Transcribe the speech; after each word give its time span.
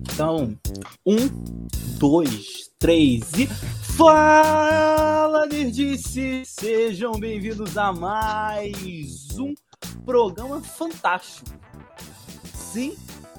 Então, 0.00 0.56
um, 1.06 1.28
dois, 1.98 2.70
três 2.78 3.32
e. 3.34 3.46
Fala, 3.96 5.46
Nerdice! 5.46 6.42
Sejam 6.44 7.12
bem-vindos 7.12 7.76
a 7.76 7.92
mais 7.92 9.38
um 9.38 9.54
programa 10.04 10.60
fantástico. 10.60 11.50
Sim, 12.54 12.96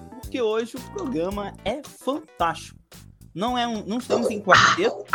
porque 0.10 0.42
hoje 0.42 0.76
o 0.78 0.82
programa 0.92 1.54
é 1.66 1.82
fantástico. 1.84 2.80
Não 3.34 3.58
é 3.58 3.68
um, 3.68 3.86
não 3.86 3.98
estamos 3.98 4.30
em 4.30 4.42
quarteto, 4.42 5.06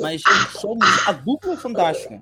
mas 0.00 0.22
somos 0.52 0.86
a 1.06 1.12
dupla 1.12 1.56
fantástica. 1.56 2.20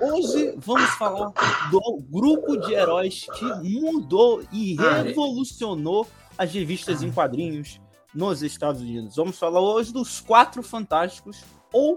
Hoje 0.00 0.54
vamos 0.58 0.90
falar 0.90 1.32
do 1.70 1.98
grupo 2.08 2.56
de 2.56 2.72
heróis 2.72 3.26
que 3.36 3.44
mudou 3.80 4.42
e 4.52 4.76
revolucionou 4.76 6.06
as 6.36 6.52
revistas 6.52 7.02
em 7.02 7.10
quadrinhos 7.10 7.80
nos 8.14 8.42
Estados 8.42 8.80
Unidos. 8.80 9.16
Vamos 9.16 9.38
falar 9.38 9.60
hoje 9.60 9.92
dos 9.92 10.20
Quatro 10.20 10.62
Fantásticos 10.62 11.42
ou 11.72 11.96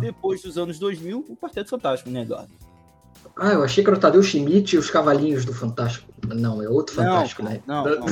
depois 0.00 0.42
dos 0.42 0.56
anos 0.56 0.78
2000, 0.78 1.26
o 1.28 1.36
Quarteto 1.36 1.70
Fantástico, 1.70 2.10
né, 2.10 2.22
Eduardo? 2.22 2.65
Ah, 3.38 3.52
eu 3.52 3.62
achei 3.62 3.84
que 3.84 3.90
era 3.90 3.98
o 3.98 4.00
Tadeu 4.00 4.22
Schmidt 4.22 4.74
e 4.74 4.78
os 4.78 4.88
Cavalinhos 4.88 5.44
do 5.44 5.52
Fantástico. 5.52 6.06
Não, 6.26 6.62
é 6.62 6.68
outro 6.68 6.94
Fantástico, 6.94 7.42
não, 7.42 7.50
né? 7.50 7.60
Não, 7.66 7.84
não. 7.84 8.08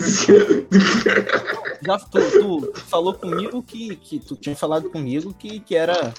Já 1.82 1.98
tu, 2.10 2.20
tu, 2.30 2.72
falou 2.74 3.14
comigo 3.14 3.62
que, 3.62 3.96
que 3.96 4.18
tu 4.18 4.36
tinha 4.36 4.54
falado 4.54 4.90
comigo 4.90 5.32
que, 5.32 5.60
que 5.60 5.74
era. 5.74 6.12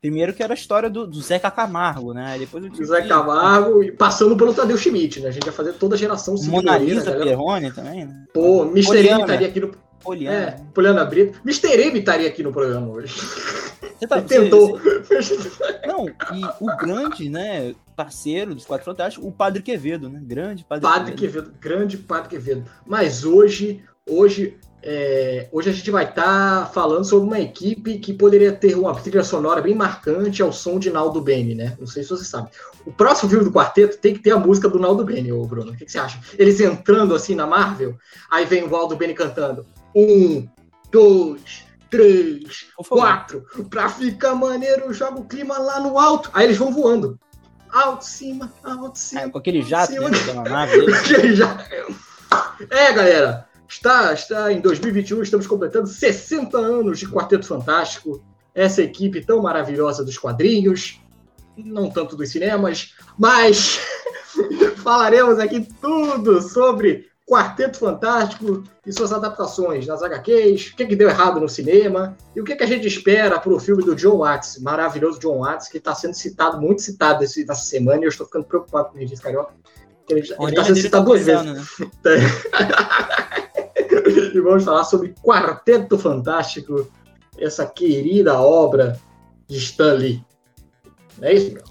Primeiro 0.00 0.32
que 0.32 0.42
era 0.42 0.52
a 0.52 0.54
história 0.54 0.88
do, 0.88 1.06
do 1.06 1.20
Zeca 1.20 1.50
Camargo, 1.50 2.12
né? 2.12 2.36
Depois 2.38 2.64
eu 2.64 2.86
Zé 2.86 3.02
Camargo, 3.02 3.82
e 3.82 3.92
passando 3.92 4.36
pelo 4.36 4.54
Tadeu 4.54 4.76
Schmidt, 4.76 5.20
né? 5.20 5.28
A 5.28 5.32
gente 5.32 5.46
ia 5.46 5.52
fazer 5.52 5.74
toda 5.74 5.94
a 5.96 5.98
geração 5.98 6.34
Mona 6.44 6.78
Lisa 6.78 7.12
Perrone 7.12 7.72
também, 7.72 8.04
né? 8.04 8.24
Pô, 8.32 8.64
Mr. 8.64 9.08
M 9.08 9.20
estaria 9.20 9.48
aqui 9.48 9.60
no. 9.60 9.72
Poliana. 10.02 10.36
É, 10.36 10.56
Poliana 10.74 11.04
Brito. 11.04 11.40
Mr. 11.44 11.80
M 11.80 11.98
estaria 11.98 12.28
aqui 12.28 12.42
no 12.42 12.52
programa 12.52 12.88
hoje. 12.88 13.14
Você 13.98 14.06
tá, 14.06 14.18
Ele 14.18 14.26
tentou. 14.28 14.78
você- 14.78 15.50
Não, 15.86 16.06
e 16.08 16.44
o 16.60 16.76
grande, 16.76 17.28
né, 17.28 17.74
parceiro 17.96 18.54
dos 18.54 18.64
Quatro 18.64 18.84
Fantásticos, 18.84 19.26
o 19.28 19.32
Padre 19.32 19.62
Quevedo, 19.62 20.08
né? 20.08 20.20
Grande 20.22 20.64
Padre, 20.64 20.82
Padre 20.82 21.14
Quevedo, 21.14 21.52
grande 21.60 21.96
Padre 21.96 22.28
Quevedo. 22.30 22.64
Mas 22.86 23.24
hoje, 23.24 23.82
hoje, 24.08 24.56
é, 24.82 25.48
hoje 25.52 25.70
a 25.70 25.72
gente 25.72 25.90
vai 25.90 26.04
estar 26.04 26.72
falando 26.72 27.04
sobre 27.04 27.26
uma 27.26 27.38
equipe 27.40 27.98
que 27.98 28.12
poderia 28.12 28.52
ter 28.52 28.76
uma 28.76 28.94
trilha 28.94 29.22
sonora 29.22 29.60
bem 29.60 29.74
marcante 29.74 30.42
ao 30.42 30.52
som 30.52 30.78
de 30.78 30.90
Naldo 30.90 31.20
Bene, 31.20 31.54
né? 31.54 31.76
Não 31.78 31.86
sei 31.86 32.02
se 32.02 32.10
você 32.10 32.24
sabe. 32.24 32.50
O 32.84 32.92
próximo 32.92 33.30
filme 33.30 33.44
do 33.44 33.52
quarteto 33.52 33.98
tem 33.98 34.14
que 34.14 34.20
ter 34.20 34.32
a 34.32 34.38
música 34.38 34.68
do 34.68 34.78
Naldo 34.80 35.04
Bene, 35.04 35.32
ô 35.32 35.44
Bruno. 35.44 35.72
O 35.72 35.76
que, 35.76 35.84
que 35.84 35.92
você 35.92 35.98
acha? 35.98 36.18
Eles 36.38 36.60
entrando 36.60 37.14
assim 37.14 37.34
na 37.34 37.46
Marvel, 37.46 37.96
aí 38.30 38.44
vem 38.44 38.64
o 38.64 38.70
Naldo 38.70 38.96
Bene 38.96 39.14
cantando. 39.14 39.64
Um, 39.94 40.48
dois, 40.90 41.64
três, 41.92 42.66
quatro. 42.88 43.44
Pra 43.68 43.86
ficar 43.90 44.34
maneiro, 44.34 44.92
joga 44.94 45.20
o 45.20 45.24
clima 45.26 45.58
lá 45.58 45.78
no 45.78 45.98
alto. 45.98 46.30
Aí 46.32 46.46
eles 46.46 46.56
vão 46.56 46.72
voando. 46.72 47.20
Alto, 47.70 48.04
cima, 48.04 48.50
alto, 48.64 48.98
cima. 48.98 49.20
É, 49.20 49.28
com 49.30 49.38
aquele 49.38 49.60
jato, 49.62 49.92
Sim, 49.92 49.98
né? 50.00 50.06
Aquela 50.18 50.42
nave 50.42 50.80
dele. 50.80 50.92
Que 51.02 51.36
já- 51.36 51.66
É, 52.70 52.92
galera, 52.92 53.46
está, 53.68 54.12
está 54.14 54.50
em 54.50 54.60
2021, 54.60 55.22
estamos 55.22 55.46
completando 55.46 55.86
60 55.86 56.56
anos 56.58 56.98
de 56.98 57.06
Quarteto 57.06 57.46
Fantástico, 57.46 58.24
essa 58.54 58.82
equipe 58.82 59.24
tão 59.24 59.42
maravilhosa 59.42 60.02
dos 60.04 60.16
quadrinhos, 60.16 60.98
não 61.56 61.90
tanto 61.90 62.16
dos 62.16 62.30
cinemas, 62.30 62.94
mas 63.18 63.78
falaremos 64.82 65.38
aqui 65.38 65.66
tudo 65.80 66.40
sobre 66.40 67.11
Quarteto 67.32 67.78
Fantástico 67.78 68.62
e 68.86 68.92
suas 68.92 69.10
adaptações 69.10 69.86
nas 69.86 70.02
HQs, 70.02 70.72
o 70.72 70.76
que, 70.76 70.84
que 70.84 70.94
deu 70.94 71.08
errado 71.08 71.40
no 71.40 71.48
cinema 71.48 72.14
e 72.36 72.42
o 72.42 72.44
que, 72.44 72.54
que 72.54 72.62
a 72.62 72.66
gente 72.66 72.86
espera 72.86 73.40
para 73.40 73.54
o 73.54 73.58
filme 73.58 73.82
do 73.82 73.96
John 73.96 74.18
Watts, 74.18 74.58
maravilhoso 74.60 75.18
John 75.18 75.38
Watts, 75.38 75.68
que 75.68 75.78
está 75.78 75.94
sendo 75.94 76.12
citado, 76.12 76.60
muito 76.60 76.82
citado 76.82 77.24
esse- 77.24 77.46
nessa 77.46 77.64
semana 77.64 78.02
e 78.02 78.04
eu 78.04 78.10
estou 78.10 78.26
ficando 78.26 78.44
preocupado 78.44 78.90
com 78.90 78.96
o 78.96 78.98
Regis 78.98 79.18
Carioca. 79.18 79.54
Ele 80.10 80.20
está 80.20 80.36
sendo 80.64 80.76
tá 80.76 80.82
citado 80.82 81.04
duas 81.06 81.24
vezes. 81.24 81.42
né? 81.46 81.64
e 84.34 84.40
vamos 84.40 84.64
falar 84.64 84.84
sobre 84.84 85.14
Quarteto 85.24 85.96
Fantástico, 85.98 86.86
essa 87.38 87.64
querida 87.64 88.38
obra 88.40 89.00
de 89.48 89.56
Stan 89.56 89.94
Lee. 89.94 90.22
Não 91.18 91.28
é 91.28 91.32
isso, 91.32 91.54
meu? 91.54 91.62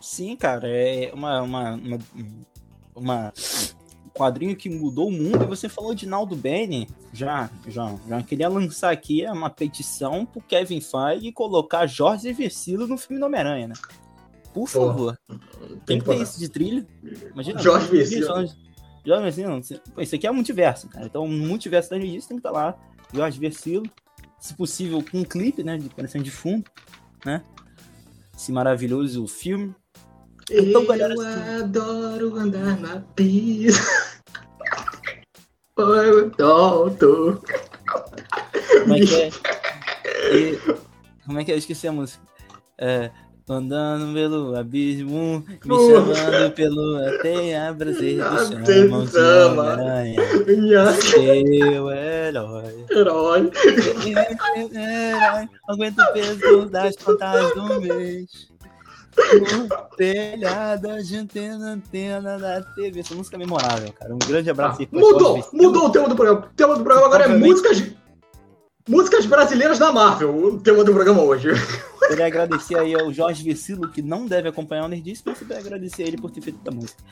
Sim, 0.00 0.34
cara, 0.34 0.66
é 0.68 1.12
uma, 1.14 1.40
uma, 1.42 1.70
uma, 1.74 1.98
uma- 2.96 3.32
um 3.77 3.77
quadrinho 4.18 4.56
que 4.56 4.68
mudou 4.68 5.08
o 5.08 5.12
mundo. 5.12 5.44
E 5.44 5.46
você 5.46 5.68
falou 5.68 5.94
de 5.94 6.06
Naldo 6.06 6.34
Bene, 6.34 6.88
já, 7.12 7.48
já, 7.68 7.94
já 8.08 8.22
queria 8.22 8.48
lançar 8.48 8.90
aqui 8.90 9.24
uma 9.26 9.48
petição 9.48 10.26
pro 10.26 10.42
Kevin 10.42 10.80
Feige 10.80 11.32
colocar 11.32 11.86
Jorge 11.86 12.32
Versilo 12.32 12.86
no 12.86 12.98
filme 12.98 13.20
do 13.20 13.26
Homem-Aranha, 13.26 13.68
né? 13.68 13.74
Por 14.52 14.66
favor. 14.66 15.16
Tem 15.86 16.00
que 16.00 16.04
ter 16.04 16.20
isso 16.20 16.38
de 16.38 16.48
trilha. 16.48 16.86
Imagina. 17.32 17.60
Jorge 17.60 17.86
Versilo. 17.86 18.26
Jorge 19.06 19.22
Versilo. 19.22 19.60
Isso 19.98 20.14
aqui 20.14 20.26
é 20.26 20.30
multiverso, 20.32 20.88
cara. 20.88 21.06
Então, 21.06 21.28
multiverso 21.28 21.90
da 21.90 22.00
Justiça 22.00 22.28
tem 22.28 22.36
que 22.38 22.40
estar 22.40 22.50
lá. 22.50 22.76
Jorge 23.14 23.38
Versilo. 23.38 23.84
Se 24.40 24.54
possível, 24.54 25.02
com 25.10 25.18
um 25.18 25.24
clipe, 25.24 25.62
né? 25.62 25.76
De 25.76 25.86
aparecendo 25.86 26.24
de 26.24 26.30
fundo, 26.30 26.64
né? 27.24 27.42
Esse 28.36 28.52
maravilhoso 28.52 29.26
filme. 29.26 29.74
Então, 30.50 30.84
galera, 30.86 31.14
Eu 31.14 31.62
adoro 31.64 32.36
andar 32.36 32.78
na 32.80 33.00
pista. 33.14 33.82
Eu 35.76 36.26
adoro. 36.26 37.42
Como 38.82 38.94
é 38.94 39.00
que 39.00 39.14
é? 39.22 39.30
E- 40.34 40.58
como 41.24 41.38
é 41.40 41.44
que 41.44 41.50
é? 41.52 41.54
Eu 41.54 41.58
esqueci 41.58 41.86
a 41.86 41.92
música. 41.92 42.22
É, 42.78 43.10
tô 43.46 43.54
andando 43.54 44.12
pelo 44.14 44.56
abismo, 44.56 45.44
me 45.64 45.72
Uh. 45.74 45.90
chamando 46.14 46.52
pelo 46.54 46.96
até 47.06 47.66
a 47.68 47.74
prazer 47.74 48.20
Ah, 48.22 48.30
do 48.30 49.06
chão, 49.06 49.56
Minha 50.46 50.92
seu 50.92 51.90
herói. 51.90 51.96
herói. 51.98 52.86
Herói, 52.90 53.50
Aguenta 55.68 56.02
o 56.02 56.12
peso 56.12 56.66
das 56.66 56.96
contas 56.96 57.54
do 57.54 57.80
mês. 57.80 58.48
No 59.16 59.96
telhado, 59.96 60.90
a 60.90 61.00
gente 61.02 61.40
na 61.40 61.72
antena 61.72 62.38
da 62.38 62.62
TV. 62.62 63.00
Essa 63.00 63.14
música 63.14 63.36
é 63.36 63.38
memorável, 63.38 63.92
cara. 63.92 64.14
Um 64.14 64.18
grande 64.18 64.50
abraço 64.50 64.86
pra 64.86 65.00
Mudou, 65.00 65.48
mudou 65.52 65.86
o 65.86 65.90
tema 65.90 66.08
do 66.08 66.14
programa. 66.16 66.46
O 66.46 66.54
tema 66.54 66.76
do 66.76 66.84
programa 66.84 67.06
agora 67.06 67.24
é 67.24 67.26
Obviamente. 67.26 67.50
músicas, 67.50 67.92
músicas 68.88 69.26
brasileiras 69.26 69.78
da 69.78 69.92
Marvel. 69.92 70.34
O 70.34 70.60
tema 70.60 70.84
do 70.84 70.92
programa 70.92 71.22
hoje. 71.22 71.48
Queria 72.08 72.26
agradecer 72.26 72.78
aí 72.78 72.94
ao 72.94 73.12
Jorge 73.12 73.44
Vecilo, 73.44 73.88
que 73.88 74.00
não 74.00 74.24
deve 74.24 74.48
acompanhar 74.48 74.84
o 74.84 74.88
Nerdice, 74.88 75.22
mas 75.26 75.38
também 75.38 75.58
agradecer 75.58 76.04
a 76.04 76.06
ele 76.06 76.16
por 76.16 76.30
ter 76.30 76.40
feito 76.40 76.58
a 76.66 76.70
música. 76.70 77.02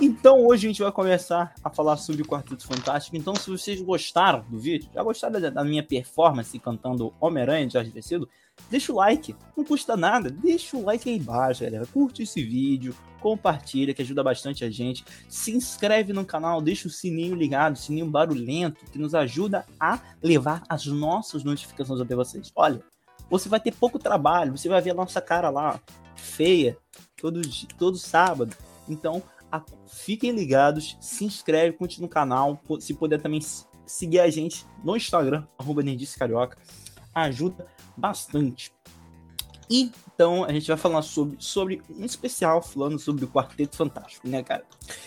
Então 0.00 0.44
hoje 0.44 0.66
a 0.66 0.70
gente 0.70 0.82
vai 0.82 0.90
começar 0.90 1.54
a 1.62 1.70
falar 1.70 1.96
sobre 1.98 2.22
o 2.22 2.26
Quarteto 2.26 2.66
Fantástico. 2.66 3.16
Então, 3.16 3.34
se 3.34 3.50
vocês 3.50 3.80
gostaram 3.80 4.44
do 4.48 4.58
vídeo, 4.58 4.88
já 4.92 5.02
gostaram 5.02 5.40
da, 5.40 5.50
da 5.50 5.64
minha 5.64 5.82
performance 5.82 6.58
cantando 6.58 7.12
Homem-Aranha 7.20 7.66
de 7.66 7.74
Jorge 7.74 7.90
Vecilo, 7.90 8.28
deixa 8.68 8.92
o 8.92 8.96
like, 8.96 9.34
não 9.56 9.64
custa 9.64 9.96
nada, 9.96 10.30
deixa 10.30 10.76
o 10.76 10.84
like 10.84 11.08
aí 11.08 11.16
embaixo, 11.16 11.62
galera. 11.64 11.86
Curte 11.86 12.22
esse 12.22 12.42
vídeo, 12.42 12.94
compartilha, 13.20 13.94
que 13.94 14.02
ajuda 14.02 14.22
bastante 14.22 14.64
a 14.64 14.70
gente. 14.70 15.04
Se 15.28 15.52
inscreve 15.54 16.12
no 16.12 16.24
canal, 16.24 16.60
deixa 16.60 16.88
o 16.88 16.90
sininho 16.90 17.34
ligado, 17.34 17.76
sininho 17.78 18.06
barulhento, 18.06 18.84
que 18.90 18.98
nos 18.98 19.14
ajuda 19.14 19.64
a 19.78 20.00
levar 20.22 20.62
as 20.68 20.86
nossas 20.86 21.44
notificações 21.44 22.00
até 22.00 22.14
vocês. 22.14 22.50
Olha, 22.56 22.82
você 23.28 23.48
vai 23.48 23.60
ter 23.60 23.72
pouco 23.72 23.98
trabalho, 23.98 24.56
você 24.56 24.68
vai 24.68 24.80
ver 24.80 24.90
a 24.90 24.94
nossa 24.94 25.20
cara 25.20 25.50
lá, 25.50 25.80
feia, 26.16 26.76
todo, 27.20 27.40
todo 27.78 27.96
sábado. 27.96 28.56
Então, 28.88 29.22
a- 29.52 29.62
fiquem 29.86 30.32
ligados, 30.32 30.96
se 31.00 31.24
inscreve, 31.24 31.76
curte 31.76 32.00
no 32.00 32.08
canal, 32.08 32.60
se 32.80 32.94
puder 32.94 33.20
também 33.20 33.40
seguir 33.86 34.20
a 34.20 34.30
gente 34.30 34.64
no 34.84 34.96
Instagram, 34.96 35.46
arroba 35.58 35.82
Nerdice 35.82 36.18
Carioca, 36.18 36.56
ajuda 37.14 37.66
bastante. 38.00 38.72
E, 39.70 39.92
então, 40.12 40.42
a 40.42 40.52
gente 40.52 40.66
vai 40.66 40.76
falar 40.76 41.00
sobre, 41.02 41.36
sobre 41.38 41.80
um 41.88 42.04
especial 42.04 42.60
falando 42.60 42.98
sobre 42.98 43.24
o 43.24 43.28
Quarteto 43.28 43.76
Fantástico, 43.76 44.26
né, 44.26 44.42
cara? 44.42 44.64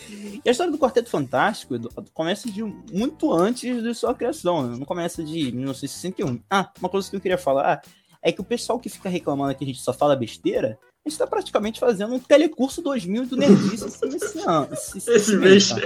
E 0.10 0.42
a 0.48 0.52
história 0.52 0.72
do 0.72 0.78
Quarteto 0.78 1.10
Fantástico 1.10 1.78
começa 2.14 2.50
de 2.50 2.64
muito 2.64 3.34
antes 3.34 3.84
de 3.84 3.94
sua 3.94 4.16
criação, 4.16 4.66
né? 4.66 4.78
não 4.78 4.86
começa 4.86 5.22
de 5.22 5.52
1961. 5.52 6.42
Ah, 6.50 6.72
uma 6.80 6.88
coisa 6.88 7.10
que 7.10 7.16
eu 7.18 7.20
queria 7.20 7.38
falar 7.38 7.82
é 8.22 8.32
que 8.32 8.40
o 8.40 8.46
pessoal 8.46 8.80
que 8.80 8.88
fica 8.88 9.10
reclamando 9.10 9.54
que 9.54 9.66
a 9.66 9.68
gente 9.68 9.82
só 9.82 9.92
fala 9.92 10.16
besteira, 10.16 10.80
a 11.06 11.10
gente 11.10 11.18
tá 11.18 11.28
praticamente 11.28 11.82
fazendo 11.82 12.16
um 12.16 12.20
telecurso 12.20 12.82
2000 12.82 13.26
do 13.26 13.36
Nerdice 13.36 13.86
esse, 13.86 14.06
esse 14.08 14.40
ano. 14.48 14.70
Esse, 14.72 14.98
esse 14.98 15.12
Esse 15.12 15.36
mês, 15.36 15.70
tá? 15.70 15.78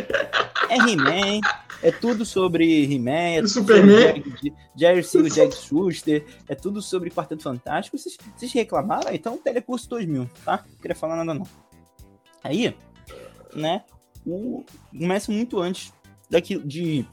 É 0.69 0.75
He-Man, 0.75 1.41
é 1.81 1.91
tudo 1.91 2.23
sobre 2.23 2.83
He-Man, 2.83 3.43
é 3.43 3.47
Superman. 3.47 4.23
Jerry 4.75 5.03
Siegel, 5.03 5.29
Jack 5.29 5.55
Schuster, 5.55 6.23
é 6.47 6.53
tudo 6.53 6.83
sobre 6.83 7.09
Quarteto 7.09 7.41
Fantástico. 7.41 7.97
Vocês, 7.97 8.15
vocês 8.35 8.53
reclamaram? 8.53 9.11
Então, 9.11 9.37
telecurso 9.37 9.89
2000, 9.89 10.29
tá? 10.45 10.63
Não 10.69 10.79
queria 10.79 10.95
falar 10.95 11.15
nada 11.15 11.33
não. 11.33 11.47
Aí, 12.43 12.75
né, 13.55 13.83
o, 14.23 14.63
começa 14.91 15.31
muito 15.31 15.59
antes 15.59 15.91
daqui 16.29 16.59
de, 16.59 17.03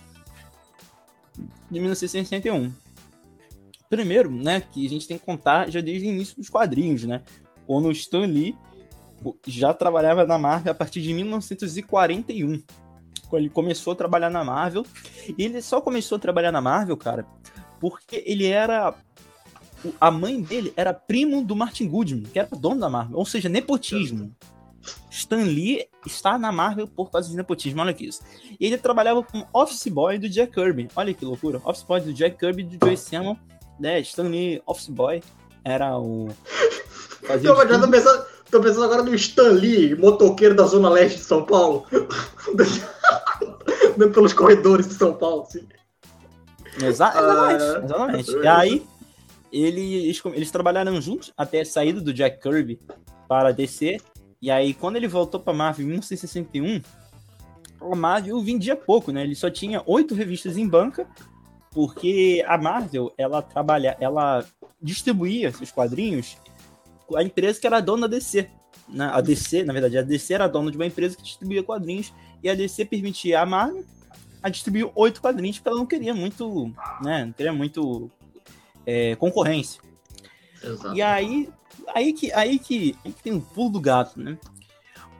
de 1.70 1.80
1961. 1.80 2.70
Primeiro, 3.88 4.30
né, 4.30 4.60
que 4.60 4.84
a 4.84 4.90
gente 4.90 5.08
tem 5.08 5.16
que 5.16 5.24
contar 5.24 5.70
já 5.70 5.80
desde 5.80 6.06
o 6.06 6.10
início 6.10 6.36
dos 6.36 6.50
quadrinhos, 6.50 7.04
né? 7.04 7.22
Quando 7.66 7.86
o 7.86 7.92
Stan 7.92 8.26
Lee 8.26 8.56
já 9.46 9.72
trabalhava 9.72 10.26
na 10.26 10.38
Marvel 10.38 10.72
a 10.72 10.74
partir 10.74 11.00
de 11.00 11.12
1941. 11.12 12.62
Quando 13.28 13.42
ele 13.42 13.50
começou 13.50 13.92
a 13.92 13.96
trabalhar 13.96 14.30
na 14.30 14.44
Marvel. 14.44 14.84
E 15.36 15.44
ele 15.44 15.60
só 15.62 15.80
começou 15.80 16.16
a 16.16 16.18
trabalhar 16.18 16.52
na 16.52 16.60
Marvel, 16.60 16.96
cara, 16.96 17.26
porque 17.80 18.22
ele 18.26 18.46
era. 18.46 18.94
A 20.00 20.10
mãe 20.10 20.40
dele 20.40 20.72
era 20.76 20.94
primo 20.94 21.44
do 21.44 21.54
Martin 21.54 21.86
Goodman, 21.88 22.22
que 22.24 22.38
era 22.38 22.48
dono 22.52 22.80
da 22.80 22.88
Marvel. 22.88 23.18
Ou 23.18 23.26
seja, 23.26 23.48
nepotismo. 23.48 24.34
Stan 25.10 25.42
Lee 25.42 25.86
está 26.06 26.38
na 26.38 26.50
Marvel 26.50 26.86
por 26.86 27.10
causa 27.10 27.28
de 27.30 27.36
nepotismo, 27.36 27.80
olha 27.80 27.90
aqui 27.90 28.06
isso. 28.06 28.22
E 28.58 28.66
ele 28.66 28.76
trabalhava 28.76 29.22
como 29.22 29.46
office 29.52 29.86
boy 29.88 30.18
do 30.18 30.28
Jack 30.28 30.52
Kirby. 30.52 30.88
Olha 30.96 31.14
que 31.14 31.24
loucura. 31.24 31.60
Office 31.64 31.82
boy 31.84 32.00
do 32.00 32.12
Jack 32.12 32.38
Kirby 32.38 32.62
e 32.62 32.76
do 32.76 32.86
Joe 32.86 32.96
Samuel. 32.96 33.38
Né? 33.78 34.00
Stan 34.00 34.24
Lee, 34.24 34.62
office 34.66 34.88
boy, 34.88 35.22
era 35.64 35.98
o. 35.98 36.28
Fazia 37.26 37.50
eu 37.50 37.68
já 37.68 37.80
tô 37.80 37.90
pensando, 37.90 38.26
tô 38.50 38.60
pensando 38.60 38.84
agora 38.84 39.02
no 39.02 39.14
Stan 39.14 39.50
Lee, 39.50 39.94
motoqueiro 39.94 40.54
da 40.54 40.64
Zona 40.64 40.90
Leste 40.90 41.18
de 41.18 41.24
São 41.24 41.44
Paulo. 41.44 41.86
Andando 43.94 44.12
pelos 44.12 44.32
corredores 44.32 44.88
de 44.88 44.94
São 44.94 45.14
Paulo, 45.14 45.46
sim. 45.48 45.66
Exa 46.76 47.08
exatamente, 47.08 47.62
ah, 47.62 47.80
exatamente. 47.84 48.36
E 48.36 48.46
aí, 48.46 48.86
eles, 49.52 50.20
eles 50.26 50.50
trabalharam 50.50 51.00
juntos 51.00 51.32
até 51.36 51.60
a 51.60 51.64
saída 51.64 52.00
do 52.00 52.12
Jack 52.12 52.40
Kirby 52.40 52.80
para 53.28 53.52
DC. 53.52 53.98
E 54.42 54.50
aí, 54.50 54.74
quando 54.74 54.96
ele 54.96 55.08
voltou 55.08 55.40
para 55.40 55.54
Marvel 55.54 55.84
em 55.84 55.88
1961, 55.90 56.82
a 57.80 57.96
Marvel 57.96 58.40
vendia 58.42 58.76
pouco, 58.76 59.12
né? 59.12 59.22
Ele 59.22 59.34
só 59.34 59.48
tinha 59.48 59.82
oito 59.86 60.14
revistas 60.14 60.56
em 60.56 60.68
banca, 60.68 61.06
porque 61.70 62.44
a 62.46 62.58
Marvel, 62.58 63.12
ela 63.16 63.40
trabalha, 63.40 63.96
ela 64.00 64.44
distribuía 64.82 65.52
seus 65.52 65.70
quadrinhos 65.70 66.36
a 67.16 67.22
empresa 67.22 67.60
que 67.60 67.66
era 67.66 67.80
dona 67.80 68.08
da 68.08 68.16
DC. 68.16 68.48
Né? 68.88 69.10
A 69.12 69.20
DC, 69.20 69.64
na 69.64 69.72
verdade, 69.72 69.98
a 69.98 70.02
DC 70.02 70.34
era 70.34 70.46
dona 70.46 70.70
de 70.70 70.76
uma 70.76 70.86
empresa 70.86 71.16
que 71.16 71.22
distribuía 71.22 71.62
quadrinhos 71.62 72.12
e 72.42 72.48
a 72.48 72.54
DC 72.54 72.84
permitia 72.84 73.40
a 73.40 73.46
Marvel 73.46 73.84
a 74.44 74.50
distribuir 74.50 74.90
oito 74.94 75.22
quadrinhos 75.22 75.56
porque 75.58 75.70
ela 75.70 75.78
não 75.78 75.86
queria 75.86 76.14
muito, 76.14 76.70
né? 77.02 77.24
Não 77.24 77.32
queria 77.32 77.52
muito 77.52 78.10
é, 78.84 79.16
concorrência. 79.16 79.80
Exato. 80.62 80.94
E 80.94 81.00
aí, 81.00 81.48
aí 81.94 82.12
que, 82.12 82.30
aí 82.30 82.58
que, 82.58 82.94
aí 83.02 83.12
que 83.12 83.22
tem 83.22 83.32
um 83.32 83.40
pulo 83.40 83.70
do 83.70 83.80
gato, 83.80 84.20
né? 84.20 84.38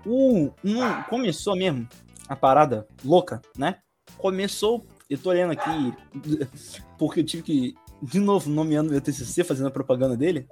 O, 0.04 0.50
um, 0.62 1.02
começou 1.08 1.56
mesmo 1.56 1.88
a 2.28 2.36
parada 2.36 2.86
louca, 3.02 3.40
né? 3.56 3.78
Começou, 4.18 4.86
eu 5.08 5.16
tô 5.16 5.30
olhando 5.30 5.52
aqui, 5.52 5.94
porque 6.98 7.20
eu 7.20 7.24
tive 7.24 7.42
que, 7.42 7.74
de 8.02 8.20
novo, 8.20 8.50
nomeando 8.50 8.90
meu 8.90 9.00
TCC, 9.00 9.42
fazendo 9.42 9.68
a 9.68 9.70
propaganda 9.70 10.18
dele, 10.18 10.46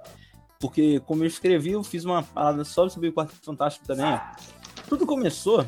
porque 0.63 1.01
como 1.01 1.25
eu 1.25 1.27
escrevi, 1.27 1.71
eu 1.71 1.83
fiz 1.83 2.05
uma 2.05 2.23
parada 2.23 2.63
só 2.63 2.87
sobre 2.87 3.09
o 3.09 3.13
Quarteto 3.13 3.43
Fantástico 3.43 3.85
também. 3.85 4.05
Ó. 4.05 4.19
Tudo 4.87 5.05
começou 5.05 5.65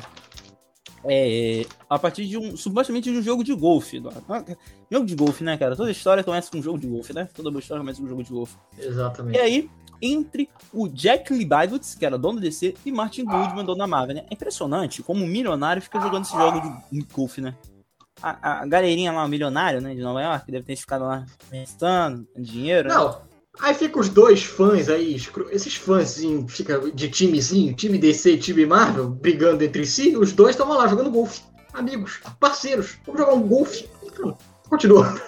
é, 1.04 1.66
a 1.86 1.98
partir 1.98 2.26
de 2.26 2.38
um, 2.38 2.56
supostamente 2.56 3.12
de 3.12 3.18
um 3.18 3.22
jogo 3.22 3.44
de 3.44 3.52
golfe. 3.52 4.02
Jogo 4.90 5.04
de 5.04 5.14
golfe, 5.14 5.44
né, 5.44 5.58
cara? 5.58 5.76
Toda 5.76 5.90
história 5.90 6.24
começa 6.24 6.50
com 6.50 6.56
um 6.56 6.62
jogo 6.62 6.78
de 6.78 6.86
golfe, 6.86 7.12
né? 7.12 7.28
Toda 7.34 7.50
boa 7.50 7.60
história 7.60 7.82
começa 7.82 8.00
com 8.00 8.06
um 8.06 8.08
jogo 8.08 8.24
de 8.24 8.30
golfe. 8.30 8.56
Exatamente. 8.78 9.36
E 9.36 9.38
aí, 9.38 9.70
entre 10.00 10.48
o 10.72 10.88
Jack 10.88 11.30
Leibowitz, 11.30 11.94
que 11.94 12.06
era 12.06 12.16
dono 12.16 12.36
do 12.36 12.40
DC, 12.40 12.74
e 12.82 12.90
Martin 12.90 13.26
Goodman, 13.26 13.66
dono 13.66 13.76
da 13.76 13.86
Marvel, 13.86 14.16
né? 14.16 14.24
É 14.30 14.32
impressionante 14.32 15.02
como 15.02 15.22
um 15.22 15.28
milionário 15.28 15.82
fica 15.82 16.00
jogando 16.00 16.24
esse 16.24 16.32
jogo 16.32 16.58
de 16.90 17.02
golfe, 17.12 17.42
né? 17.42 17.54
A, 18.22 18.62
a 18.62 18.66
galerinha 18.66 19.12
lá, 19.12 19.26
o 19.26 19.28
milionário, 19.28 19.78
né, 19.82 19.94
de 19.94 20.00
Nova 20.00 20.22
York, 20.22 20.50
deve 20.50 20.64
ter 20.64 20.76
ficado 20.76 21.04
lá 21.04 21.26
pensando, 21.50 22.26
dinheiro. 22.34 22.88
Né? 22.88 22.94
Não, 22.94 23.10
né? 23.10 23.35
Aí 23.60 23.74
fica 23.74 23.98
os 23.98 24.08
dois 24.08 24.44
fãs 24.44 24.88
aí, 24.88 25.16
esses 25.50 25.76
fãs 25.76 26.18
fica 26.48 26.90
de 26.92 27.08
timezinho, 27.08 27.74
time 27.74 27.98
DC 27.98 28.32
e 28.32 28.38
time 28.38 28.66
Marvel, 28.66 29.08
brigando 29.08 29.64
entre 29.64 29.86
si, 29.86 30.16
os 30.16 30.32
dois 30.32 30.54
estavam 30.54 30.76
lá 30.76 30.86
jogando 30.86 31.10
golfe. 31.10 31.42
Amigos, 31.72 32.20
parceiros, 32.38 32.98
vamos 33.06 33.20
jogar 33.20 33.34
um 33.34 33.46
golfe. 33.46 33.88
Continua. 34.68 35.20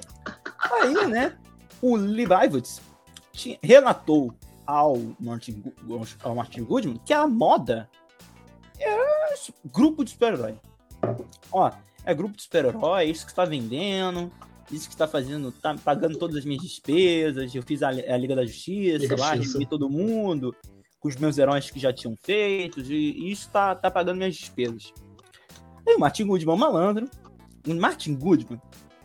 Aí, 0.80 1.06
né, 1.06 1.36
o 1.80 1.96
Lee 1.96 2.26
Leibowitz 2.26 2.80
relatou 3.62 4.34
ao 4.66 4.96
Martin, 5.20 5.62
ao 6.22 6.34
Martin 6.34 6.64
Goodman 6.64 7.00
que 7.04 7.12
a 7.12 7.26
moda 7.26 7.88
é 8.78 8.96
grupo 9.64 10.04
de 10.04 10.10
super-herói. 10.10 10.56
Ó, 11.50 11.70
é 12.04 12.14
grupo 12.14 12.36
de 12.36 12.42
super-herói, 12.42 13.04
isso 13.04 13.24
que 13.24 13.32
está 13.32 13.44
vendendo, 13.44 14.30
disse 14.70 14.88
que 14.88 14.94
está 14.94 15.06
fazendo, 15.06 15.52
tá 15.52 15.74
pagando 15.82 16.18
todas 16.18 16.36
as 16.36 16.44
minhas 16.44 16.62
despesas. 16.62 17.54
Eu 17.54 17.62
fiz 17.62 17.82
a, 17.82 17.88
a 17.88 18.16
Liga 18.16 18.34
da 18.34 18.44
Justiça, 18.44 18.98
Liga 18.98 19.16
lá, 19.18 19.34
recebi 19.34 19.66
todo 19.66 19.88
mundo, 19.88 20.54
com 21.00 21.08
os 21.08 21.16
meus 21.16 21.38
heróis 21.38 21.70
que 21.70 21.78
já 21.78 21.92
tinham 21.92 22.16
feito, 22.16 22.80
e 22.80 23.30
isso 23.30 23.50
tá, 23.50 23.74
tá 23.74 23.90
pagando 23.90 24.18
minhas 24.18 24.34
despesas. 24.34 24.92
Aí 25.86 25.94
o 25.94 25.98
Martin 26.00 26.26
Goodman 26.26 26.52
é 26.52 26.56
um 26.56 26.58
malandro. 26.58 27.10
O 27.66 27.74
Martin 27.74 28.14
Goodman, 28.14 28.60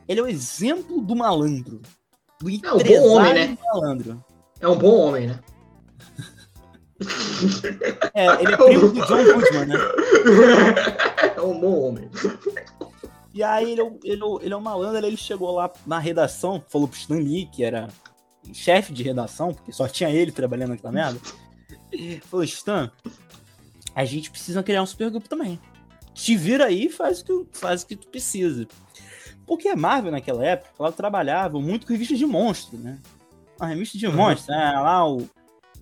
ele 0.08 0.20
é 0.20 0.24
o 0.24 0.28
exemplo 0.28 1.02
do 1.02 1.16
malandro. 1.16 1.82
Do 2.40 2.50
é 2.50 2.74
um 2.74 2.84
bom 2.84 3.10
homem, 3.10 3.34
né? 3.34 3.58
malandro. 3.74 4.26
É 4.62 4.68
um 4.68 4.78
bom 4.78 4.96
homem, 4.96 5.28
né? 5.28 5.40
é, 8.14 8.42
ele 8.42 8.54
é 8.54 8.58
primo 8.58 8.90
do 8.90 9.06
John 9.06 9.24
Goodman, 9.24 9.66
né? 9.66 9.76
É 11.36 11.42
um 11.42 11.58
bom 11.58 11.80
homem. 11.80 12.10
E 13.34 13.44
aí 13.44 13.72
ele, 13.72 13.82
ele, 14.04 14.22
ele 14.42 14.54
é 14.54 14.58
um 14.58 14.62
malandro, 14.62 15.06
ele 15.06 15.18
chegou 15.18 15.52
lá 15.52 15.72
na 15.86 16.00
redação, 16.00 16.64
falou 16.68 16.88
pro 16.88 16.98
Stan 16.98 17.18
Lee, 17.20 17.46
que 17.46 17.64
era 17.64 17.88
chefe 18.54 18.92
de 18.92 19.04
redação, 19.04 19.54
porque 19.54 19.72
só 19.72 19.88
tinha 19.88 20.10
ele 20.10 20.32
trabalhando 20.32 20.70
naquela 20.70 20.92
merda. 20.92 21.20
Falou, 22.24 22.44
Stan, 22.44 22.92
a 23.96 24.06
gente 24.06 24.32
precisa 24.32 24.64
criar 24.64 24.82
um 24.82 24.86
supergrupo 24.86 25.30
também. 25.30 25.60
Te 26.14 26.36
vira 26.36 26.66
aí 26.66 26.86
e 26.86 26.90
faz 26.90 27.22
o 27.22 27.26
que, 27.26 27.58
faz 27.58 27.84
o 27.84 27.88
que 27.88 27.96
tu 27.96 28.08
precisa. 28.08 28.68
Porque 29.46 29.68
a 29.68 29.76
Marvel, 29.76 30.12
naquela 30.12 30.46
época, 30.46 30.72
ela 30.80 30.92
trabalhava 30.92 31.60
muito 31.60 31.86
com 31.86 31.94
revistas 31.94 32.18
de 32.18 32.26
monstro, 32.26 32.78
né? 32.78 33.00
Uma 33.60 33.68
revista 33.68 33.98
de 33.98 34.08
uhum. 34.08 34.16
monstro, 34.16 34.54
né? 34.54 34.72
Lá 34.74 35.08
o 35.08 35.28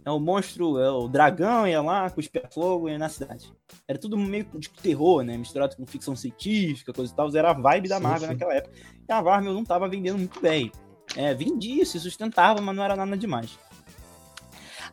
é 0.08 0.12
o 0.12 0.22
monstro, 0.22 0.80
é 0.80 0.90
o 0.90 1.08
dragão 1.10 1.68
ia 1.68 1.82
lá, 1.82 2.10
com 2.10 2.22
os 2.22 2.30
fogo 2.54 2.88
e 2.88 2.98
na 2.98 3.10
cidade. 3.10 3.52
Era 3.88 3.98
tudo 3.98 4.18
meio 4.18 4.46
de 4.56 4.70
terror, 4.70 5.24
né? 5.24 5.38
Misturado 5.38 5.76
com 5.76 5.86
ficção 5.86 6.16
científica, 6.16 6.94
coisa 6.94 7.12
e 7.12 7.16
tal. 7.16 7.36
Era 7.36 7.52
a 7.52 7.54
vibe 7.54 7.90
da 7.90 8.00
Marvel 8.00 8.22
sim, 8.22 8.26
sim. 8.28 8.34
naquela 8.34 8.54
época. 8.56 8.76
E 9.08 9.12
a 9.12 9.22
Marvel 9.22 9.54
não 9.54 9.64
tava 9.64 9.88
vendendo 9.88 10.18
muito 10.18 10.40
bem. 10.42 10.72
É, 11.16 11.34
vendia, 11.34 11.86
se 11.86 12.00
sustentava, 12.00 12.62
mas 12.62 12.76
não 12.76 12.84
era 12.84 12.96
nada 12.96 13.18
demais. 13.18 13.58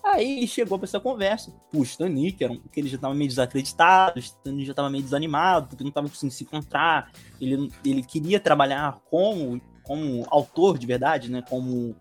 Aí 0.04 0.46
chegou 0.46 0.78
pra 0.78 0.84
essa 0.84 1.00
conversa. 1.00 1.52
O 1.72 1.82
Stan 1.82 2.08
Lee, 2.08 2.32
que, 2.32 2.46
um, 2.46 2.60
que 2.60 2.78
ele 2.78 2.88
já 2.88 2.98
tava 2.98 3.14
meio 3.14 3.28
desacreditado, 3.28 4.16
o 4.16 4.20
Stan 4.20 4.64
já 4.64 4.74
tava 4.74 4.90
meio 4.90 5.02
desanimado, 5.02 5.68
porque 5.68 5.82
não 5.82 5.90
tava 5.90 6.08
conseguindo 6.08 6.34
se 6.34 6.44
encontrar. 6.44 7.10
Ele, 7.40 7.72
ele 7.84 8.02
queria 8.02 8.38
trabalhar 8.38 9.00
como, 9.10 9.60
como 9.82 10.24
autor 10.28 10.78
de 10.78 10.86
verdade, 10.86 11.30
né? 11.30 11.42
Como 11.48 11.96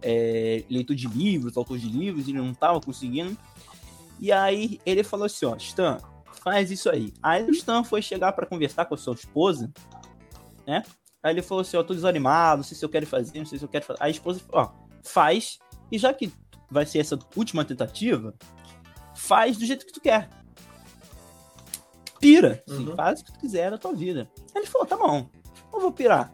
é, 0.00 0.64
leitor 0.70 0.96
de 0.96 1.06
livros, 1.06 1.56
autor 1.56 1.78
de 1.78 1.88
livros, 1.88 2.26
ele 2.26 2.38
não 2.38 2.54
tava 2.54 2.80
conseguindo. 2.80 3.36
E 4.18 4.32
aí 4.32 4.80
ele 4.86 5.02
falou 5.02 5.26
assim, 5.26 5.44
ó, 5.44 5.54
Stan, 5.56 5.98
faz 6.32 6.70
isso 6.70 6.90
aí. 6.90 7.12
Aí 7.22 7.44
o 7.44 7.50
Stan 7.50 7.84
foi 7.84 8.02
chegar 8.02 8.32
para 8.32 8.46
conversar 8.46 8.84
com 8.86 8.94
a 8.94 8.98
sua 8.98 9.14
esposa, 9.14 9.72
né? 10.66 10.82
Aí 11.22 11.32
ele 11.32 11.42
falou 11.42 11.62
assim, 11.62 11.76
ó, 11.76 11.82
tô 11.82 11.94
desanimado, 11.94 12.58
não 12.58 12.64
sei 12.64 12.76
se 12.76 12.84
eu 12.84 12.88
quero 12.88 13.06
fazer, 13.06 13.38
não 13.38 13.46
sei 13.46 13.58
se 13.58 13.64
eu 13.64 13.68
quero 13.68 13.84
fazer. 13.84 14.02
Aí 14.02 14.08
a 14.08 14.10
esposa 14.10 14.40
falou, 14.40 14.66
ó, 14.66 14.72
faz, 15.04 15.58
e 15.90 15.98
já 15.98 16.12
que 16.12 16.32
vai 16.70 16.84
ser 16.84 16.98
essa 16.98 17.18
última 17.36 17.64
tentativa, 17.64 18.34
faz 19.14 19.56
do 19.56 19.64
jeito 19.64 19.86
que 19.86 19.92
tu 19.92 20.00
quer. 20.00 20.28
Pira, 22.18 22.62
uhum. 22.68 22.96
faz 22.96 23.20
o 23.20 23.24
que 23.24 23.32
tu 23.32 23.38
quiser 23.38 23.70
da 23.70 23.78
tua 23.78 23.92
vida. 23.92 24.28
Aí 24.54 24.62
ele 24.62 24.66
falou, 24.66 24.86
tá 24.86 24.96
bom, 24.96 25.28
eu 25.72 25.80
vou 25.80 25.92
pirar. 25.92 26.32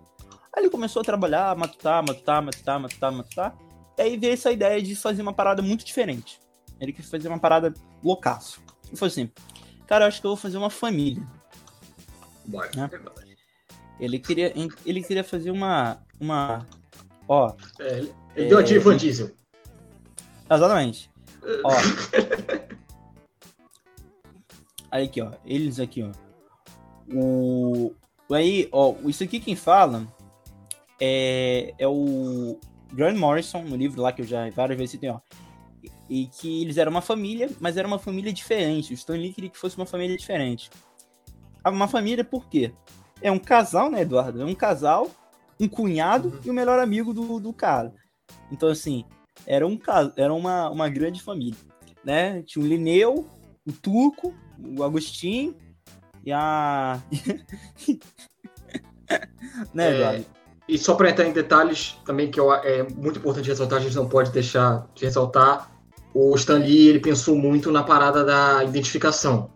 Aí 0.55 0.63
ele 0.63 0.71
começou 0.71 1.01
a 1.01 1.05
trabalhar, 1.05 1.57
matutar, 1.57 2.03
matutar, 2.03 2.43
matutar, 2.43 2.81
matutar, 2.81 3.13
matutar. 3.13 3.59
E 3.97 4.03
aí 4.03 4.17
veio 4.17 4.33
essa 4.33 4.51
ideia 4.53 4.81
de 4.81 4.95
fazer 4.95 5.23
uma 5.23 5.33
parada 5.33 5.61
muito 5.61 5.85
diferente. 5.85 6.41
Ele 6.81 6.93
quis 6.93 7.11
fazer 7.11 7.29
uma 7.29 7.39
parada 7.39 7.75
loucaço. 8.03 8.61
Ele 8.87 8.97
falou 8.97 9.11
assim, 9.11 9.31
cara, 9.89 10.05
eu 10.05 10.09
acho 10.09 10.21
que 10.21 10.27
eu 10.27 10.31
vou 10.31 10.37
fazer 10.37 10.59
uma 10.59 10.71
família. 10.71 11.27
Bora. 12.45 12.71
Né? 12.77 12.91
Ele 13.99 14.19
queria, 14.19 14.53
ele 14.87 15.03
queria 15.03 15.25
fazer 15.25 15.51
uma, 15.51 15.99
uma, 16.21 16.67
ó. 17.27 17.55
É, 17.81 17.99
ele 17.99 18.15
é, 18.37 18.45
deu 18.45 18.59
a 18.59 18.63
Van 18.81 18.97
Diesel. 18.97 19.31
Exatamente. 20.49 21.11
Ó. 21.65 21.73
aí 24.93 25.05
aqui, 25.05 25.21
ó. 25.21 25.33
Eles 25.45 25.81
aqui, 25.81 26.03
ó. 26.03 26.13
O, 27.13 27.93
aí, 28.31 28.69
ó, 28.71 28.95
isso 29.07 29.25
aqui 29.25 29.41
quem 29.41 29.57
fala 29.57 30.07
é, 31.01 31.75
é 31.79 31.89
o 31.89 32.61
Grant 32.93 33.17
Morrison, 33.17 33.63
no 33.63 33.77
livro 33.77 34.03
lá 34.03 34.13
que 34.13 34.23
eu 34.23 34.27
já 34.27 34.49
várias 34.51 34.79
vezes 34.79 34.93
citei, 34.93 35.11
ó. 35.11 35.19
E 36.09 36.27
que 36.27 36.63
eles 36.63 36.79
eram 36.79 36.91
uma 36.91 37.03
família, 37.03 37.51
mas 37.61 37.77
era 37.77 37.87
uma 37.87 37.99
família 37.99 38.33
diferente. 38.33 38.93
O 38.93 38.95
Stan 38.95 39.15
Lee 39.15 39.33
queria 39.33 39.51
que 39.51 39.59
fosse 39.59 39.77
uma 39.77 39.87
família 39.87 40.17
diferente. 40.17 40.71
uma 41.65 41.89
família 41.89 42.25
por 42.25 42.49
quê? 42.49 42.73
É 43.21 43.31
um 43.31 43.39
casal, 43.39 43.91
né, 43.91 44.03
Eduardo? 44.03 44.41
É 44.41 44.45
um 44.45 44.55
casal, 44.55 45.11
um 45.61 45.69
cunhado 45.69 46.29
uhum. 46.29 46.41
e 46.45 46.51
o 46.51 46.55
melhor 46.55 46.79
amigo 46.79 47.13
do, 47.13 47.39
do 47.39 47.53
cara. 47.53 47.95
Então, 48.51 48.69
assim, 48.69 49.05
era, 49.47 49.67
um, 49.67 49.79
era 50.17 50.33
uma, 50.33 50.71
uma 50.71 50.89
grande 50.89 51.23
família, 51.23 51.59
né? 52.05 52.43
Tinha 52.43 52.65
o 52.65 52.69
Lineu, 52.69 53.27
o 53.67 53.73
Turco, 53.73 54.35
o 54.59 54.83
Agostinho 54.83 55.55
e 56.25 56.33
a... 56.33 57.01
né, 59.75 59.95
Eduardo? 59.95 60.27
É... 60.35 60.39
E 60.69 60.77
só 60.77 60.95
para 60.95 61.09
entrar 61.09 61.27
em 61.27 61.33
detalhes 61.33 61.99
também, 62.05 62.31
que 62.31 62.39
é 62.39 62.83
muito 62.83 63.19
importante 63.19 63.49
ressaltar, 63.49 63.79
a 63.79 63.83
gente 63.83 63.97
não 63.97 64.07
pode 64.07 64.31
deixar 64.31 64.87
de 64.95 65.07
ressaltar, 65.07 65.73
o 66.15 66.35
Stan 66.37 66.59
Lee 66.59 66.89
ele 66.89 67.01
pensou 67.01 67.37
muito 67.37 67.71
na 67.71 67.83
parada 67.83 68.25
da 68.25 68.65
identificação. 68.65 69.51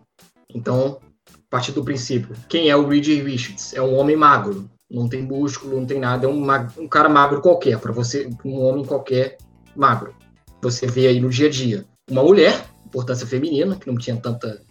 Então, 0.53 0.99
a 1.33 1.37
partir 1.49 1.71
do 1.71 1.83
princípio, 1.83 2.35
quem 2.47 2.69
é 2.69 2.75
o 2.75 2.87
Reed 2.87 3.07
Richards? 3.23 3.73
É 3.73 3.81
um 3.81 3.95
homem 3.95 4.15
magro, 4.15 4.69
não 4.89 5.09
tem 5.09 5.21
músculo, 5.21 5.77
não 5.79 5.85
tem 5.85 5.99
nada, 5.99 6.25
é 6.25 6.29
um, 6.29 6.45
um 6.77 6.87
cara 6.87 7.09
magro 7.09 7.41
qualquer, 7.41 7.79
para 7.79 7.91
você, 7.91 8.29
um 8.45 8.61
homem 8.61 8.85
qualquer 8.85 9.37
magro. 9.75 10.13
Você 10.61 10.85
vê 10.87 11.07
aí 11.07 11.19
no 11.19 11.29
dia 11.29 11.47
a 11.47 11.51
dia 11.51 11.85
uma 12.09 12.23
mulher, 12.23 12.65
importância 12.85 13.25
feminina, 13.25 13.75
que 13.75 13.87
não 13.87 13.97
tinha 13.97 14.15
tanta 14.15 14.61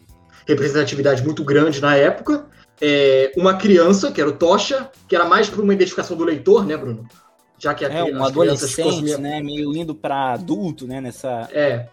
representatividade 0.46 1.24
muito 1.24 1.44
grande 1.44 1.80
na 1.80 1.96
época, 1.96 2.46
é, 2.80 3.32
uma 3.36 3.54
criança, 3.54 4.10
que 4.10 4.20
era 4.20 4.28
o 4.28 4.36
Tocha, 4.36 4.90
que 5.06 5.14
era 5.14 5.24
mais 5.24 5.48
para 5.48 5.62
uma 5.62 5.72
identificação 5.72 6.16
do 6.16 6.24
leitor, 6.24 6.66
né, 6.66 6.76
Bruno? 6.76 7.06
Já 7.62 7.74
que 7.74 7.84
é, 7.84 8.02
um 8.02 8.24
adolescente, 8.24 8.82
consumiam... 8.82 9.20
né, 9.20 9.40
meio 9.40 9.72
indo 9.76 9.94
para 9.94 10.32
adulto, 10.32 10.84
né, 10.84 11.00
nessa... 11.00 11.48
É, 11.52 11.86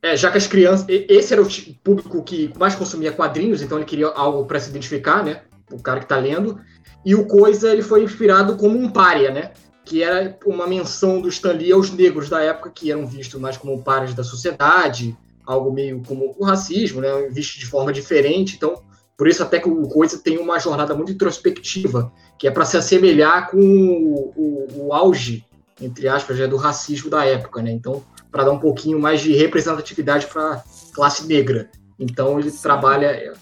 é, 0.00 0.16
já 0.16 0.30
que 0.30 0.38
as 0.38 0.46
crianças... 0.46 0.86
Esse 0.88 1.32
era 1.32 1.42
o 1.42 1.48
público 1.82 2.22
que 2.22 2.52
mais 2.56 2.76
consumia 2.76 3.10
quadrinhos, 3.10 3.60
então 3.60 3.76
ele 3.76 3.86
queria 3.86 4.06
algo 4.06 4.44
para 4.46 4.60
se 4.60 4.70
identificar, 4.70 5.24
né, 5.24 5.42
o 5.72 5.82
cara 5.82 5.98
que 5.98 6.04
está 6.04 6.16
lendo. 6.16 6.60
E 7.04 7.12
o 7.12 7.26
Coisa, 7.26 7.72
ele 7.72 7.82
foi 7.82 8.04
inspirado 8.04 8.56
como 8.56 8.78
um 8.78 8.88
pária, 8.88 9.32
né, 9.32 9.50
que 9.84 10.00
era 10.00 10.38
uma 10.46 10.64
menção 10.64 11.20
do 11.20 11.28
Stan 11.28 11.54
Lee 11.54 11.72
aos 11.72 11.90
negros 11.90 12.28
da 12.28 12.40
época, 12.40 12.70
que 12.70 12.92
eram 12.92 13.04
vistos 13.04 13.40
mais 13.40 13.56
como 13.56 13.82
párias 13.82 14.14
da 14.14 14.22
sociedade, 14.22 15.16
algo 15.44 15.72
meio 15.72 16.04
como 16.06 16.36
o 16.38 16.44
racismo, 16.44 17.00
né, 17.00 17.08
visto 17.32 17.58
de 17.58 17.66
forma 17.66 17.92
diferente, 17.92 18.54
então 18.54 18.80
por 19.16 19.28
isso 19.28 19.42
até 19.42 19.60
que 19.60 19.68
o 19.68 19.88
Coisa 19.88 20.18
tem 20.18 20.38
uma 20.38 20.58
jornada 20.58 20.94
muito 20.94 21.12
introspectiva, 21.12 22.12
que 22.38 22.48
é 22.48 22.50
para 22.50 22.64
se 22.64 22.76
assemelhar 22.76 23.50
com 23.50 23.58
o, 23.58 24.32
o, 24.36 24.86
o, 24.86 24.92
auge, 24.92 25.44
entre 25.80 26.08
aspas, 26.08 26.36
do 26.48 26.56
racismo 26.56 27.08
da 27.08 27.24
época, 27.24 27.62
né? 27.62 27.70
Então, 27.70 28.04
para 28.30 28.44
dar 28.44 28.50
um 28.50 28.58
pouquinho 28.58 28.98
mais 28.98 29.20
de 29.20 29.32
representatividade 29.32 30.26
para 30.26 30.54
a 30.54 30.62
classe 30.92 31.26
negra. 31.26 31.70
Então, 31.98 32.40
ele 32.40 32.50
trabalha 32.50 33.06
é, 33.06 33.32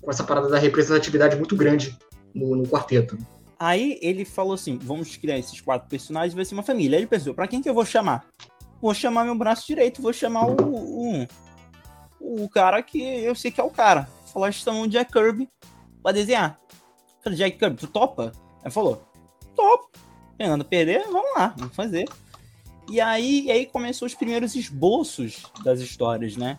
com 0.00 0.10
essa 0.10 0.24
parada 0.24 0.48
da 0.48 0.58
representatividade 0.58 1.36
muito 1.36 1.54
grande 1.54 1.98
no, 2.34 2.56
no 2.56 2.66
quarteto. 2.66 3.18
Aí 3.58 3.98
ele 4.00 4.24
falou 4.24 4.54
assim: 4.54 4.78
vamos 4.78 5.16
criar 5.16 5.38
esses 5.38 5.60
quatro 5.60 5.86
personagens, 5.86 6.32
vai 6.32 6.46
ser 6.46 6.54
uma 6.54 6.62
família. 6.62 6.96
Aí 6.96 7.02
ele 7.02 7.10
pensou: 7.10 7.34
para 7.34 7.46
quem 7.46 7.60
que 7.60 7.68
eu 7.68 7.74
vou 7.74 7.84
chamar? 7.84 8.24
Vou 8.80 8.94
chamar 8.94 9.24
meu 9.24 9.34
braço 9.34 9.66
direito, 9.66 10.00
vou 10.00 10.14
chamar 10.14 10.46
o, 10.46 10.56
o, 10.62 12.44
o 12.44 12.48
cara 12.48 12.82
que 12.82 13.02
eu 13.02 13.34
sei 13.34 13.50
que 13.50 13.60
é 13.60 13.64
o 13.64 13.68
cara 13.68 14.08
falou, 14.32 14.50
chamam 14.52 14.82
o 14.82 14.88
Jack 14.88 15.12
Kirby 15.12 15.48
pra 16.02 16.12
desenhar. 16.12 16.58
Eu 16.68 17.22
falei, 17.24 17.38
Jack 17.38 17.58
Kirby, 17.58 17.76
tu 17.76 17.86
topa? 17.86 18.32
Ele 18.62 18.70
falou, 18.70 19.02
topo. 19.54 19.90
Fernando 20.36 20.64
perder, 20.64 21.04
vamos 21.04 21.34
lá, 21.36 21.54
vamos 21.56 21.76
fazer. 21.76 22.08
E 22.88 23.00
aí, 23.00 23.42
e 23.44 23.50
aí 23.50 23.66
começou 23.66 24.06
os 24.06 24.14
primeiros 24.14 24.54
esboços 24.54 25.42
das 25.62 25.80
histórias, 25.80 26.36
né? 26.36 26.58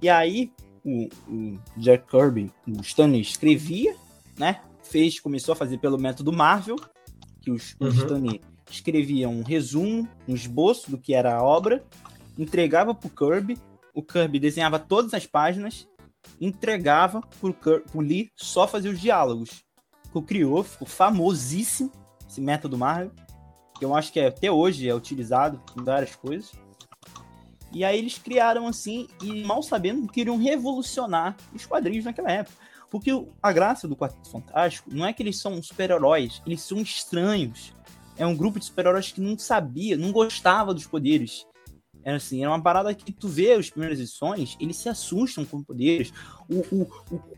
E 0.00 0.08
aí 0.08 0.52
o, 0.84 1.08
o 1.28 1.58
Jack 1.76 2.06
Kirby, 2.08 2.52
o 2.66 2.80
Stanley 2.80 3.20
escrevia, 3.20 3.96
né? 4.36 4.60
Fez, 4.82 5.18
começou 5.18 5.52
a 5.52 5.56
fazer 5.56 5.78
pelo 5.78 5.98
método 5.98 6.32
Marvel, 6.32 6.76
que 7.40 7.50
os, 7.50 7.74
uhum. 7.80 7.88
o 7.88 7.90
Stanley 7.90 8.40
escrevia 8.70 9.28
um 9.28 9.42
resumo, 9.42 10.08
um 10.28 10.34
esboço 10.34 10.90
do 10.90 10.98
que 10.98 11.14
era 11.14 11.34
a 11.34 11.42
obra, 11.42 11.84
entregava 12.38 12.94
pro 12.94 13.10
Kirby, 13.10 13.58
o 13.94 14.02
Kirby 14.02 14.38
desenhava 14.38 14.78
todas 14.78 15.12
as 15.14 15.26
páginas 15.26 15.86
entregava 16.40 17.20
pro, 17.40 17.54
pro 17.54 18.00
Lee 18.00 18.30
só 18.36 18.66
fazer 18.66 18.88
os 18.88 19.00
diálogos. 19.00 19.64
O 20.12 20.22
criou, 20.22 20.62
ficou 20.62 20.86
famosíssimo 20.86 21.90
esse 22.28 22.40
método 22.40 22.78
Marvel, 22.78 23.12
que 23.78 23.84
eu 23.84 23.94
acho 23.94 24.12
que 24.12 24.20
é, 24.20 24.28
até 24.28 24.50
hoje 24.50 24.88
é 24.88 24.94
utilizado 24.94 25.60
em 25.78 25.84
várias 25.84 26.16
coisas. 26.16 26.52
E 27.72 27.84
aí 27.84 27.98
eles 27.98 28.18
criaram 28.18 28.66
assim, 28.66 29.08
e 29.22 29.42
mal 29.44 29.62
sabendo, 29.62 30.06
queriam 30.06 30.36
revolucionar 30.36 31.36
os 31.54 31.64
quadrinhos 31.64 32.04
naquela 32.04 32.30
época. 32.30 32.56
Porque 32.90 33.10
a 33.42 33.52
graça 33.52 33.88
do 33.88 33.96
Quarteto 33.96 34.30
Fantástico 34.30 34.90
não 34.92 35.06
é 35.06 35.12
que 35.14 35.22
eles 35.22 35.40
são 35.40 35.62
super-heróis, 35.62 36.42
eles 36.44 36.60
são 36.60 36.78
estranhos. 36.82 37.74
É 38.18 38.26
um 38.26 38.36
grupo 38.36 38.58
de 38.58 38.66
super-heróis 38.66 39.10
que 39.10 39.20
não 39.20 39.38
sabia, 39.38 39.96
não 39.96 40.12
gostava 40.12 40.74
dos 40.74 40.86
poderes. 40.86 41.46
Era 42.04 42.16
assim, 42.16 42.40
era 42.40 42.50
uma 42.50 42.62
parada 42.62 42.94
que 42.94 43.12
tu 43.12 43.28
vê 43.28 43.52
as 43.52 43.70
primeiras 43.70 43.98
edições, 43.98 44.56
eles 44.60 44.76
se 44.76 44.88
assustam 44.88 45.44
com 45.44 45.62
poderes. 45.62 46.12
O, 46.48 46.58
o, 46.74 46.90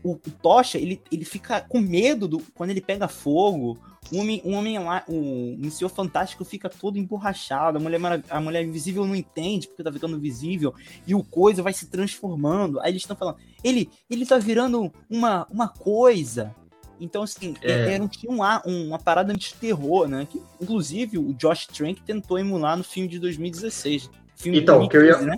o, 0.03 0.11
o, 0.11 0.31
Tocha, 0.41 0.77
ele, 0.77 1.01
ele 1.11 1.23
fica 1.23 1.61
com 1.61 1.79
medo 1.79 2.27
do, 2.27 2.39
quando 2.53 2.71
ele 2.71 2.81
pega 2.81 3.07
fogo. 3.07 3.77
O 4.11 4.17
homem, 4.17 4.41
um 4.45 4.53
homem 4.53 4.77
lá, 4.77 5.03
o, 5.07 5.55
o 5.55 5.71
Senhor 5.71 5.89
Fantástico 5.89 6.43
fica 6.43 6.69
todo 6.69 6.97
emborrachado. 6.97 7.77
A 7.77 7.81
mulher, 7.81 7.99
a 8.29 8.41
mulher 8.41 8.63
invisível 8.63 9.05
não 9.05 9.15
entende 9.15 9.67
porque 9.67 9.83
tá 9.83 9.91
ficando 9.91 10.19
visível. 10.19 10.73
E 11.07 11.15
o 11.15 11.23
coisa 11.23 11.63
vai 11.63 11.73
se 11.73 11.87
transformando. 11.87 12.79
Aí 12.79 12.91
eles 12.91 13.03
estão 13.03 13.15
falando, 13.15 13.37
ele, 13.63 13.89
ele 14.09 14.25
tá 14.25 14.37
virando 14.37 14.91
uma, 15.09 15.47
uma 15.49 15.67
coisa. 15.67 16.55
Então, 16.99 17.23
assim, 17.23 17.55
é. 17.61 17.93
era, 17.93 18.07
tinha 18.07 18.31
uma, 18.31 18.61
uma 18.65 18.99
parada 18.99 19.33
de 19.33 19.53
terror, 19.55 20.07
né? 20.07 20.27
Que, 20.29 20.41
inclusive, 20.61 21.17
o 21.17 21.33
Josh 21.33 21.67
Trank 21.67 22.01
tentou 22.03 22.39
emular 22.39 22.77
no 22.77 22.83
filme 22.83 23.09
de 23.09 23.19
2016. 23.19 24.09
Filme 24.35 24.59
então, 24.59 24.87
que 24.87 24.97
eu 24.97 25.05
ia. 25.05 25.17
Né? 25.17 25.37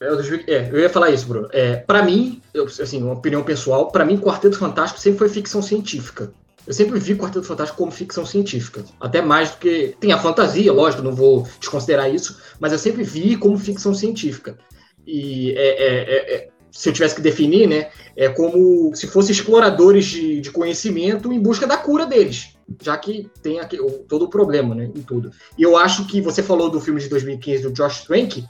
É, 0.00 0.54
é, 0.54 0.70
eu 0.70 0.80
ia 0.80 0.90
falar 0.90 1.10
isso, 1.10 1.26
Bruno. 1.26 1.48
É, 1.52 1.76
para 1.76 2.02
mim, 2.02 2.40
eu, 2.52 2.64
assim, 2.64 3.02
uma 3.02 3.14
opinião 3.14 3.42
pessoal, 3.42 3.90
para 3.90 4.04
mim, 4.04 4.18
Quarteto 4.18 4.58
Fantástico 4.58 5.00
sempre 5.00 5.18
foi 5.18 5.28
ficção 5.28 5.62
científica. 5.62 6.32
Eu 6.66 6.72
sempre 6.72 6.98
vi 6.98 7.14
Quarteto 7.14 7.46
Fantástico 7.46 7.78
como 7.78 7.90
ficção 7.90 8.24
científica. 8.24 8.84
Até 9.00 9.22
mais 9.22 9.50
do 9.50 9.58
que. 9.58 9.96
Tem 10.00 10.12
a 10.12 10.18
fantasia, 10.18 10.72
lógico, 10.72 11.02
não 11.02 11.14
vou 11.14 11.46
desconsiderar 11.58 12.12
isso, 12.12 12.40
mas 12.58 12.72
eu 12.72 12.78
sempre 12.78 13.02
vi 13.02 13.36
como 13.36 13.58
ficção 13.58 13.94
científica. 13.94 14.58
E 15.06 15.52
é, 15.52 15.68
é, 15.68 15.96
é, 15.98 16.34
é 16.34 16.48
se 16.70 16.88
eu 16.88 16.92
tivesse 16.92 17.14
que 17.14 17.20
definir, 17.20 17.68
né, 17.68 17.88
é 18.16 18.28
como 18.28 18.94
se 18.96 19.06
fossem 19.06 19.32
exploradores 19.32 20.06
de, 20.06 20.40
de 20.40 20.50
conhecimento 20.50 21.32
em 21.32 21.38
busca 21.38 21.66
da 21.66 21.76
cura 21.76 22.04
deles 22.04 22.53
já 22.82 22.96
que 22.96 23.30
tem 23.42 23.60
aqui, 23.60 23.78
todo 24.08 24.24
o 24.24 24.30
problema, 24.30 24.74
né, 24.74 24.90
em 24.94 25.02
tudo. 25.02 25.30
E 25.56 25.62
eu 25.62 25.76
acho 25.76 26.06
que 26.06 26.20
você 26.20 26.42
falou 26.42 26.70
do 26.70 26.80
filme 26.80 27.00
de 27.00 27.08
2015 27.08 27.62
do 27.62 27.72
Josh 27.72 28.04
Trank, 28.04 28.44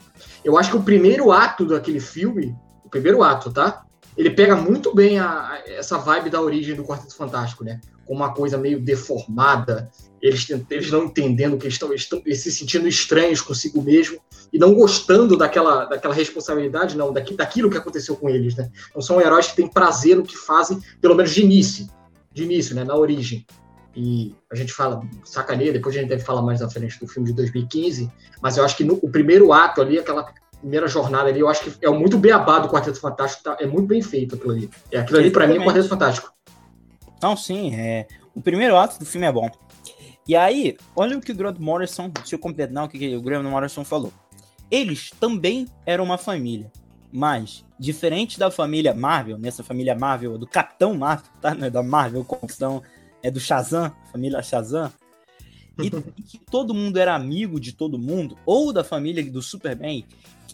eu 0.44 0.56
acho 0.58 0.70
que 0.70 0.76
o 0.76 0.82
primeiro 0.82 1.32
ato 1.32 1.66
daquele 1.66 2.00
filme, 2.00 2.54
o 2.84 2.88
primeiro 2.88 3.22
ato, 3.22 3.52
tá? 3.52 3.84
Ele 4.16 4.30
pega 4.30 4.54
muito 4.54 4.94
bem 4.94 5.18
a, 5.18 5.28
a, 5.28 5.62
essa 5.66 5.98
vibe 5.98 6.30
da 6.30 6.40
origem 6.40 6.74
do 6.74 6.84
Quarteto 6.84 7.16
Fantástico, 7.16 7.64
né? 7.64 7.80
Com 8.06 8.14
uma 8.14 8.32
coisa 8.32 8.56
meio 8.56 8.80
deformada, 8.80 9.90
eles, 10.22 10.46
eles 10.70 10.90
não 10.90 11.04
entendendo 11.04 11.56
que 11.58 11.66
estão, 11.66 11.92
estão 11.92 12.22
eles 12.24 12.40
se 12.40 12.52
sentindo 12.52 12.86
estranhos 12.86 13.40
consigo 13.40 13.82
mesmo 13.82 14.20
e 14.52 14.58
não 14.58 14.74
gostando 14.74 15.36
daquela, 15.36 15.86
daquela 15.86 16.14
responsabilidade, 16.14 16.96
não, 16.96 17.12
daqui, 17.12 17.34
daquilo 17.34 17.68
que 17.68 17.76
aconteceu 17.76 18.14
com 18.14 18.28
eles, 18.28 18.54
né? 18.54 18.70
Não 18.94 19.02
são 19.02 19.20
heróis 19.20 19.48
que 19.48 19.56
têm 19.56 19.68
prazer 19.68 20.16
no 20.16 20.22
que 20.22 20.36
fazem, 20.36 20.80
pelo 21.00 21.16
menos 21.16 21.32
de 21.32 21.42
início, 21.42 21.88
de 22.32 22.44
início, 22.44 22.74
né? 22.74 22.84
Na 22.84 22.94
origem. 22.94 23.44
E 23.96 24.34
a 24.50 24.56
gente 24.56 24.72
fala, 24.72 25.00
sacaneia, 25.24 25.72
depois 25.72 25.94
a 25.94 26.00
gente 26.00 26.08
deve 26.08 26.22
falar 26.24 26.42
mais 26.42 26.60
à 26.60 26.68
frente 26.68 26.98
do 26.98 27.06
filme 27.06 27.28
de 27.28 27.34
2015, 27.34 28.10
mas 28.42 28.56
eu 28.56 28.64
acho 28.64 28.76
que 28.76 28.84
no, 28.84 28.98
o 29.00 29.08
primeiro 29.08 29.52
ato 29.52 29.80
ali, 29.80 29.98
aquela 29.98 30.32
primeira 30.60 30.88
jornada 30.88 31.28
ali, 31.28 31.40
eu 31.40 31.48
acho 31.48 31.70
que 31.70 31.86
é 31.86 31.90
muito 31.90 32.18
beabá 32.18 32.58
do 32.58 32.68
Quarteto 32.68 32.98
Fantástico, 32.98 33.44
tá, 33.44 33.56
é 33.60 33.66
muito 33.66 33.86
bem 33.86 34.02
feito 34.02 34.34
aquilo 34.34 34.52
ali. 34.52 34.70
É, 34.90 34.98
aquilo 34.98 35.18
ali, 35.18 35.30
para 35.30 35.46
mim, 35.46 35.56
é 35.56 35.60
o 35.60 35.64
Quarteto 35.64 35.88
Fantástico. 35.88 36.32
Não, 37.22 37.36
sim, 37.36 37.74
é, 37.74 38.08
o 38.34 38.40
primeiro 38.40 38.76
ato 38.76 38.98
do 38.98 39.06
filme 39.06 39.26
é 39.26 39.32
bom. 39.32 39.48
E 40.26 40.34
aí, 40.34 40.76
olha 40.96 41.18
o 41.18 41.20
que 41.20 41.32
o 41.32 41.34
Grant 41.34 41.58
Morrison, 41.58 42.08
deixa 42.08 42.34
eu 42.34 42.38
completar 42.38 42.84
o 42.84 42.88
que 42.88 43.14
o 43.14 43.22
Grant 43.22 43.44
Morrison 43.44 43.84
falou. 43.84 44.12
Eles 44.70 45.10
também 45.20 45.68
eram 45.86 46.02
uma 46.02 46.18
família, 46.18 46.72
mas, 47.12 47.64
diferente 47.78 48.38
da 48.38 48.50
família 48.50 48.94
Marvel, 48.94 49.38
nessa 49.38 49.62
família 49.62 49.94
Marvel, 49.94 50.36
do 50.38 50.46
Capitão 50.46 50.94
Marvel, 50.94 51.30
tá? 51.40 51.54
Não 51.54 51.66
é 51.66 51.70
da 51.70 51.82
Marvel, 51.82 52.24
Confusão 52.24 52.82
é 53.24 53.30
do 53.30 53.40
Shazam, 53.40 53.90
família 54.12 54.42
Shazam, 54.42 54.92
e, 55.78 55.86
e, 56.18 56.22
que 56.22 56.38
todo 56.38 56.74
mundo 56.74 56.98
era 56.98 57.14
amigo 57.14 57.58
de 57.58 57.72
todo 57.72 57.98
mundo, 57.98 58.36
ou 58.44 58.70
da 58.72 58.84
família 58.84 59.24
do 59.30 59.40
Superman, 59.40 60.04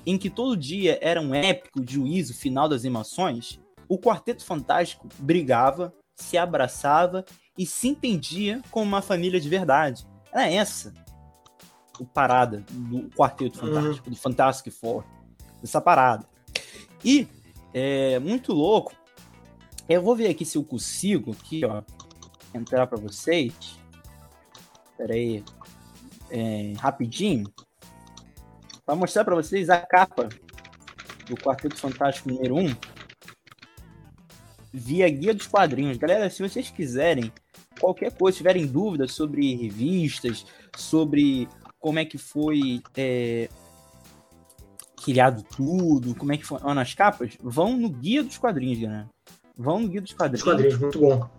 em 0.07 0.17
que 0.17 0.31
todo 0.31 0.57
dia 0.57 0.97
era 1.03 1.21
um 1.21 1.35
épico 1.35 1.85
juízo 1.87 2.33
final 2.33 2.69
das 2.69 2.85
emoções, 2.85 3.61
o 3.89 3.99
Quarteto 3.99 4.45
Fantástico 4.45 5.09
brigava, 5.19 5.93
se 6.15 6.39
abraçava 6.39 7.25
e 7.59 7.67
se 7.67 7.89
entendia 7.89 8.63
como 8.71 8.87
uma 8.87 9.03
família 9.03 9.41
de 9.41 9.49
verdade. 9.49 10.07
Era 10.33 10.49
essa 10.49 10.95
o 11.99 12.07
parada 12.07 12.65
do 12.71 13.11
Quarteto 13.11 13.61
uhum. 13.61 13.75
Fantástico, 13.75 14.07
uhum. 14.07 14.15
do 14.15 14.17
Fantastic 14.17 14.73
Four, 14.73 15.05
dessa 15.61 15.81
parada. 15.81 16.27
E 17.05 17.27
é 17.75 18.19
muito 18.19 18.53
louco 18.53 18.93
Eu 19.89 20.03
vou 20.03 20.15
ver 20.15 20.29
aqui 20.29 20.45
se 20.45 20.57
eu 20.57 20.65
consigo, 20.65 21.33
aqui, 21.33 21.65
ó, 21.65 21.83
entrar 22.55 22.87
para 22.87 22.99
vocês. 22.99 23.53
Pera 24.97 25.15
aí. 25.15 25.45
É, 26.31 26.75
rapidinho. 26.79 27.51
Para 28.85 28.95
mostrar 28.95 29.25
para 29.25 29.35
vocês 29.35 29.69
a 29.69 29.79
capa 29.79 30.29
do 31.29 31.37
Quarteto 31.37 31.77
Fantástico 31.77 32.29
número 32.29 32.57
1 32.57 32.75
via 34.73 35.09
guia 35.09 35.35
dos 35.35 35.47
quadrinhos. 35.47 35.97
Galera, 35.97 36.31
se 36.31 36.43
vocês 36.43 36.71
quiserem 36.71 37.33
qualquer 37.81 38.13
coisa, 38.13 38.39
tiverem 38.39 38.67
dúvidas 38.67 39.13
sobre 39.13 39.55
revistas, 39.55 40.47
sobre 40.77 41.49
como 41.79 41.99
é 41.99 42.05
que 42.05 42.19
foi 42.19 42.83
é, 42.97 43.49
criado 45.03 45.43
tudo, 45.43 46.15
como 46.15 46.33
é 46.33 46.37
que 46.37 46.45
foram 46.45 46.79
as 46.79 46.95
capas, 46.95 47.37
vão 47.43 47.77
no 47.77 47.89
guia 47.89 48.23
dos 48.23 48.39
quadrinhos, 48.39 48.81
galera. 48.81 49.09
Vão 49.57 49.81
no 49.81 49.89
guia 49.89 50.01
dos 50.01 50.13
quadrinhos. 50.13 50.41
Os 50.41 50.53
quadrinhos, 50.53 50.79
muito 50.79 51.01
bom. 51.01 51.31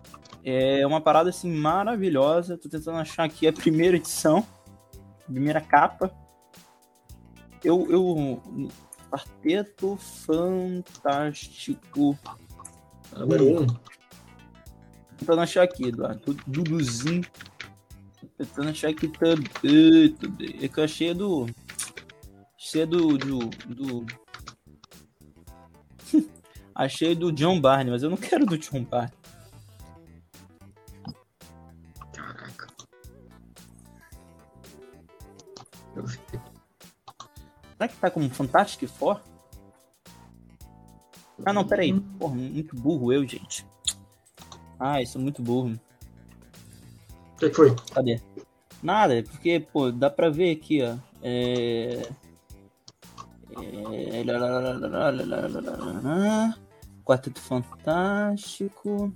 É 0.44 0.86
uma 0.86 1.00
parada 1.00 1.30
assim 1.30 1.52
maravilhosa. 1.52 2.58
Tô 2.58 2.68
tentando 2.68 2.98
achar 2.98 3.24
aqui 3.24 3.46
a 3.46 3.52
primeira 3.54 3.96
edição, 3.96 4.46
a 5.22 5.30
primeira 5.30 5.60
capa. 5.60 6.12
Eu, 7.62 7.86
eu 7.90 8.40
Quarteto 9.12 9.96
Fantástico. 10.26 10.98
Número 13.14 13.44
1. 13.44 13.62
Um. 13.62 13.66
Tentando 15.18 15.42
achar 15.42 15.64
aqui, 15.64 15.88
Eduardo. 15.88 16.34
Duduzinho. 16.46 17.22
Tentando 18.38 18.70
achar 18.70 18.88
aqui 18.88 19.08
também. 19.08 20.16
É 20.62 20.68
que 20.68 20.80
eu 20.80 20.84
achei 20.84 21.12
do. 21.12 21.46
Achei 22.56 22.86
do. 22.86 23.18
do, 23.18 23.50
do... 23.66 24.06
achei 26.74 27.14
do 27.14 27.30
John 27.30 27.60
Barney, 27.60 27.92
mas 27.92 28.02
eu 28.02 28.08
não 28.08 28.16
quero 28.16 28.46
do 28.46 28.56
John 28.56 28.82
Barney. 28.82 29.12
Será 37.82 37.88
que 37.88 37.96
tá 37.96 38.10
como 38.12 38.30
Fantastic 38.30 38.88
Four? 38.88 39.20
Ah, 41.44 41.52
não, 41.52 41.66
peraí. 41.66 41.92
Porra, 42.00 42.36
muito 42.36 42.76
burro 42.76 43.12
eu, 43.12 43.26
gente. 43.26 43.66
Ah, 44.78 45.02
isso 45.02 45.18
é 45.18 45.20
muito 45.20 45.42
burro. 45.42 45.76
O 47.34 47.38
que 47.38 47.50
foi? 47.50 47.74
Cadê? 47.92 48.20
Nada, 48.80 49.18
é 49.18 49.22
porque, 49.22 49.58
pô, 49.58 49.90
dá 49.90 50.08
pra 50.08 50.30
ver 50.30 50.52
aqui, 50.52 50.80
ó. 50.80 50.96
É... 51.22 52.08
É... 53.56 54.22
Quarteto 57.04 57.40
Fantástico. 57.40 59.12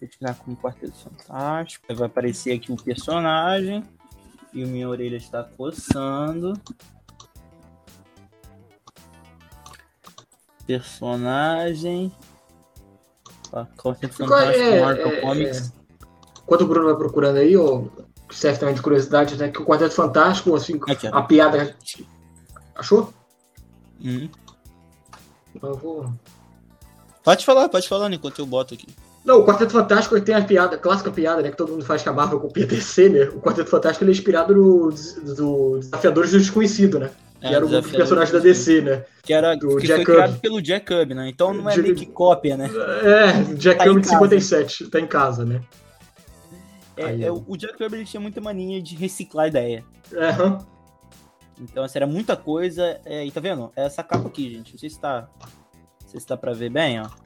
Vou 0.00 0.08
tirar 0.08 0.36
como 0.36 0.56
Quarteto 0.56 0.94
Fantástico. 0.96 1.92
Vai 1.92 2.06
aparecer 2.06 2.52
aqui 2.52 2.70
o 2.70 2.76
personagem. 2.76 3.82
E 4.52 4.64
minha 4.64 4.88
orelha 4.88 5.16
está 5.16 5.44
coçando. 5.44 6.54
Personagem. 10.66 12.12
Quarteto 13.76 14.14
Fantástico, 14.14 14.58
é, 14.58 14.80
Marvel 14.80 15.08
é, 15.08 15.20
Comics. 15.20 15.68
É. 15.68 15.72
Enquanto 16.42 16.60
o 16.62 16.66
Bruno 16.66 16.86
vai 16.86 16.96
procurando 16.96 17.36
aí, 17.36 17.56
ou 17.56 17.90
serve 18.30 18.58
também 18.58 18.74
de 18.74 18.82
curiosidade, 18.82 19.36
né? 19.36 19.48
Que 19.48 19.62
o 19.62 19.64
Quarteto 19.64 19.94
Fantástico, 19.94 20.54
assim, 20.54 20.80
Aqui, 20.88 21.06
a 21.06 21.22
piada. 21.22 21.76
Achou? 22.74 23.12
Uhum. 24.04 24.28
Vou. 25.60 26.12
Pode 27.22 27.44
falar, 27.44 27.68
pode 27.68 27.88
falar 27.88 28.12
enquanto 28.12 28.38
eu 28.38 28.46
boto 28.46 28.74
aqui. 28.74 28.86
Não, 29.26 29.40
o 29.40 29.44
Quarteto 29.44 29.72
Fantástico 29.72 30.20
tem 30.20 30.36
a 30.36 30.40
piada, 30.40 30.76
a 30.76 30.78
clássica 30.78 31.10
piada, 31.10 31.42
né? 31.42 31.50
Que 31.50 31.56
todo 31.56 31.72
mundo 31.72 31.84
faz 31.84 32.00
com 32.00 32.10
a 32.10 32.12
Marvel 32.12 32.38
com 32.38 32.46
o 32.46 32.52
PTC, 32.52 33.08
né? 33.08 33.24
O 33.24 33.40
Quarteto 33.40 33.68
Fantástico 33.68 34.04
ele 34.04 34.12
é 34.12 34.14
inspirado 34.14 34.54
no 34.54 34.92
do 35.34 35.80
Desafiadores 35.80 36.30
do 36.30 36.38
Desconhecido, 36.38 37.00
né? 37.00 37.10
É, 37.42 37.48
que 37.48 37.54
era 37.54 37.66
o 37.66 37.68
grupo 37.68 37.88
de 37.88 37.96
personagens 37.96 38.32
da 38.32 38.38
DC, 38.38 38.82
né? 38.82 39.04
Que 39.24 39.34
era 39.34 39.56
do 39.56 39.78
que 39.78 39.86
Jack 39.88 40.04
foi 40.04 40.14
criado 40.14 40.38
pelo 40.38 40.62
Jack 40.62 40.86
Cub, 40.86 41.10
né? 41.12 41.28
Então 41.28 41.52
não 41.52 41.68
é 41.68 41.74
Jack... 41.74 41.82
meio 41.82 41.96
que 41.96 42.06
cópia, 42.06 42.56
né? 42.56 42.70
É, 43.02 43.54
Jack 43.54 43.78
tá 43.78 43.84
Cub 43.86 44.00
de 44.00 44.08
57, 44.08 44.90
tá 44.90 45.00
em 45.00 45.08
casa, 45.08 45.44
né? 45.44 45.60
É, 46.96 47.22
é, 47.24 47.32
o 47.32 47.56
Jack 47.56 47.76
Kirby 47.76 48.04
tinha 48.04 48.20
muita 48.20 48.40
mania 48.40 48.80
de 48.80 48.94
reciclar 48.94 49.48
ideia. 49.48 49.84
Uhum. 50.12 50.58
Então, 51.60 51.82
assim, 51.82 51.98
era 51.98 52.06
muita 52.06 52.36
coisa. 52.36 53.00
É, 53.04 53.26
e 53.26 53.30
tá 53.32 53.40
vendo? 53.40 53.72
É 53.74 53.84
essa 53.84 54.04
capa 54.04 54.28
aqui, 54.28 54.50
gente. 54.50 54.72
Não 54.72 54.78
sei 54.78 54.88
se 54.88 55.00
tá. 55.00 55.28
Não 55.42 56.08
sei 56.08 56.20
se 56.20 56.26
tá 56.26 56.36
pra 56.36 56.52
ver 56.52 56.70
bem, 56.70 57.00
ó. 57.00 57.25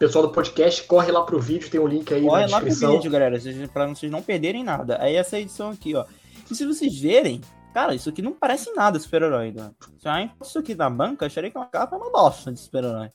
Pessoal 0.00 0.26
do 0.26 0.32
podcast, 0.32 0.82
corre 0.84 1.12
lá 1.12 1.22
pro 1.22 1.38
vídeo, 1.38 1.68
tem 1.68 1.78
um 1.78 1.86
link 1.86 2.10
aí 2.14 2.22
corre 2.22 2.40
na 2.40 2.46
descrição. 2.46 2.58
Corre 2.58 2.62
lá 2.62 2.88
pro 2.88 2.96
vídeo, 2.96 3.10
galera, 3.10 3.68
pra 3.70 3.86
vocês 3.86 4.10
não 4.10 4.22
perderem 4.22 4.64
nada. 4.64 4.96
Aí 4.98 5.14
essa 5.14 5.38
edição 5.38 5.68
aqui, 5.68 5.94
ó. 5.94 6.06
E 6.50 6.54
se 6.54 6.64
vocês 6.64 6.98
verem, 6.98 7.42
cara, 7.74 7.94
isso 7.94 8.08
aqui 8.08 8.22
não 8.22 8.32
parece 8.32 8.72
nada 8.72 8.98
super-herói, 8.98 9.52
né? 9.52 9.70
Se 9.98 10.08
isso 10.42 10.58
aqui 10.58 10.74
na 10.74 10.88
banca, 10.88 11.26
acharia 11.26 11.50
que 11.50 11.56
é 11.58 11.60
uma 11.60 11.66
capa 11.66 11.98
uma 11.98 12.10
bosta 12.10 12.50
de 12.50 12.58
super-herói. 12.58 13.10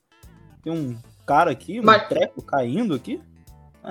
Tem 0.61 0.71
um 0.71 0.95
cara 1.25 1.49
aqui, 1.49 1.79
um 1.79 1.83
Mas... 1.83 2.07
treco 2.07 2.43
caindo 2.43 2.93
aqui. 2.93 3.19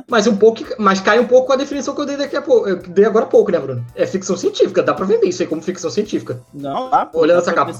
Mas 0.09 0.27
um 0.27 0.37
pouco, 0.37 0.63
mas 0.79 1.01
cai 1.01 1.19
um 1.19 1.27
pouco 1.27 1.49
com 1.49 1.53
a 1.53 1.57
definição 1.57 1.95
que 1.95 2.01
eu 2.01 2.07
dei 2.07 2.17
daqui 2.17 2.37
a 2.37 2.43
pouco. 2.43 2.69
Eu 2.69 2.77
dei 2.77 3.05
agora 3.05 3.25
há 3.25 3.29
pouco, 3.29 3.51
né, 3.51 3.59
Bruno? 3.59 3.85
É 3.95 4.07
ficção 4.07 4.37
científica, 4.37 4.83
dá 4.83 4.95
pra 4.95 5.07
vender 5.07 5.29
isso 5.29 5.43
aí 5.43 5.49
como 5.49 5.63
ficção 5.63 5.91
científica. 5.91 6.41
Não, 6.53 6.91
dá. 6.91 7.11
Olhando 7.15 7.39
essa 7.39 7.53
capa. 7.53 7.73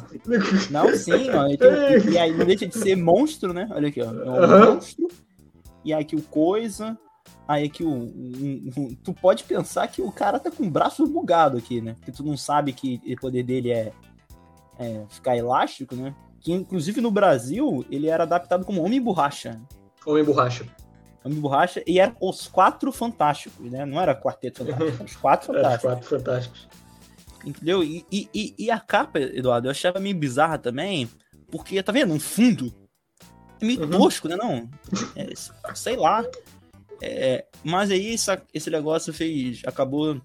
Não, 0.71 0.95
sim, 0.95 1.31
ó. 1.31 1.47
E, 1.47 2.13
e 2.13 2.19
aí 2.19 2.33
não 2.37 2.47
deixa 2.47 2.67
de 2.67 2.77
ser 2.77 2.97
monstro, 2.97 3.53
né? 3.53 3.69
Olha 3.71 3.89
aqui, 3.89 4.01
ó. 4.01 4.05
É 4.05 4.47
um 4.47 4.75
monstro. 4.75 5.09
E 5.85 5.93
aí 5.93 6.03
aqui 6.03 6.17
o 6.17 6.23
coisa. 6.23 6.97
Aí 7.47 7.65
aqui 7.65 7.85
o. 7.85 7.91
Um, 7.91 8.71
um, 8.77 8.95
tu 9.03 9.13
pode 9.13 9.45
pensar 9.45 9.87
que 9.89 10.01
o 10.01 10.11
cara 10.11 10.39
tá 10.39 10.51
com 10.51 10.65
o 10.65 10.71
braço 10.71 11.07
bugado 11.07 11.59
aqui, 11.59 11.81
né? 11.81 11.95
Porque 11.95 12.13
tu 12.13 12.25
não 12.25 12.37
sabe 12.37 12.73
que 12.73 13.01
o 13.07 13.21
poder 13.21 13.43
dele 13.43 13.71
é, 13.71 13.93
é 14.79 15.03
ficar 15.09 15.37
elástico, 15.37 15.95
né? 15.95 16.15
Que 16.41 16.53
inclusive 16.53 17.01
no 17.01 17.11
Brasil 17.11 17.85
ele 17.91 18.09
era 18.09 18.23
adaptado 18.23 18.65
como 18.65 18.83
Homem 18.83 19.01
Borracha. 19.01 19.61
Homem 20.07 20.25
Borracha. 20.25 20.65
Homem 21.25 21.41
Borracha, 21.41 21.83
e 21.87 21.99
eram 21.99 22.15
os 22.21 22.47
quatro 22.47 22.93
fantásticos, 22.93 23.71
né? 23.71 23.87
Não 23.87 23.99
era 24.01 24.15
quarteto 24.15 24.65
fantástico, 24.65 25.05
os 25.05 25.17
quatro 25.17 25.47
fantásticos. 25.47 25.77
Os 25.77 25.83
quatro 25.83 26.09
fantásticos. 26.09 26.69
Entendeu? 27.45 27.83
E, 27.83 28.05
e, 28.11 28.55
e, 28.59 28.71
a 28.71 28.79
capa, 28.79 29.19
Eduardo, 29.19 29.67
eu 29.67 29.71
achava 29.71 30.01
meio 30.01 30.17
bizarra 30.17 30.59
também, 30.59 31.09
porque, 31.51 31.83
tá 31.83 31.93
vendo? 31.93 32.13
Um 32.13 32.21
fundo 32.21 32.75
é 33.61 33.65
meio 33.65 33.83
uhum. 33.83 33.91
tosco, 33.91 34.29
né? 34.29 34.37
Não? 34.37 34.69
É, 35.17 35.33
sei 35.75 35.97
lá. 35.97 36.25
É, 37.03 37.45
mas 37.63 37.91
aí 37.91 38.15
essa, 38.15 38.41
esse 38.53 38.71
negócio 38.71 39.13
fez. 39.13 39.63
Acabou. 39.67 40.21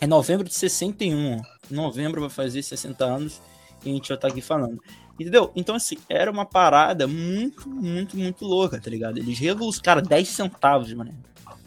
É 0.00 0.06
novembro 0.06 0.46
de 0.46 0.54
61. 0.54 1.40
Novembro 1.70 2.20
vai 2.20 2.30
fazer 2.30 2.62
60 2.62 3.04
anos 3.04 3.40
e 3.84 3.90
a 3.90 3.92
gente 3.92 4.08
já 4.08 4.16
tá 4.16 4.28
aqui 4.28 4.40
falando. 4.40 4.80
Entendeu? 5.18 5.52
Então, 5.54 5.76
assim, 5.76 5.96
era 6.08 6.30
uma 6.30 6.44
parada 6.44 7.06
muito, 7.06 7.68
muito, 7.68 8.16
muito 8.16 8.44
louca, 8.44 8.80
tá 8.80 8.90
ligado? 8.90 9.18
Eles 9.18 9.38
revolucionaram, 9.38 10.02
cara, 10.02 10.02
10 10.02 10.28
centavos, 10.28 10.92
mano. 10.92 11.14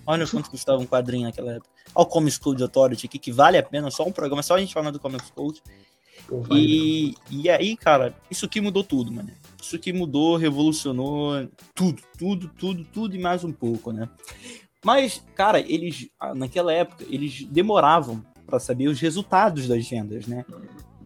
Olha 0.05 0.27
quanto 0.27 0.49
custava 0.49 0.81
um 0.81 0.85
quadrinho 0.85 1.23
naquela 1.23 1.53
época. 1.53 1.69
Olha 1.95 2.03
o 2.03 2.09
Comics 2.09 2.37
Code 2.37 2.63
Authority 2.63 3.05
aqui, 3.05 3.19
que 3.19 3.31
vale 3.31 3.57
a 3.57 3.63
pena, 3.63 3.89
só 3.89 4.05
um 4.05 4.11
programa, 4.11 4.43
só 4.43 4.55
a 4.55 4.59
gente 4.59 4.73
falando 4.73 4.93
do 4.93 4.99
Comics 4.99 5.29
Code. 5.29 5.61
e, 6.51 7.15
e 7.31 7.49
aí, 7.49 7.77
cara, 7.77 8.15
isso 8.29 8.45
aqui 8.45 8.59
mudou 8.59 8.83
tudo, 8.83 9.11
mano. 9.11 9.29
Isso 9.61 9.75
aqui 9.75 9.93
mudou, 9.93 10.35
revolucionou 10.35 11.47
tudo, 11.73 12.01
tudo, 12.17 12.51
tudo, 12.57 12.85
tudo 12.85 13.15
e 13.15 13.19
mais 13.19 13.43
um 13.43 13.51
pouco, 13.51 13.91
né? 13.91 14.09
Mas, 14.83 15.23
cara, 15.35 15.59
eles, 15.59 16.09
naquela 16.35 16.71
época, 16.71 17.03
eles 17.09 17.43
demoravam 17.43 18.23
para 18.45 18.59
saber 18.59 18.87
os 18.87 18.99
resultados 18.99 19.67
das 19.67 19.87
vendas, 19.87 20.25
né? 20.25 20.45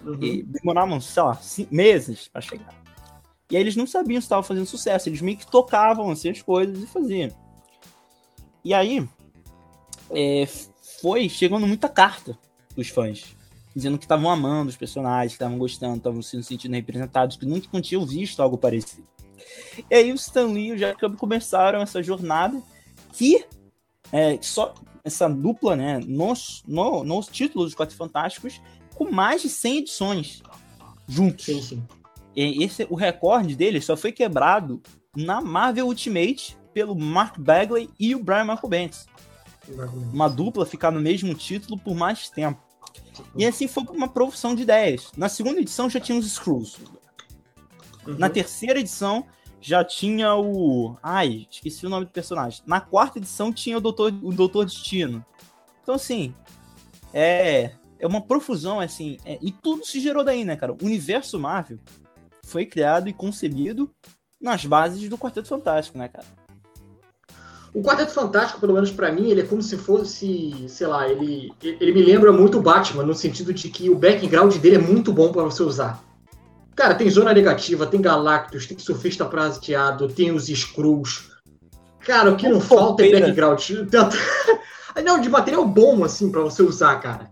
Uhum. 0.03 0.17
E 0.21 0.43
demoravam, 0.43 0.99
sei 0.99 1.23
lá, 1.23 1.39
meses 1.69 2.27
para 2.27 2.41
chegar. 2.41 2.81
E 3.49 3.57
aí 3.57 3.61
eles 3.61 3.75
não 3.75 3.85
sabiam 3.85 4.21
se 4.21 4.25
estava 4.25 4.41
fazendo 4.41 4.65
sucesso, 4.65 5.09
eles 5.09 5.21
meio 5.21 5.37
que 5.37 5.45
tocavam 5.45 6.09
assim 6.09 6.29
as 6.29 6.41
coisas 6.41 6.81
e 6.81 6.87
faziam. 6.87 7.29
E 8.63 8.73
aí 8.73 9.07
é, 10.09 10.47
foi 11.01 11.27
chegando 11.27 11.67
muita 11.67 11.89
carta 11.89 12.37
dos 12.75 12.89
fãs, 12.89 13.35
dizendo 13.75 13.97
que 13.97 14.05
estavam 14.05 14.29
amando 14.29 14.69
os 14.69 14.77
personagens, 14.77 15.33
que 15.33 15.35
estavam 15.35 15.57
gostando, 15.57 15.97
estavam 15.97 16.21
se 16.21 16.41
sentindo 16.43 16.73
representados, 16.73 17.35
que 17.35 17.45
nunca 17.45 17.81
tinham 17.81 18.05
visto 18.05 18.41
algo 18.41 18.57
parecido. 18.57 19.05
E 19.89 19.95
aí 19.95 20.11
o 20.11 20.15
Stan 20.15 20.47
Lee 20.47 20.67
e 20.67 20.71
o 20.73 20.77
Jacob 20.77 21.15
começaram 21.17 21.81
essa 21.81 22.01
jornada 22.01 22.61
que 23.13 23.43
é, 24.11 24.37
só 24.41 24.73
essa 25.03 25.27
dupla, 25.27 25.75
né, 25.75 25.99
nos, 26.05 26.63
no, 26.67 27.03
nos 27.03 27.27
títulos 27.27 27.67
dos 27.67 27.75
Quatro 27.75 27.95
Fantásticos, 27.95 28.61
com 29.01 29.11
mais 29.11 29.41
de 29.41 29.49
100 29.49 29.77
edições 29.79 30.43
juntos. 31.07 31.45
Sim, 31.45 31.61
sim. 31.61 31.83
E 32.35 32.63
esse, 32.63 32.85
o 32.87 32.93
recorde 32.93 33.55
dele 33.55 33.81
só 33.81 33.97
foi 33.97 34.11
quebrado 34.11 34.79
na 35.15 35.41
Marvel 35.41 35.87
Ultimate 35.87 36.55
pelo 36.71 36.95
Mark 36.95 37.39
Bagley 37.39 37.89
e 37.99 38.13
o 38.13 38.23
Brian 38.23 38.43
Michael 38.43 38.69
Bendis. 38.69 39.07
Uma 40.13 40.29
dupla 40.29 40.67
ficar 40.67 40.91
no 40.91 41.01
mesmo 41.01 41.33
título 41.33 41.79
por 41.79 41.95
mais 41.95 42.29
tempo. 42.29 42.61
E 43.35 43.43
assim 43.43 43.67
foi 43.67 43.83
uma 43.89 44.07
produção 44.07 44.53
de 44.53 44.61
ideias. 44.61 45.11
Na 45.17 45.27
segunda 45.27 45.59
edição 45.59 45.89
já 45.89 45.99
tinha 45.99 46.17
os 46.19 46.31
Screws. 46.31 46.77
Uhum. 48.05 48.17
Na 48.19 48.29
terceira 48.29 48.79
edição 48.79 49.25
já 49.59 49.83
tinha 49.83 50.35
o. 50.35 50.95
Ai, 51.01 51.47
esqueci 51.49 51.87
o 51.87 51.89
nome 51.89 52.05
do 52.05 52.11
personagem. 52.11 52.61
Na 52.67 52.79
quarta 52.79 53.17
edição 53.17 53.51
tinha 53.51 53.77
o 53.77 53.81
Doutor, 53.81 54.13
o 54.21 54.31
Doutor 54.31 54.65
Destino. 54.65 55.25
Então, 55.81 55.95
assim, 55.95 56.33
é, 57.13 57.71
é 58.01 58.07
uma 58.07 58.19
profusão, 58.19 58.79
assim. 58.79 59.17
É, 59.23 59.37
e 59.41 59.51
tudo 59.51 59.85
se 59.85 59.99
gerou 59.99 60.23
daí, 60.23 60.43
né, 60.43 60.55
cara? 60.55 60.73
O 60.73 60.77
universo 60.81 61.39
Marvel 61.39 61.77
foi 62.43 62.65
criado 62.65 63.07
e 63.07 63.13
concebido 63.13 63.89
nas 64.41 64.65
bases 64.65 65.07
do 65.07 65.17
Quarteto 65.17 65.47
Fantástico, 65.47 65.97
né, 65.97 66.09
cara? 66.09 66.25
O 67.73 67.81
Quarteto 67.81 68.11
Fantástico, 68.11 68.59
pelo 68.59 68.73
menos 68.73 68.91
para 68.91 69.11
mim, 69.11 69.29
ele 69.29 69.41
é 69.41 69.45
como 69.45 69.61
se 69.61 69.77
fosse, 69.77 70.65
sei 70.67 70.87
lá, 70.87 71.07
ele, 71.07 71.53
ele 71.61 71.93
me 71.93 72.01
lembra 72.01 72.33
muito 72.33 72.57
o 72.57 72.61
Batman, 72.61 73.03
no 73.03 73.13
sentido 73.13 73.53
de 73.53 73.69
que 73.69 73.89
o 73.89 73.95
background 73.95 74.57
dele 74.57 74.75
é 74.75 74.79
muito 74.79 75.13
bom 75.13 75.31
para 75.31 75.43
você 75.43 75.63
usar. 75.63 76.03
Cara, 76.75 76.95
tem 76.95 77.09
Zona 77.09 77.33
Negativa, 77.33 77.85
tem 77.85 78.01
Galactus, 78.01 78.65
tem 78.65 78.77
Surfista 78.79 79.25
Prateado, 79.25 80.07
tem 80.07 80.31
os 80.31 80.49
Skrulls. 80.49 81.29
Cara, 81.99 82.31
o 82.31 82.35
que 82.35 82.49
não 82.49 82.59
falta 82.59 83.05
é 83.05 83.11
background. 83.11 83.61
não, 85.05 85.21
de 85.21 85.29
material 85.29 85.65
bom, 85.65 86.03
assim, 86.03 86.31
para 86.31 86.41
você 86.41 86.63
usar, 86.63 86.99
cara. 86.99 87.29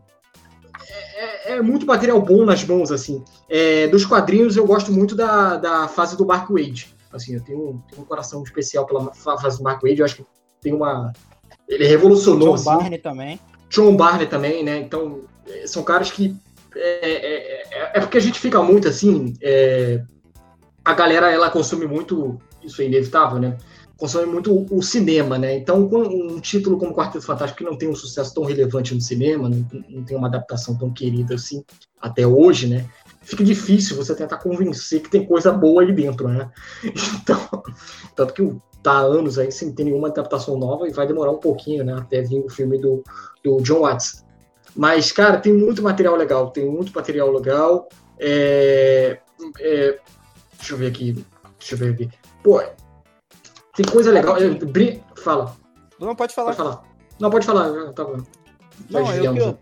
É, 1.59 1.61
é, 1.61 1.61
é, 1.61 1.61
muito 1.61 1.85
material 1.85 2.21
bom 2.21 2.45
nas 2.45 2.63
mãos, 2.63 2.91
assim. 2.91 3.23
É, 3.47 3.87
dos 3.87 4.05
quadrinhos, 4.05 4.55
eu 4.55 4.65
gosto 4.65 4.91
muito 4.91 5.15
da, 5.15 5.57
da 5.57 5.87
fase 5.87 6.17
do 6.17 6.25
Mark 6.25 6.49
Wade. 6.49 6.95
Assim, 7.11 7.35
eu 7.35 7.43
tenho, 7.43 7.83
tenho 7.89 8.01
um 8.01 8.05
coração 8.05 8.41
especial 8.43 8.85
pela 8.85 9.13
fase 9.13 9.57
do 9.57 9.63
Mark 9.63 9.81
Wade. 9.81 9.99
Eu 9.99 10.05
acho 10.05 10.15
que 10.17 10.25
tem 10.61 10.73
uma. 10.73 11.11
Ele 11.67 11.85
revolucionou. 11.85 12.49
John 12.49 12.53
assim. 12.55 12.65
Barney 12.65 12.99
também. 12.99 13.39
John 13.69 13.95
Barney 13.95 14.27
também, 14.27 14.63
né? 14.63 14.77
Então, 14.77 15.21
é, 15.47 15.67
são 15.67 15.83
caras 15.83 16.11
que. 16.11 16.35
É, 16.75 17.09
é, 17.09 17.61
é, 17.71 17.91
é 17.95 17.99
porque 17.99 18.17
a 18.17 18.21
gente 18.21 18.39
fica 18.39 18.61
muito 18.61 18.87
assim. 18.87 19.33
É, 19.41 20.01
a 20.85 20.93
galera, 20.93 21.31
ela 21.31 21.49
consome 21.49 21.85
muito. 21.85 22.39
Isso 22.63 22.81
é 22.81 22.85
inevitável, 22.85 23.39
né? 23.39 23.57
Consome 23.99 24.25
muito 24.25 24.65
o 24.71 24.81
cinema, 24.81 25.37
né? 25.37 25.57
Então, 25.57 25.83
um 25.83 26.39
título 26.39 26.77
como 26.77 26.95
Quarteto 26.95 27.25
Fantástico 27.25 27.57
que 27.57 27.69
não 27.69 27.77
tem 27.77 27.89
um 27.89 27.95
sucesso 27.95 28.33
tão 28.33 28.45
relevante 28.45 28.95
no 28.95 29.01
cinema, 29.01 29.49
não, 29.49 29.65
não, 29.89 30.03
tem 30.05 30.15
uma 30.15 30.29
adaptação 30.29 30.75
tão 30.75 30.89
querida 30.89 31.35
assim 31.35 31.63
até 32.01 32.25
hoje, 32.25 32.67
né? 32.67 32.89
Fica 33.21 33.43
difícil 33.43 33.97
você 33.97 34.15
tentar 34.15 34.37
convencer 34.37 35.01
que 35.01 35.09
tem 35.09 35.25
coisa 35.25 35.51
boa 35.51 35.83
aí 35.83 35.91
dentro, 35.91 36.29
né? 36.29 36.49
Então, 37.21 37.37
tanto 38.15 38.33
que 38.33 38.55
tá 38.81 38.93
há 38.93 39.01
anos 39.01 39.37
aí 39.37 39.51
sem 39.51 39.73
ter 39.73 39.83
nenhuma 39.83 40.07
adaptação 40.07 40.57
nova 40.57 40.87
e 40.87 40.93
vai 40.93 41.05
demorar 41.05 41.31
um 41.31 41.37
pouquinho, 41.37 41.83
né? 41.83 41.93
Até 41.93 42.21
vir 42.21 42.39
o 42.39 42.49
filme 42.49 42.77
do, 42.77 43.03
do 43.43 43.61
John 43.61 43.81
Watts. 43.81 44.23
Mas, 44.75 45.11
cara, 45.11 45.37
tem 45.37 45.53
muito 45.53 45.83
material 45.83 46.15
legal, 46.15 46.51
tem 46.51 46.65
muito 46.65 46.93
material 46.93 47.29
legal. 47.31 47.89
É, 48.17 49.19
é, 49.59 49.99
deixa 50.57 50.73
eu 50.73 50.77
ver 50.77 50.87
aqui. 50.87 51.25
Deixa 51.59 51.75
eu 51.75 51.77
ver 51.77 51.93
aqui. 51.93 52.09
Pô, 52.41 52.61
tem 53.81 53.93
coisa 53.93 54.11
legal. 54.11 54.35
Bri... 54.67 55.01
Fala. 55.15 55.55
Não, 55.97 56.13
pode 56.13 56.35
falar. 56.35 56.53
Pode 56.53 56.57
falar. 56.57 56.83
Não, 57.17 57.29
pode 57.29 57.45
falar. 57.45 57.93
Tá 57.93 58.03
bom. 58.03 58.17
Não, 58.89 59.15
eu, 59.15 59.35
eu 59.35 59.59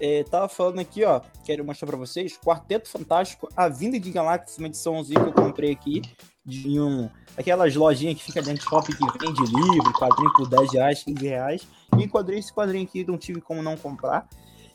é, 0.00 0.24
tava 0.24 0.48
falando 0.48 0.80
aqui, 0.80 1.04
ó. 1.04 1.20
Quero 1.44 1.64
mostrar 1.64 1.86
pra 1.86 1.96
vocês. 1.96 2.36
Quarteto 2.36 2.88
Fantástico, 2.88 3.48
A 3.56 3.68
Vinda 3.68 3.98
de 4.00 4.10
Galactus, 4.10 4.58
uma 4.58 4.66
ediçãozinha 4.66 5.20
que 5.20 5.28
eu 5.28 5.32
comprei 5.32 5.70
aqui. 5.70 6.02
De 6.44 6.80
um. 6.80 7.08
Aquelas 7.36 7.76
lojinhas 7.76 8.16
que 8.16 8.24
fica 8.24 8.42
dentro 8.42 8.64
de 8.64 8.68
shopping 8.68 8.92
que 8.92 9.18
vende 9.24 9.42
livro, 9.42 9.92
quadrinho 9.92 10.32
por 10.32 10.48
10 10.48 10.72
reais, 10.72 11.04
15 11.04 11.28
reais. 11.28 11.68
E 11.96 12.02
enquadrei 12.02 12.40
esse 12.40 12.52
quadrinho 12.52 12.84
aqui, 12.84 13.04
não 13.06 13.16
tive 13.16 13.40
como 13.40 13.62
não 13.62 13.76
comprar. 13.76 14.28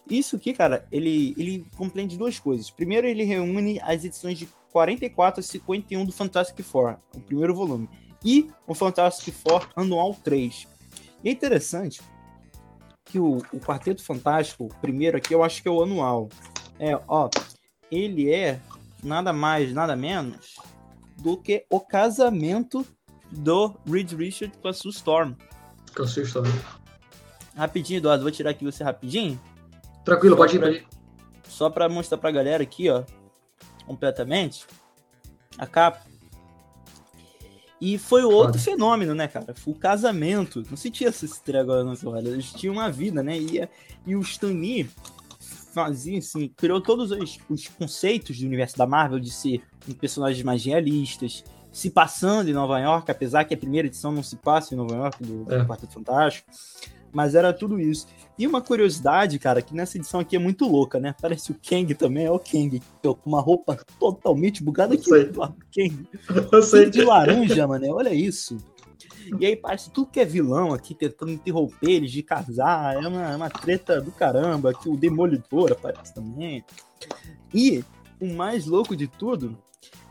Isso 0.09 0.37
aqui, 0.37 0.53
cara, 0.53 0.87
ele, 0.89 1.35
ele 1.37 1.65
compreende 1.75 2.17
duas 2.17 2.39
coisas. 2.39 2.69
Primeiro, 2.69 3.07
ele 3.07 3.23
reúne 3.23 3.77
as 3.81 4.05
edições 4.05 4.37
de 4.37 4.47
44 4.71 5.41
a 5.41 5.43
51 5.43 6.05
do 6.05 6.13
Fantastic 6.13 6.63
Four, 6.63 6.97
o 7.13 7.19
primeiro 7.19 7.53
volume 7.53 7.89
e 8.25 8.49
o 8.65 8.73
Fantastic 8.73 9.33
Four 9.33 9.69
Anual 9.75 10.15
3. 10.23 10.67
E 11.23 11.29
é 11.29 11.31
interessante 11.31 12.01
que 13.05 13.19
o, 13.19 13.37
o 13.53 13.59
Quarteto 13.59 14.03
Fantástico, 14.03 14.65
o 14.65 14.75
primeiro 14.81 15.15
aqui, 15.15 15.33
eu 15.33 15.43
acho 15.43 15.61
que 15.61 15.67
é 15.67 15.71
o 15.71 15.83
anual. 15.83 16.27
É, 16.79 16.99
ó, 17.07 17.29
ele 17.91 18.33
é 18.33 18.59
nada 19.03 19.31
mais, 19.31 19.71
nada 19.71 19.95
menos 19.95 20.55
do 21.17 21.37
que 21.37 21.65
o 21.69 21.79
casamento 21.79 22.85
do 23.31 23.75
Reed 23.87 24.11
Richard 24.13 24.57
com 24.57 24.67
a 24.67 24.73
Sue 24.73 24.89
Storm. 24.89 25.33
Com 25.95 26.03
a 26.03 26.07
Sue 26.07 26.23
Storm. 26.23 26.49
Rapidinho, 27.55 27.99
Eduardo, 27.99 28.23
vou 28.23 28.31
tirar 28.31 28.49
aqui 28.49 28.65
você 28.65 28.83
rapidinho. 28.83 29.39
Tranquilo, 30.03 30.35
pode 30.35 30.57
ir 30.57 30.59
pra... 30.59 30.95
Só 31.47 31.69
pra 31.69 31.87
mostrar 31.87 32.17
pra 32.17 32.31
galera 32.31 32.63
aqui, 32.63 32.89
ó, 32.89 33.03
completamente, 33.85 34.65
a 35.57 35.65
capa. 35.65 36.14
E 37.79 37.97
foi 37.97 38.23
outro 38.23 38.53
Foda. 38.53 38.59
fenômeno, 38.59 39.13
né, 39.13 39.27
cara? 39.27 39.53
Foi 39.55 39.73
o 39.73 39.77
casamento. 39.77 40.63
Não 40.69 40.77
sentia 40.77 41.09
essa 41.09 41.25
estreia 41.25 41.61
agora 41.61 41.83
na 41.83 41.93
hora. 42.05 42.27
Eles 42.27 42.51
tinham 42.51 42.73
uma 42.73 42.89
vida, 42.89 43.21
né? 43.21 43.37
E, 43.37 43.67
e 44.05 44.15
o 44.15 44.21
Stan 44.21 44.47
Lee 44.47 44.89
fazia, 45.73 46.19
assim, 46.19 46.47
criou 46.55 46.79
todos 46.79 47.11
os, 47.11 47.37
os 47.49 47.67
conceitos 47.67 48.39
do 48.39 48.45
universo 48.45 48.77
da 48.77 48.87
Marvel 48.87 49.19
de 49.19 49.29
ser 49.29 49.61
um 49.89 49.93
personagens 49.93 50.41
mais 50.41 50.63
realistas, 50.63 51.43
se 51.69 51.89
passando 51.89 52.49
em 52.49 52.53
Nova 52.53 52.79
York, 52.79 53.11
apesar 53.11 53.43
que 53.43 53.53
a 53.53 53.57
primeira 53.57 53.87
edição 53.87 54.09
não 54.09 54.23
se 54.23 54.37
passa 54.37 54.73
em 54.73 54.77
Nova 54.77 54.95
York, 54.95 55.21
do, 55.21 55.53
é. 55.53 55.59
do 55.59 55.65
Quarteto 55.67 55.93
Fantástico. 55.93 56.49
Mas 57.11 57.35
era 57.35 57.51
tudo 57.51 57.77
isso. 57.77 58.07
E 58.37 58.45
uma 58.45 58.61
curiosidade, 58.61 59.39
cara, 59.39 59.61
que 59.61 59.73
nessa 59.73 59.97
edição 59.97 60.19
aqui 60.19 60.35
é 60.35 60.39
muito 60.39 60.67
louca, 60.67 60.99
né? 60.99 61.15
Parece 61.21 61.51
o 61.51 61.55
Kang 61.55 61.93
também, 61.95 62.25
é 62.25 62.31
o 62.31 62.39
Kang. 62.39 62.81
Com 63.01 63.17
uma 63.25 63.39
roupa 63.39 63.79
totalmente 63.97 64.61
bugada 64.61 64.93
aqui. 64.93 65.09
do 65.09 65.39
Kang. 65.73 66.07
Eu 66.51 66.61
sei. 66.61 66.89
De 66.89 67.01
laranja, 67.01 67.65
mano. 67.65 67.95
Olha 67.95 68.13
isso. 68.13 68.57
E 69.39 69.45
aí 69.45 69.55
parece 69.55 69.89
tudo 69.89 70.11
que 70.11 70.19
é 70.19 70.25
vilão 70.25 70.73
aqui, 70.73 70.93
tentando 70.93 71.31
interromper 71.31 71.89
eles 71.89 72.11
de 72.11 72.21
casar. 72.21 72.95
É 72.95 73.07
uma, 73.07 73.31
é 73.31 73.35
uma 73.35 73.49
treta 73.49 74.01
do 74.01 74.11
caramba. 74.11 74.73
Que 74.73 74.89
o 74.89 74.97
Demolidor 74.97 75.71
aparece 75.71 76.13
também. 76.13 76.63
E 77.53 77.83
o 78.19 78.27
mais 78.27 78.65
louco 78.65 78.95
de 78.95 79.07
tudo 79.07 79.57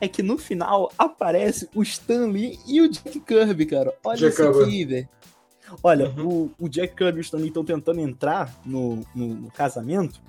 é 0.00 0.08
que 0.08 0.22
no 0.22 0.38
final 0.38 0.90
aparece 0.98 1.68
o 1.74 1.82
Stan 1.82 2.26
Lee 2.26 2.58
e 2.66 2.80
o 2.80 2.88
Jack 2.88 3.20
Kirby, 3.20 3.66
cara. 3.66 3.94
Olha 4.02 4.16
Jack 4.16 4.32
isso 4.32 4.62
aqui, 4.62 4.84
velho. 4.84 5.08
Olha, 5.83 6.11
uhum. 6.11 6.50
o, 6.59 6.64
o, 6.66 6.68
Jack 6.68 6.94
e 7.03 7.05
o 7.05 7.20
Stanley 7.20 7.48
estão 7.48 7.64
tentando 7.64 8.00
entrar 8.00 8.55
no, 8.64 9.05
no, 9.14 9.29
no, 9.35 9.50
casamento. 9.50 10.20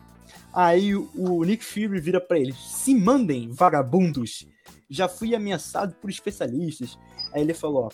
Aí 0.54 0.96
o, 0.96 1.10
o 1.16 1.44
Nick 1.44 1.64
Fury 1.64 2.00
vira 2.00 2.22
para 2.22 2.40
eles: 2.40 2.56
se 2.58 2.96
mandem, 2.96 3.50
vagabundos. 3.52 4.48
Já 4.90 5.08
fui 5.08 5.36
ameaçado 5.36 5.96
por 5.96 6.10
especialistas. 6.10 6.98
Aí 7.34 7.42
ele 7.42 7.54
falou: 7.54 7.86
ó, 7.86 7.90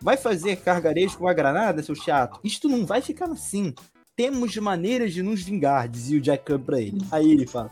vai 0.00 0.16
fazer 0.16 0.56
cargarejo 0.56 1.18
com 1.18 1.28
a 1.28 1.34
granada, 1.34 1.82
seu 1.82 1.94
chato? 1.94 2.40
Isto 2.42 2.68
não 2.68 2.84
vai 2.84 3.00
ficar 3.00 3.26
assim. 3.26 3.74
Temos 4.16 4.56
maneiras 4.56 5.12
de 5.12 5.22
nos 5.22 5.42
vingar, 5.42 5.88
dizia 5.88 6.18
o 6.18 6.20
Jack 6.20 6.44
Kirby 6.44 6.64
pra 6.64 6.80
ele. 6.80 7.00
Aí 7.10 7.30
ele 7.30 7.46
fala: 7.46 7.70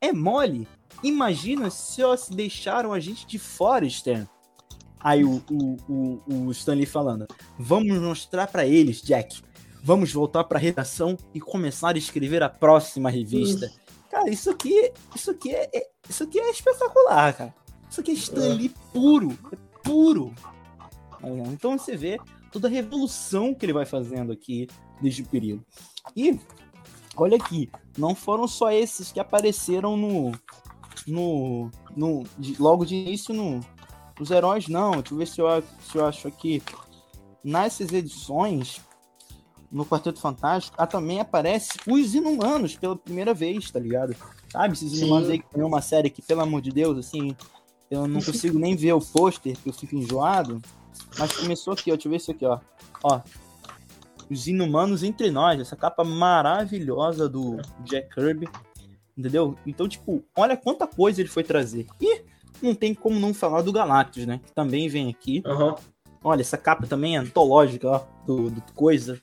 é 0.00 0.12
mole? 0.12 0.66
Imagina 1.02 1.68
se 1.68 2.02
se 2.16 2.34
deixaram 2.34 2.92
a 2.92 3.00
gente 3.00 3.26
de 3.26 3.38
fora, 3.38 3.84
Stan. 3.86 4.26
Aí 5.02 5.24
o, 5.24 5.42
o, 5.50 5.76
o, 5.88 6.46
o 6.46 6.50
Stanley 6.52 6.86
falando: 6.86 7.26
Vamos 7.58 7.98
mostrar 7.98 8.46
para 8.46 8.66
eles, 8.66 9.02
Jack. 9.02 9.42
Vamos 9.82 10.12
voltar 10.12 10.44
para 10.44 10.58
a 10.58 10.60
redação 10.60 11.16
e 11.34 11.40
começar 11.40 11.96
a 11.96 11.98
escrever 11.98 12.42
a 12.42 12.48
próxima 12.48 13.10
revista. 13.10 13.66
Isso. 13.66 13.80
Cara, 14.10 14.30
isso 14.30 14.50
aqui, 14.50 14.92
isso 15.14 15.30
aqui 15.30 15.52
é, 15.52 15.68
é, 15.74 15.88
isso 16.08 16.22
aqui 16.22 16.38
é 16.38 16.50
espetacular, 16.50 17.34
cara. 17.34 17.54
Isso 17.90 18.00
aqui 18.00 18.12
é 18.12 18.14
Stanley 18.14 18.66
é. 18.66 18.92
puro, 18.92 19.36
é 19.52 19.56
puro. 19.82 20.32
Então 21.52 21.76
você 21.76 21.96
vê 21.96 22.18
toda 22.50 22.68
a 22.68 22.70
revolução 22.70 23.54
que 23.54 23.64
ele 23.64 23.72
vai 23.72 23.84
fazendo 23.84 24.32
aqui 24.32 24.68
desde 25.00 25.22
o 25.22 25.26
período. 25.26 25.64
E 26.16 26.38
olha 27.16 27.36
aqui, 27.36 27.70
não 27.96 28.14
foram 28.14 28.46
só 28.46 28.70
esses 28.70 29.10
que 29.10 29.18
apareceram 29.18 29.96
no, 29.96 30.32
no, 31.06 31.70
no 31.96 32.24
de, 32.38 32.60
logo 32.60 32.84
de 32.84 32.94
início 32.94 33.34
no, 33.34 33.60
os 34.22 34.30
heróis 34.30 34.68
não. 34.68 34.92
Deixa 34.92 35.12
eu 35.12 35.18
ver 35.18 35.26
se 35.26 35.40
eu, 35.40 35.62
se 35.90 35.96
eu 35.98 36.06
acho 36.06 36.28
aqui. 36.28 36.62
Nessas 37.44 37.92
edições, 37.92 38.80
no 39.70 39.84
Quarteto 39.84 40.20
Fantástico, 40.20 40.76
ah, 40.78 40.86
também 40.86 41.18
aparece 41.18 41.70
os 41.88 42.14
Inumanos 42.14 42.76
pela 42.76 42.96
primeira 42.96 43.34
vez, 43.34 43.70
tá 43.70 43.80
ligado? 43.80 44.14
Sabe? 44.50 44.74
Esses 44.74 44.92
Inumanos 45.00 45.28
aí 45.28 45.38
que 45.38 45.50
tem 45.50 45.64
uma 45.64 45.82
série 45.82 46.10
que, 46.10 46.22
pelo 46.22 46.42
amor 46.42 46.60
de 46.60 46.70
Deus, 46.70 46.98
assim, 46.98 47.34
eu 47.90 48.06
não 48.06 48.20
consigo 48.22 48.58
nem 48.58 48.76
ver 48.76 48.92
o 48.92 49.00
pôster, 49.00 49.56
que 49.56 49.68
eu 49.68 49.72
fico 49.72 49.96
enjoado. 49.96 50.60
Mas 51.18 51.32
começou 51.32 51.72
aqui, 51.72 51.90
ó. 51.90 51.94
Deixa 51.94 52.08
eu 52.08 52.10
ver 52.10 52.16
isso 52.18 52.30
aqui, 52.30 52.46
ó. 52.46 52.58
Ó. 53.02 53.20
Os 54.30 54.46
Inumanos 54.46 55.02
entre 55.02 55.30
nós, 55.30 55.60
essa 55.60 55.76
capa 55.76 56.04
maravilhosa 56.04 57.28
do 57.28 57.56
Jack 57.84 58.14
Kirby. 58.14 58.48
Entendeu? 59.16 59.56
Então, 59.66 59.88
tipo, 59.88 60.24
olha 60.36 60.56
quanta 60.56 60.86
coisa 60.86 61.20
ele 61.20 61.28
foi 61.28 61.44
trazer. 61.44 61.86
E 62.00 62.21
não 62.64 62.74
tem 62.74 62.94
como 62.94 63.18
não 63.18 63.34
falar 63.34 63.62
do 63.62 63.72
Galactus, 63.72 64.26
né? 64.26 64.40
Que 64.44 64.52
também 64.52 64.88
vem 64.88 65.10
aqui. 65.10 65.42
Uhum. 65.46 65.74
Olha, 66.24 66.40
essa 66.40 66.56
capa 66.56 66.86
também 66.86 67.16
é 67.16 67.18
antológica, 67.18 67.88
ó, 67.88 68.04
do, 68.26 68.50
do 68.50 68.62
coisa. 68.74 69.20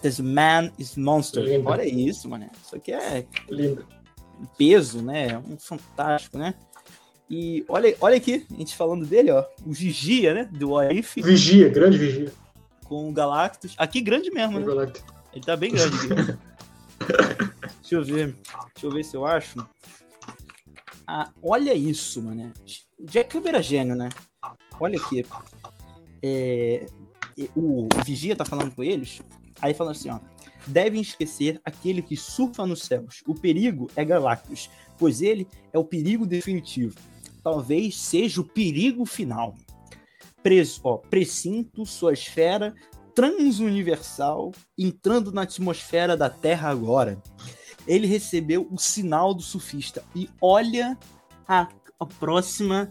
This 0.00 0.20
man 0.20 0.70
is 0.78 0.96
monster. 0.96 1.42
Lindo. 1.42 1.68
Olha 1.68 1.84
isso, 1.84 2.28
mano. 2.28 2.50
Isso 2.64 2.76
aqui 2.76 2.92
é 2.92 3.26
lindo. 3.48 3.86
Peso, 4.58 5.02
né? 5.02 5.28
É 5.28 5.38
um 5.38 5.56
fantástico, 5.58 6.38
né? 6.38 6.54
E 7.30 7.64
olha, 7.68 7.96
olha 8.00 8.16
aqui, 8.16 8.46
a 8.50 8.54
gente 8.54 8.76
falando 8.76 9.06
dele, 9.06 9.30
ó. 9.30 9.44
O 9.64 9.72
Vigia, 9.72 10.34
né? 10.34 10.48
Do 10.52 10.72
Oif. 10.72 11.22
Vigia, 11.22 11.68
grande 11.68 11.98
Vigia. 11.98 12.32
Com 12.84 13.08
o 13.08 13.12
Galactus. 13.12 13.74
Aqui 13.78 14.00
grande 14.00 14.30
mesmo, 14.30 14.58
né? 14.58 14.66
Galactus. 14.66 15.04
Ele 15.32 15.44
tá 15.44 15.56
bem 15.56 15.72
grande. 15.72 15.96
Deixa 17.80 17.94
eu 17.94 18.04
ver. 18.04 18.36
Deixa 18.74 18.86
eu 18.86 18.90
ver 18.90 19.04
se 19.04 19.16
eu 19.16 19.24
acho. 19.24 19.66
Ah, 21.14 21.30
olha 21.42 21.74
isso, 21.74 22.22
mano. 22.22 22.50
Jack 22.98 23.28
Kirby 23.28 23.50
era 23.50 23.60
gênio, 23.62 23.94
né? 23.94 24.08
Olha 24.80 24.98
aqui. 24.98 25.22
É, 26.22 26.86
o 27.54 27.86
Vigia 28.06 28.34
tá 28.34 28.46
falando 28.46 28.74
com 28.74 28.82
eles. 28.82 29.20
Aí 29.60 29.74
falando 29.74 29.92
assim, 29.94 30.08
ó. 30.08 30.18
Devem 30.66 31.02
esquecer 31.02 31.60
aquele 31.66 32.00
que 32.00 32.16
surfa 32.16 32.64
nos 32.64 32.84
céus. 32.84 33.22
O 33.26 33.34
perigo 33.34 33.90
é 33.94 34.02
Galactus, 34.06 34.70
pois 34.98 35.20
ele 35.20 35.46
é 35.70 35.78
o 35.78 35.84
perigo 35.84 36.24
definitivo. 36.24 36.98
Talvez 37.44 37.94
seja 37.94 38.40
o 38.40 38.44
perigo 38.44 39.04
final. 39.04 39.54
Preso, 40.42 40.80
ó, 40.82 40.96
precinto 40.96 41.84
sua 41.84 42.14
esfera 42.14 42.74
transuniversal 43.14 44.50
entrando 44.78 45.30
na 45.30 45.42
atmosfera 45.42 46.16
da 46.16 46.30
Terra 46.30 46.70
agora. 46.70 47.22
Ele 47.86 48.06
recebeu 48.06 48.66
o 48.70 48.78
sinal 48.78 49.34
do 49.34 49.42
surfista. 49.42 50.04
E 50.14 50.28
olha 50.40 50.98
a, 51.46 51.68
a 51.98 52.06
próxima 52.06 52.90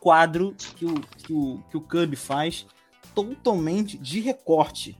quadro 0.00 0.54
que 0.76 0.84
o, 0.84 0.94
que 1.00 1.32
o, 1.32 1.62
que 1.70 1.76
o 1.76 2.16
faz 2.16 2.66
totalmente 3.14 3.96
de 3.96 4.20
recorte. 4.20 4.98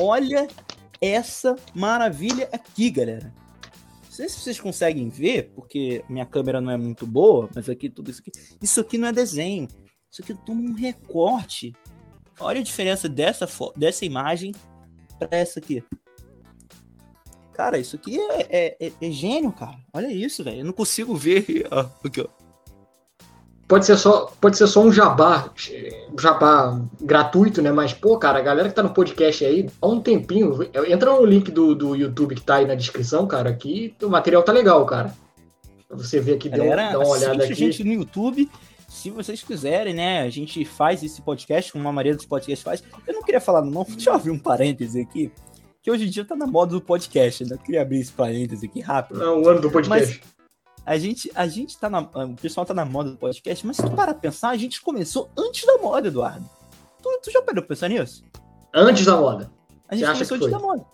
Olha 0.00 0.48
essa 1.00 1.54
maravilha 1.74 2.48
aqui, 2.52 2.90
galera. 2.90 3.32
Não 4.04 4.10
sei 4.10 4.28
se 4.28 4.40
vocês 4.40 4.60
conseguem 4.60 5.08
ver, 5.08 5.52
porque 5.54 6.04
minha 6.08 6.24
câmera 6.24 6.60
não 6.60 6.70
é 6.70 6.76
muito 6.76 7.06
boa, 7.06 7.50
mas 7.54 7.68
aqui 7.68 7.90
tudo 7.90 8.10
isso 8.10 8.20
aqui. 8.20 8.30
Isso 8.62 8.80
aqui 8.80 8.96
não 8.96 9.08
é 9.08 9.12
desenho. 9.12 9.68
Isso 10.10 10.22
aqui 10.22 10.32
é 10.32 10.50
um 10.50 10.72
recorte. 10.72 11.72
Olha 12.38 12.60
a 12.60 12.64
diferença 12.64 13.08
dessa, 13.08 13.46
dessa 13.76 14.04
imagem 14.04 14.52
para 15.18 15.36
essa 15.36 15.58
aqui. 15.58 15.82
Cara, 17.54 17.78
isso 17.78 17.96
aqui 17.96 18.18
é, 18.18 18.46
é, 18.50 18.76
é, 18.86 18.92
é 19.00 19.10
gênio, 19.10 19.52
cara. 19.52 19.76
Olha 19.92 20.12
isso, 20.12 20.42
velho. 20.42 20.60
Eu 20.60 20.64
não 20.64 20.72
consigo 20.72 21.14
ver. 21.14 21.66
aqui, 22.04 22.20
ó 22.20 22.44
pode 23.66 23.86
ser 23.86 23.96
só 23.96 24.32
pode 24.40 24.56
ser 24.56 24.66
só 24.66 24.82
um 24.82 24.92
jabá, 24.92 25.50
um 26.12 26.18
jabá 26.18 26.80
gratuito, 27.00 27.62
né? 27.62 27.72
Mas, 27.72 27.92
pô, 27.92 28.18
cara, 28.18 28.38
a 28.38 28.42
galera 28.42 28.68
que 28.68 28.74
tá 28.74 28.82
no 28.82 28.90
podcast 28.90 29.44
aí, 29.44 29.68
dá 29.80 29.88
um 29.88 30.00
tempinho, 30.00 30.58
entra 30.88 31.12
no 31.12 31.24
link 31.24 31.50
do, 31.50 31.74
do 31.74 31.96
YouTube 31.96 32.34
que 32.34 32.42
tá 32.42 32.56
aí 32.56 32.66
na 32.66 32.74
descrição, 32.74 33.26
cara, 33.26 33.50
aqui 33.50 33.94
o 34.02 34.08
material 34.08 34.42
tá 34.42 34.52
legal, 34.52 34.84
cara. 34.86 35.14
Pra 35.88 35.96
você 35.96 36.20
ver 36.20 36.34
aqui, 36.34 36.48
galera, 36.48 36.92
dá, 36.92 36.98
uma 36.98 37.08
olhada 37.08 37.44
aqui. 37.44 37.52
a 37.52 37.56
gente 37.56 37.84
no 37.84 37.92
YouTube, 37.92 38.50
se 38.88 39.10
vocês 39.10 39.42
quiserem, 39.42 39.94
né, 39.94 40.22
a 40.22 40.30
gente 40.30 40.64
faz 40.64 41.02
esse 41.02 41.22
podcast, 41.22 41.72
como 41.72 41.88
a 41.88 41.92
maioria 41.92 42.14
dos 42.14 42.26
podcasts 42.26 42.62
faz. 42.62 42.82
Eu 43.06 43.14
não 43.14 43.22
queria 43.22 43.40
falar 43.40 43.62
não, 43.62 43.84
deixa 43.84 44.10
eu 44.10 44.14
abrir 44.14 44.30
um 44.30 44.38
parêntese 44.38 45.00
aqui, 45.00 45.32
que 45.84 45.90
hoje 45.90 46.06
em 46.06 46.10
dia 46.10 46.24
tá 46.24 46.34
na 46.34 46.46
moda 46.46 46.72
do 46.72 46.80
podcast, 46.80 47.44
né? 47.44 47.50
Eu 47.52 47.58
queria 47.58 47.82
abrir 47.82 48.00
esse 48.00 48.10
parêntese 48.10 48.64
aqui 48.64 48.80
rápido. 48.80 49.20
Não, 49.20 49.42
o 49.42 49.48
ano 49.50 49.60
do 49.60 49.70
podcast. 49.70 50.18
Mas, 50.18 50.34
a 50.86 50.96
gente, 50.96 51.30
a 51.34 51.46
gente 51.46 51.76
tá 51.76 51.90
na. 51.90 52.00
O 52.00 52.34
pessoal 52.40 52.64
tá 52.64 52.72
na 52.72 52.86
moda 52.86 53.10
do 53.10 53.18
podcast, 53.18 53.66
mas 53.66 53.76
se 53.76 53.82
tu 53.82 53.90
parar 53.90 54.14
pra 54.14 54.22
pensar, 54.22 54.48
a 54.48 54.56
gente 54.56 54.80
começou 54.80 55.30
antes 55.36 55.66
da 55.66 55.76
moda, 55.76 56.08
Eduardo. 56.08 56.48
Tu, 57.02 57.20
tu 57.22 57.30
já 57.30 57.42
parou 57.42 57.62
pra 57.62 57.68
pensar 57.68 57.88
nisso? 57.88 58.24
Antes 58.74 59.04
da 59.04 59.14
moda. 59.14 59.52
A 59.86 59.94
gente 59.94 60.10
começou 60.10 60.36
antes 60.38 60.50
da 60.50 60.58
moda. 60.58 60.86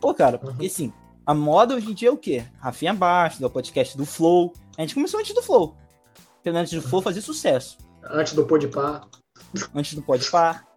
Pô, 0.00 0.14
cara, 0.14 0.36
uhum. 0.36 0.50
porque 0.50 0.66
assim, 0.66 0.90
a 1.26 1.34
moda 1.34 1.74
hoje 1.74 1.90
em 1.90 1.94
dia 1.94 2.08
é 2.08 2.12
o 2.12 2.16
quê? 2.16 2.42
Rafinha 2.58 2.94
Baixo, 2.94 3.42
do 3.42 3.50
podcast 3.50 3.98
do 3.98 4.06
Flow. 4.06 4.54
A 4.78 4.80
gente 4.80 4.94
começou 4.94 5.20
antes 5.20 5.34
do 5.34 5.42
Flow. 5.42 5.76
Antes 6.46 6.72
do 6.72 6.80
Flow 6.80 7.02
fazer 7.02 7.20
sucesso. 7.20 7.76
Antes 8.02 8.32
do 8.32 8.46
Podpah. 8.46 9.06
Antes 9.74 9.92
do 9.92 10.00
Podpah. 10.00 10.67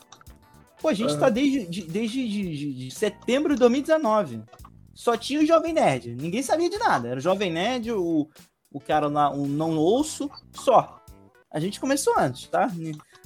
Pô, 0.82 0.88
a 0.88 0.94
gente 0.94 1.14
uhum. 1.14 1.20
tá 1.20 1.30
desde, 1.30 1.66
de, 1.68 1.84
desde 1.84 2.28
de, 2.28 2.58
de, 2.58 2.74
de 2.74 2.92
setembro 2.92 3.54
de 3.54 3.60
2019 3.60 4.42
só 4.94 5.18
tinha 5.18 5.40
o 5.40 5.46
Jovem 5.46 5.74
Nerd. 5.74 6.16
Ninguém 6.16 6.44
sabia 6.44 6.70
de 6.70 6.78
nada. 6.78 7.08
Era 7.08 7.18
o 7.18 7.22
Jovem 7.22 7.52
Nerd, 7.52 7.92
o, 7.92 8.30
o 8.72 8.80
cara 8.80 9.08
lá, 9.08 9.32
um 9.32 9.48
não 9.48 9.76
ouço, 9.78 10.30
só. 10.54 11.02
A 11.52 11.60
gente 11.60 11.80
começou 11.80 12.14
antes, 12.18 12.48
tá? 12.48 12.72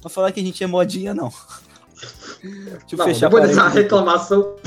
Não 0.02 0.10
falar 0.10 0.32
que 0.32 0.39
a 0.39 0.44
gente 0.44 0.63
é 0.63 0.68
modinha, 0.68 1.13
não. 1.13 1.32
Deixa 2.41 2.94
eu 2.94 2.98
não, 2.98 3.06
fechar 3.06 3.28
depois 3.28 3.50
dessa 3.50 3.68
reclamação, 3.68 4.56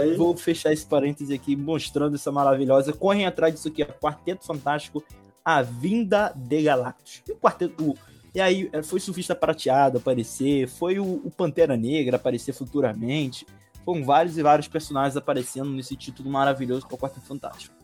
aí. 0.00 0.16
Vou 0.16 0.36
fechar 0.36 0.72
esse 0.72 0.86
parêntese 0.86 1.34
aqui, 1.34 1.56
mostrando 1.56 2.14
essa 2.14 2.30
maravilhosa. 2.30 2.92
Correm 2.92 3.26
atrás 3.26 3.54
disso 3.54 3.68
aqui, 3.68 3.82
é 3.82 3.86
Quarteto 3.86 4.44
Fantástico, 4.44 5.02
A 5.44 5.62
Vinda 5.62 6.32
de 6.36 6.62
Galactus. 6.62 7.22
E 7.26 7.32
o 7.32 7.36
quarteto. 7.36 7.82
O, 7.82 7.94
e 8.36 8.40
aí, 8.42 8.68
é, 8.70 8.82
foi 8.82 9.00
Surfista 9.00 9.34
Prateado 9.34 9.96
aparecer, 9.96 10.68
foi 10.68 10.98
o, 10.98 11.22
o 11.24 11.30
Pantera 11.30 11.74
Negra 11.74 12.16
aparecer 12.16 12.52
futuramente. 12.52 13.46
Foram 13.82 14.04
vários 14.04 14.36
e 14.36 14.42
vários 14.42 14.68
personagens 14.68 15.16
aparecendo 15.16 15.70
nesse 15.70 15.96
título 15.96 16.28
maravilhoso 16.28 16.86
que 16.86 16.92
é 16.92 16.96
o 16.96 17.00
Quarteto 17.00 17.24
Fantástico. 17.24 17.74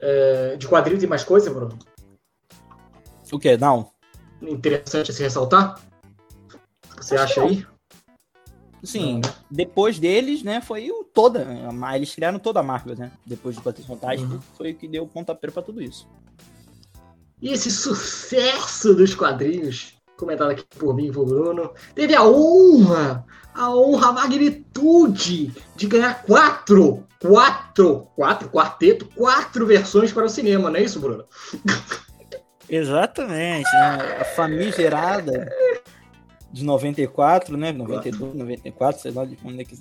É, 0.00 0.56
de 0.56 0.66
quadrinho 0.66 0.98
tem 0.98 1.08
mais 1.08 1.22
coisa, 1.22 1.54
Bruno? 1.54 1.78
O 3.30 3.38
que? 3.38 3.56
Não. 3.56 3.88
Interessante 4.42 5.12
se 5.12 5.22
ressaltar? 5.22 5.80
Você 6.96 7.14
Acho 7.14 7.42
acha 7.42 7.42
aí? 7.44 7.66
Sim, 8.82 9.20
né? 9.24 9.32
depois 9.48 10.00
deles, 10.00 10.42
né, 10.42 10.60
foi 10.60 10.90
o 10.90 11.04
toda. 11.04 11.46
Eles 11.94 12.12
criaram 12.12 12.40
toda 12.40 12.58
a 12.58 12.62
Marvel, 12.64 12.96
né? 12.96 13.12
Depois 13.24 13.54
do 13.54 13.62
Quarteto 13.62 13.86
Fantástico, 13.86 14.32
uhum. 14.32 14.40
foi 14.56 14.72
o 14.72 14.74
que 14.74 14.88
deu 14.88 15.04
o 15.04 15.08
pontapé 15.08 15.48
para 15.48 15.62
tudo 15.62 15.80
isso. 15.80 16.08
E 17.44 17.52
esse 17.52 17.70
sucesso 17.70 18.94
dos 18.94 19.14
quadrinhos, 19.14 19.98
comentado 20.16 20.50
aqui 20.50 20.64
por 20.78 20.96
mim 20.96 21.08
e 21.08 21.12
por 21.12 21.26
Bruno, 21.26 21.70
teve 21.94 22.14
a 22.14 22.24
honra, 22.24 23.24
a 23.54 23.70
honra, 23.70 24.08
a 24.08 24.12
magnitude 24.12 25.52
de 25.76 25.86
ganhar 25.86 26.22
quatro 26.22 27.06
quatro, 27.20 28.08
quatro, 28.14 28.48
quarteto, 28.50 29.06
quatro 29.14 29.66
versões 29.66 30.12
para 30.12 30.26
o 30.26 30.28
cinema, 30.28 30.70
não 30.70 30.76
é 30.76 30.82
isso, 30.82 31.00
Bruno? 31.00 31.24
Exatamente, 32.68 33.70
né? 33.72 34.18
A 34.20 34.24
famigerada 34.24 35.50
de 36.52 36.64
94, 36.64 37.56
né? 37.56 37.72
92, 37.72 38.34
94, 38.34 39.02
sei 39.02 39.10
lá 39.12 39.24
de 39.24 39.36
quando 39.36 39.60
é 39.60 39.64
que. 39.64 39.78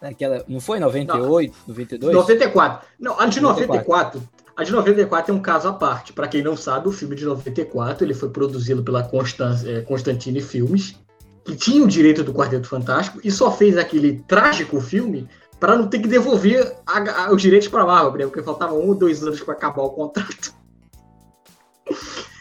Aquela, 0.00 0.44
não 0.48 0.60
foi 0.60 0.80
98, 0.80 1.52
não. 1.52 1.74
92? 1.74 2.14
94. 2.14 2.88
Não, 2.98 3.20
a 3.20 3.26
de 3.26 3.40
94. 3.40 4.20
94 4.20 4.41
a 4.56 4.64
de 4.64 4.72
94 4.72 5.32
é 5.32 5.34
um 5.34 5.40
caso 5.40 5.68
à 5.68 5.72
parte. 5.72 6.12
Para 6.12 6.28
quem 6.28 6.42
não 6.42 6.56
sabe, 6.56 6.88
o 6.88 6.92
filme 6.92 7.16
de 7.16 7.24
94 7.24 8.04
ele 8.04 8.14
foi 8.14 8.28
produzido 8.30 8.82
pela 8.82 9.00
é, 9.00 9.80
Constantine 9.80 10.40
Filmes, 10.40 10.98
que 11.44 11.56
tinha 11.56 11.82
o 11.82 11.88
direito 11.88 12.22
do 12.22 12.32
Quarteto 12.32 12.68
Fantástico 12.68 13.20
e 13.24 13.30
só 13.30 13.50
fez 13.50 13.76
aquele 13.78 14.22
trágico 14.28 14.80
filme 14.80 15.28
para 15.58 15.76
não 15.76 15.86
ter 15.86 16.00
que 16.00 16.08
devolver 16.08 16.76
a, 16.86 17.24
a, 17.24 17.32
os 17.32 17.40
direitos 17.40 17.68
para 17.68 17.86
Marvel, 17.86 18.12
né? 18.12 18.24
porque 18.26 18.42
faltava 18.42 18.74
um 18.74 18.88
ou 18.88 18.94
dois 18.94 19.22
anos 19.22 19.40
para 19.40 19.54
acabar 19.54 19.82
o 19.82 19.90
contrato. 19.90 20.54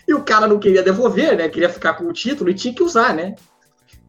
E 0.07 0.13
o 0.13 0.23
cara 0.23 0.47
não 0.47 0.59
queria 0.59 0.83
devolver, 0.83 1.37
né? 1.37 1.47
Queria 1.47 1.69
ficar 1.69 1.93
com 1.93 2.05
o 2.05 2.11
título 2.11 2.49
e 2.49 2.53
tinha 2.53 2.73
que 2.73 2.83
usar, 2.83 3.13
né? 3.13 3.35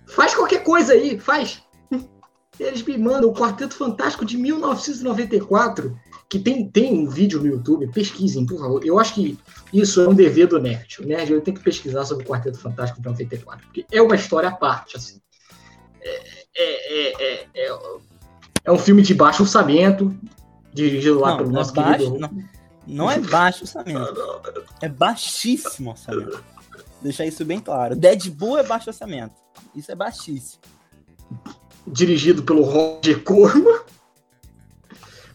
Faz 0.07 0.35
qualquer 0.35 0.65
coisa 0.65 0.95
aí, 0.95 1.19
faz. 1.19 1.63
Eles 2.59 2.83
me 2.83 2.99
mandam 2.99 3.31
o 3.31 3.35
Quarteto 3.35 3.75
Fantástico 3.75 4.25
de 4.25 4.37
1994, 4.37 5.97
que 6.33 6.39
tem, 6.39 6.67
tem 6.67 6.95
um 6.95 7.07
vídeo 7.07 7.41
no 7.41 7.47
YouTube, 7.47 7.87
pesquisem, 7.89 8.47
por 8.47 8.59
favor. 8.59 8.83
Eu 8.83 8.99
acho 8.99 9.13
que 9.13 9.39
isso 9.71 10.01
é 10.01 10.09
um 10.09 10.15
dever 10.15 10.47
do 10.47 10.59
nerd. 10.59 11.03
O 11.03 11.07
nerd 11.07 11.39
tem 11.43 11.53
que 11.53 11.61
pesquisar 11.61 12.07
sobre 12.07 12.25
o 12.25 12.27
Quarteto 12.27 12.59
Fantástico 12.59 13.03
de 13.03 13.07
94, 13.07 13.67
porque 13.67 13.85
é 13.93 14.01
uma 14.01 14.15
história 14.15 14.49
à 14.49 14.53
parte, 14.53 14.97
assim. 14.97 15.21
É, 16.01 16.23
é, 16.57 17.23
é, 17.23 17.47
é, 17.55 17.79
é 18.65 18.73
um 18.73 18.79
filme 18.79 19.03
de 19.03 19.13
baixo 19.13 19.43
orçamento, 19.43 20.19
dirigido 20.73 21.21
lá 21.21 21.33
não, 21.33 21.37
pelo 21.37 21.51
nosso 21.51 21.73
é 21.73 21.75
baixo, 21.75 21.99
querido. 21.99 22.19
Não, 22.19 22.45
não 22.87 23.11
é 23.11 23.19
baixo 23.19 23.65
orçamento. 23.65 24.15
É 24.81 24.89
baixíssimo 24.89 25.91
orçamento. 25.91 26.43
Deixar 27.03 27.27
isso 27.27 27.45
bem 27.45 27.61
claro. 27.61 27.95
Deadpool 27.95 28.57
é 28.57 28.63
baixo 28.63 28.89
orçamento. 28.89 29.35
Isso 29.77 29.93
é 29.93 29.95
baixíssimo. 29.95 30.63
Dirigido 31.87 32.43
pelo 32.43 32.63
Roger 32.63 33.23
Corman, 33.23 33.82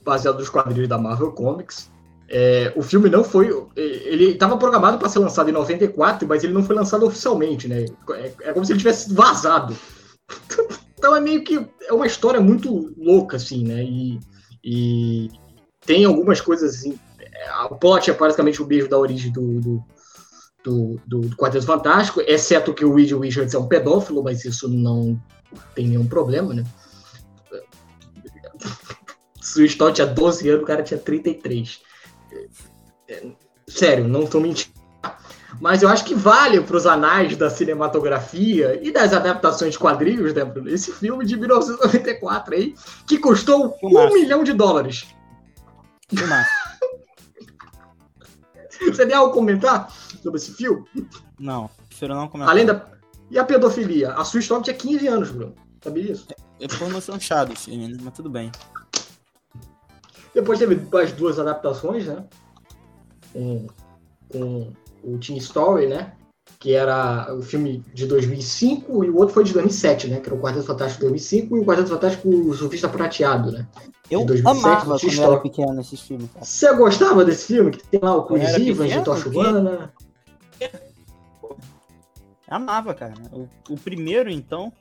baseado 0.08 0.40
nos 0.40 0.50
quadrinhos 0.50 0.88
da 0.88 0.98
Marvel 0.98 1.34
Comics. 1.34 1.92
É, 2.30 2.74
o 2.76 2.82
filme 2.82 3.10
não 3.10 3.24
foi. 3.24 3.50
Ele 3.76 4.32
estava 4.32 4.58
programado 4.58 4.98
para 4.98 5.10
ser 5.10 5.20
lançado 5.20 5.50
em 5.50 5.54
94, 5.54 6.28
mas 6.28 6.44
ele 6.44 6.54
não 6.54 6.64
foi 6.64 6.76
lançado 6.76 7.06
oficialmente, 7.06 7.68
né? 7.68 7.86
É, 8.12 8.34
é 8.42 8.54
como 8.54 8.66
se 8.66 8.72
ele 8.72 8.80
tivesse 8.80 9.14
vazado. 9.14 9.76
Então 11.00 11.16
é 11.16 11.20
meio 11.22 11.44
que 11.44 11.64
é 11.84 11.94
uma 11.94 12.08
história 12.08 12.42
muito 12.42 12.92
louca, 12.98 13.38
assim, 13.38 13.64
né? 13.64 13.84
E, 13.84 14.20
e 14.64 15.30
tem 15.86 16.06
algumas 16.06 16.42
coisas 16.42 16.74
assim. 16.74 16.98
O 17.70 17.76
plot 17.76 18.10
é 18.10 18.14
basicamente 18.16 18.64
o 18.64 18.66
beijo 18.66 18.90
da 18.90 18.98
origem 18.98 19.32
do, 19.32 19.62
do, 19.62 19.84
do, 20.64 21.00
do, 21.06 21.22
do 21.22 21.36
Quarteto 21.38 21.68
Fantástico, 21.68 22.20
exceto 22.22 22.74
que 22.74 22.84
o 22.84 22.96
Reed 22.96 23.12
Richards 23.12 23.54
é 23.54 23.60
um 23.60 23.68
pedófilo, 23.68 24.24
mas 24.24 24.44
isso 24.44 24.68
não 24.68 25.22
tem 25.76 25.88
nenhum 25.88 26.08
problema, 26.08 26.52
né? 26.52 26.64
Stott 29.66 29.96
tinha 29.96 30.08
12 30.08 30.50
anos, 30.50 30.64
o 30.64 30.66
cara 30.66 30.84
tinha 30.84 31.00
33. 31.00 31.82
sério, 33.68 34.08
não 34.08 34.26
tô 34.26 34.40
mentindo. 34.40 34.78
Mas 35.60 35.82
eu 35.82 35.90
acho 35.90 36.06
que 36.06 36.14
vale 36.14 36.62
para 36.62 36.78
os 36.78 36.86
anais 36.86 37.36
da 37.36 37.50
cinematografia 37.50 38.80
e 38.84 38.92
das 38.92 39.14
adaptações 39.14 39.74
de 39.74 39.80
quadrinhos, 39.80 40.34
né, 40.34 40.46
Bruno? 40.46 40.70
Esse 40.70 40.92
filme 40.92 41.26
de 41.26 41.36
1994 41.38 42.54
aí, 42.54 42.76
que 43.08 43.18
custou 43.18 43.76
um 43.82 44.14
milhão 44.14 44.44
de 44.44 44.54
dólares. 44.54 45.08
Você 48.80 49.06
tem 49.06 49.16
algo 49.16 49.32
a 49.32 49.34
comentar 49.34 49.92
sobre 50.22 50.38
esse 50.40 50.54
filme? 50.54 50.86
Não, 51.40 51.70
prefiro 51.90 52.14
não 52.14 52.28
comentar. 52.28 52.54
Além 52.54 52.66
da. 52.66 52.86
E 53.30 53.40
a 53.40 53.44
pedofilia? 53.44 54.14
A 54.14 54.24
sua 54.24 54.40
história 54.40 54.64
tinha 54.64 54.76
15 54.76 55.08
anos, 55.08 55.32
Bruno. 55.32 55.56
Sabia 55.84 56.04
disso? 56.04 56.28
É 56.60 56.68
pornô 56.68 57.02
chanchado 57.02 57.54
o 57.54 57.56
filme, 57.56 57.88
né? 57.88 57.98
Mas 58.02 58.14
tudo 58.14 58.30
bem. 58.30 58.52
Depois 60.38 60.60
teve 60.60 60.80
as 60.96 61.12
duas 61.14 61.40
adaptações, 61.40 62.06
né? 62.06 62.24
Com, 63.34 63.66
com 64.32 64.72
o 65.04 65.18
Teen 65.18 65.36
Story, 65.38 65.88
né? 65.88 66.14
Que 66.60 66.76
era 66.76 67.34
o 67.34 67.42
filme 67.42 67.84
de 67.92 68.06
2005 68.06 69.04
e 69.04 69.10
o 69.10 69.18
outro 69.18 69.34
foi 69.34 69.44
de 69.44 69.54
2007, 69.54 70.08
né? 70.08 70.20
Que 70.20 70.30
era 70.30 70.36
o 70.36 70.40
Quarteto 70.40 70.68
Fantástico 70.68 71.00
de 71.00 71.10
2005 71.10 71.58
e 71.58 71.60
o 71.60 71.66
Quarteto 71.66 71.90
Fantástico 71.90 72.30
o 72.30 72.54
Surfista 72.54 72.88
Prateado, 72.88 73.52
né? 73.52 73.68
Eu 74.12 74.24
2007, 74.26 74.64
amava 74.64 74.94
do 74.94 75.00
quando 75.00 75.22
era 75.24 75.40
pequeno 75.40 75.82
esses 75.82 76.02
filmes, 76.02 76.30
cara. 76.32 76.46
Você 76.46 76.74
gostava 76.76 77.26
desse 77.26 77.48
filme? 77.48 77.72
Que 77.72 77.88
tem 77.88 78.00
lá 78.00 78.16
o 78.16 78.24
Chris 78.28 78.54
Evans 78.54 78.60
de 78.60 78.74
pequeno, 78.74 79.04
Toshibana? 79.04 79.94
Amava, 82.48 82.94
cara. 82.94 83.16
O, 83.32 83.48
o 83.74 83.76
primeiro, 83.76 84.30
então, 84.30 84.72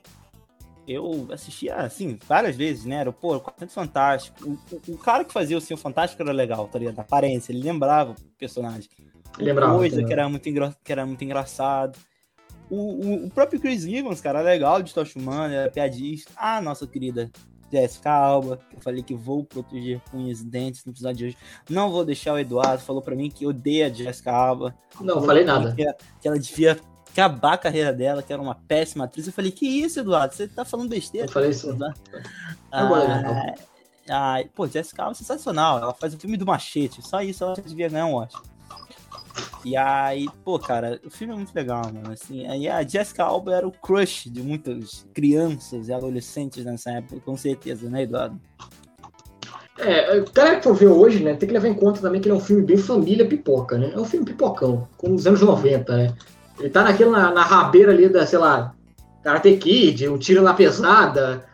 eu 0.87 1.27
assistia, 1.31 1.75
assim, 1.75 2.17
várias 2.27 2.55
vezes, 2.55 2.85
né? 2.85 2.97
Era, 2.97 3.11
pô, 3.11 3.35
o 3.35 3.41
Quarteto 3.41 3.73
Fantástico. 3.73 4.37
O, 4.47 4.75
o, 4.75 4.93
o 4.93 4.97
cara 4.97 5.25
que 5.25 5.33
fazia 5.33 5.57
o 5.57 5.61
Senhor 5.61 5.77
Fantástico 5.77 6.21
era 6.21 6.31
legal, 6.31 6.67
tá 6.67 6.79
ligado? 6.79 6.99
A 6.99 7.01
aparência, 7.01 7.51
ele 7.51 7.61
lembrava 7.61 8.11
o 8.11 8.37
personagem. 8.37 8.89
Lembrava. 9.37 9.77
Coisa 9.77 10.03
que 10.03 10.13
era, 10.13 10.29
muito 10.29 10.47
engra... 10.47 10.75
que 10.83 10.91
era 10.91 11.05
muito 11.05 11.23
engraçado. 11.23 11.97
O, 12.69 13.25
o, 13.25 13.29
próprio 13.29 13.59
Chris 13.59 13.85
Evans, 13.85 14.19
cara, 14.19 14.41
legal 14.41 14.81
de 14.81 14.93
Tosh 14.93 15.15
Humana, 15.15 15.53
era 15.53 15.71
piadista. 15.71 16.31
Ah, 16.35 16.61
nossa 16.61 16.85
querida 16.85 17.31
Jessica 17.71 18.11
Alba, 18.11 18.59
eu 18.73 18.81
falei 18.81 19.03
que 19.03 19.13
vou 19.13 19.43
proteger 19.43 20.01
com 20.09 20.17
unhas 20.17 20.41
e 20.41 20.45
dentes 20.45 20.83
no 20.85 20.91
episódio 20.91 21.17
de 21.17 21.25
hoje. 21.25 21.37
Não 21.69 21.91
vou 21.91 22.03
deixar 22.03 22.33
o 22.33 22.39
Eduardo, 22.39 22.83
falou 22.83 23.01
pra 23.01 23.15
mim 23.15 23.29
que 23.29 23.45
odeia 23.45 23.87
a 23.87 23.89
Jessica 23.89 24.31
Alba. 24.31 24.75
Não, 24.99 25.21
falei 25.21 25.43
nada. 25.43 25.73
Que, 25.73 25.85
que 26.21 26.27
ela 26.27 26.39
devia 26.39 26.77
acabar 27.17 27.53
a 27.53 27.57
carreira 27.57 27.91
dela, 27.91 28.21
que 28.21 28.31
era 28.31 28.41
uma 28.41 28.55
péssima 28.55 29.05
atriz. 29.05 29.25
Eu 29.25 29.33
falei, 29.33 29.51
que 29.51 29.65
isso, 29.65 29.99
Eduardo? 29.99 30.35
Você 30.35 30.47
tá 30.47 30.63
falando 30.63 30.89
besteira? 30.89 31.27
Eu 31.27 31.31
falei 31.31 31.49
isso. 31.49 31.75
Agora, 32.71 33.13
Ah, 33.15 33.21
né? 33.21 33.55
ah, 34.09 34.37
pô, 34.53 34.67
Jessica 34.67 35.01
Alba 35.03 35.13
é 35.13 35.15
sensacional. 35.15 35.79
Ela 35.79 35.93
faz 35.93 36.13
o 36.13 36.19
filme 36.19 36.37
do 36.37 36.45
Machete. 36.45 37.01
Só 37.01 37.21
isso 37.21 37.43
ela 37.43 37.55
já 37.55 37.61
devia 37.63 37.89
ganhar 37.89 38.05
um 38.05 38.15
Oscar. 38.15 38.41
E 39.65 39.75
aí, 39.75 40.27
pô, 40.43 40.57
cara, 40.59 40.99
o 41.05 41.09
filme 41.09 41.33
é 41.33 41.35
muito 41.35 41.53
legal, 41.53 41.81
mano. 41.91 42.11
Assim, 42.11 42.47
aí 42.47 42.67
a 42.67 42.83
Jessica 42.83 43.23
Alba 43.23 43.53
era 43.55 43.67
o 43.67 43.71
crush 43.71 44.29
de 44.29 44.41
muitas 44.41 45.05
crianças 45.13 45.87
e 45.87 45.93
adolescentes 45.93 46.63
nessa 46.63 46.91
época, 46.91 47.19
com 47.21 47.35
certeza, 47.35 47.89
né, 47.89 48.03
Eduardo? 48.03 48.39
É, 49.77 50.17
o 50.19 50.31
cara 50.31 50.55
que 50.55 50.63
for 50.63 50.73
ver 50.73 50.87
hoje, 50.87 51.23
né, 51.23 51.35
tem 51.35 51.47
que 51.47 51.53
levar 51.53 51.67
em 51.67 51.73
conta 51.75 52.01
também 52.01 52.19
que 52.19 52.27
ele 52.27 52.33
é 52.35 52.37
um 52.37 52.43
filme 52.43 52.63
bem 52.63 52.77
família 52.77 53.27
pipoca, 53.27 53.77
né? 53.77 53.91
É 53.93 53.99
um 53.99 54.05
filme 54.05 54.25
pipocão, 54.25 54.87
como 54.97 55.13
nos 55.13 55.27
anos 55.27 55.41
90, 55.41 55.95
né? 55.95 56.15
Ele 56.59 56.69
tá 56.69 56.83
naquela, 56.83 57.11
na, 57.11 57.31
na 57.31 57.43
rabeira 57.43 57.91
ali 57.91 58.09
da, 58.09 58.25
sei 58.25 58.39
lá, 58.39 58.73
Karate 59.23 59.57
Kid, 59.57 60.07
um 60.07 60.17
tiro 60.17 60.41
na 60.41 60.53
pesada. 60.53 61.45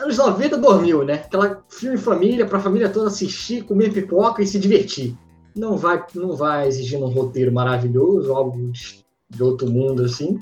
Anos 0.00 0.16
90 0.16 0.56
dormiu, 0.56 1.04
né? 1.04 1.14
Aquela 1.14 1.62
filme 1.68 1.98
família, 1.98 2.46
pra 2.46 2.58
família 2.58 2.88
toda 2.88 3.08
assistir, 3.08 3.62
comer 3.64 3.92
pipoca 3.92 4.42
e 4.42 4.46
se 4.46 4.58
divertir. 4.58 5.14
Não 5.54 5.76
vai, 5.76 6.02
não 6.14 6.34
vai 6.34 6.66
exigindo 6.66 7.04
um 7.04 7.10
roteiro 7.10 7.52
maravilhoso, 7.52 8.32
algo 8.32 8.72
de- 8.72 9.04
outro 9.42 9.68
mundo, 9.70 10.04
assim. 10.04 10.38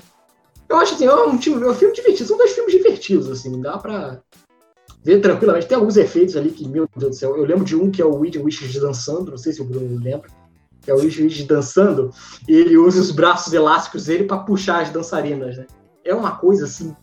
Eu 0.67 0.77
acho 0.77 0.93
assim, 0.95 1.05
é 1.05 1.13
um, 1.13 1.31
é 1.31 1.69
um 1.69 1.73
filme 1.73 1.93
divertido, 1.93 2.27
são 2.27 2.37
dois 2.37 2.51
filmes 2.51 2.73
divertidos, 2.73 3.29
assim, 3.29 3.59
dá 3.59 3.77
pra 3.77 4.19
ver 5.03 5.19
tranquilamente. 5.19 5.67
Tem 5.67 5.77
alguns 5.77 5.97
efeitos 5.97 6.35
ali 6.37 6.51
que, 6.51 6.67
meu 6.67 6.87
Deus 6.95 7.11
do 7.11 7.17
céu, 7.17 7.35
eu 7.35 7.43
lembro 7.43 7.65
de 7.65 7.75
um 7.75 7.89
que 7.91 8.01
é 8.01 8.05
o 8.05 8.15
Weed 8.15 8.37
Wishes 8.37 8.79
dançando, 8.79 9.31
não 9.31 9.37
sei 9.37 9.51
se 9.51 9.61
o 9.61 9.65
Bruno 9.65 9.99
lembra, 10.01 10.29
que 10.89 10.91
é 10.91 10.95
o 10.95 10.99
Wishes 10.99 11.45
dançando, 11.45 12.11
e 12.47 12.53
ele 12.53 12.75
usa 12.75 12.99
os 12.99 13.11
braços 13.11 13.53
elásticos 13.53 14.05
dele 14.05 14.23
pra 14.23 14.39
puxar 14.39 14.81
as 14.81 14.89
dançarinas, 14.89 15.57
né? 15.57 15.67
É 16.03 16.15
uma 16.15 16.35
coisa 16.35 16.65
assim. 16.65 16.95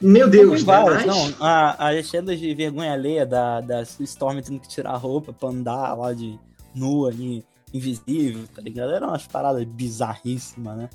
Meu 0.00 0.28
Deus, 0.30 0.64
né? 0.64 0.84
Mas- 0.84 1.06
não. 1.06 1.34
A, 1.40 1.88
as 1.88 2.08
cenas 2.08 2.38
de 2.38 2.54
vergonha 2.54 2.92
alheia 2.92 3.26
da, 3.26 3.60
da 3.60 3.82
Storm 3.82 4.40
tendo 4.40 4.60
que 4.60 4.68
tirar 4.68 4.90
a 4.90 4.96
roupa 4.96 5.32
pra 5.32 5.48
andar 5.48 5.94
lá 5.94 6.12
de 6.12 6.38
nua 6.74 7.08
ali, 7.08 7.44
invisível, 7.74 8.44
tá 8.54 8.62
ligado? 8.62 8.92
Eram 8.92 9.08
umas 9.08 9.26
paradas 9.26 9.64
bizarríssimas, 9.64 10.76
né? 10.76 10.90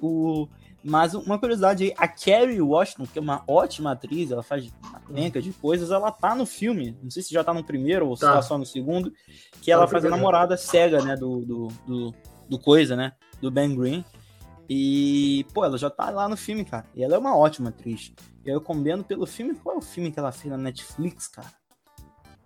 O, 0.00 0.48
mas 0.84 1.14
uma 1.14 1.38
curiosidade 1.38 1.84
aí, 1.84 1.94
a 1.96 2.08
Carrie 2.08 2.60
Washington, 2.60 3.06
que 3.06 3.18
é 3.18 3.22
uma 3.22 3.42
ótima 3.46 3.92
atriz, 3.92 4.30
ela 4.30 4.42
faz 4.42 4.70
uma 4.82 5.00
penca 5.00 5.40
de 5.40 5.52
coisas, 5.52 5.90
ela 5.90 6.10
tá 6.10 6.34
no 6.34 6.44
filme, 6.44 6.96
não 7.02 7.10
sei 7.10 7.22
se 7.22 7.32
já 7.32 7.44
tá 7.44 7.54
no 7.54 7.62
primeiro 7.62 8.08
ou 8.08 8.16
se 8.16 8.22
Tá. 8.22 8.34
tá 8.34 8.42
só 8.42 8.58
no 8.58 8.66
segundo, 8.66 9.12
que 9.60 9.70
ela 9.70 9.82
no 9.82 9.88
faz 9.88 10.04
a 10.04 10.10
namorada 10.10 10.56
cega, 10.56 11.02
né, 11.02 11.16
do, 11.16 11.40
do, 11.44 11.68
do, 11.86 12.14
do 12.48 12.58
coisa, 12.58 12.96
né, 12.96 13.12
do 13.40 13.50
Ben 13.50 13.74
Green. 13.74 14.04
E, 14.68 15.44
pô, 15.52 15.64
ela 15.64 15.76
já 15.76 15.90
tá 15.90 16.08
lá 16.10 16.28
no 16.28 16.36
filme, 16.36 16.64
cara. 16.64 16.86
E 16.94 17.04
ela 17.04 17.16
é 17.16 17.18
uma 17.18 17.36
ótima 17.36 17.68
atriz. 17.68 18.12
E 18.44 18.48
eu 18.48 18.60
comendo 18.60 19.04
pelo 19.04 19.26
filme, 19.26 19.54
qual 19.54 19.74
é 19.76 19.78
o 19.78 19.82
filme 19.82 20.10
que 20.10 20.18
ela 20.18 20.32
fez 20.32 20.50
na 20.50 20.56
Netflix, 20.56 21.28
cara? 21.28 21.48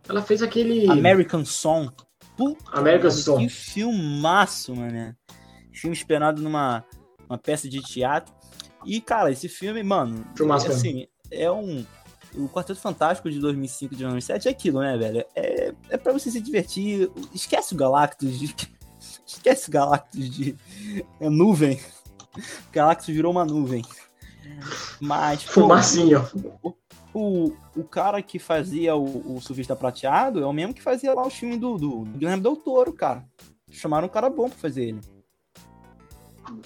Ela 0.08 0.22
fez 0.22 0.42
aquele. 0.42 0.90
American 0.90 1.44
Song. 1.44 1.92
Puta 2.36 2.58
American 2.72 3.10
Song. 3.10 3.44
Que 3.44 3.52
filmaço, 3.52 4.74
mano. 4.74 5.14
Filme 5.72 5.94
esperado 5.94 6.42
numa 6.42 6.84
uma 7.28 7.38
peça 7.38 7.68
de 7.68 7.80
teatro. 7.80 8.34
E, 8.84 9.00
cara, 9.00 9.30
esse 9.30 9.48
filme, 9.48 9.82
mano, 9.82 10.24
Filmaço 10.36 10.66
é, 10.66 10.70
assim, 10.70 11.06
é 11.30 11.50
um. 11.50 11.84
O 12.34 12.48
Quarteto 12.48 12.80
Fantástico 12.80 13.30
de 13.30 13.40
2005 13.40 13.94
de 13.94 14.02
2007 14.02 14.48
é 14.48 14.50
aquilo, 14.50 14.80
né, 14.80 14.96
velho? 14.96 15.24
É, 15.34 15.74
é 15.88 15.96
pra 15.96 16.12
você 16.12 16.30
se 16.30 16.40
divertir. 16.40 17.10
Esquece 17.34 17.74
o 17.74 17.76
Galactus. 17.76 18.38
De, 18.38 18.54
esquece 19.26 19.68
o 19.68 19.72
Galactus 19.72 20.30
de 20.30 20.56
é, 21.20 21.28
nuvem. 21.28 21.80
Galactus 22.72 23.08
virou 23.08 23.32
uma 23.32 23.44
nuvem. 23.44 23.82
Mas, 25.00 25.44
pô, 25.44 25.62
Fumacinho. 25.62 26.24
o, 27.12 27.52
o 27.74 27.84
cara 27.84 28.22
que 28.22 28.38
fazia 28.38 28.94
o, 28.94 29.36
o 29.36 29.40
Surfista 29.40 29.74
Prateado 29.74 30.42
é 30.42 30.46
o 30.46 30.52
mesmo 30.52 30.74
que 30.74 30.82
fazia 30.82 31.14
lá 31.14 31.26
o 31.26 31.30
filme 31.30 31.56
do, 31.56 31.76
do 31.76 32.00
Guilherme 32.02 32.42
Del 32.42 32.56
Toro, 32.56 32.92
cara. 32.92 33.24
Chamaram 33.70 34.06
um 34.06 34.10
cara 34.10 34.30
bom 34.30 34.48
pra 34.48 34.58
fazer 34.58 34.84
ele. 34.84 35.00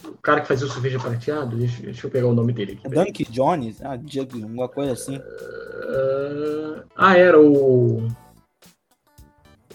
O 0.04 0.18
cara 0.22 0.40
que 0.42 0.48
fazia 0.48 0.66
o 0.66 0.70
cerveja 0.70 0.98
prateado, 0.98 1.56
deixa, 1.56 1.82
deixa 1.82 2.06
eu 2.06 2.10
pegar 2.10 2.26
o 2.26 2.34
nome 2.34 2.52
dele 2.52 2.72
aqui. 2.82 2.88
Dunk 2.94 3.24
Jones, 3.30 3.80
ah, 3.82 3.98
Jug, 4.06 4.42
alguma 4.42 4.68
coisa 4.68 4.92
assim. 4.92 5.16
Ah, 5.18 6.84
ah, 6.96 7.16
era 7.16 7.40
o. 7.40 8.06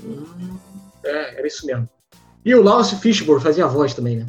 Hum, 0.03 0.57
É, 1.03 1.37
era 1.39 1.47
isso 1.47 1.65
mesmo. 1.65 1.87
E 2.43 2.53
o 2.53 2.61
Lawrence 2.61 2.95
Fishburne 2.97 3.41
fazia 3.43 3.65
a 3.65 3.67
voz 3.67 3.93
também, 3.93 4.17
né? 4.17 4.25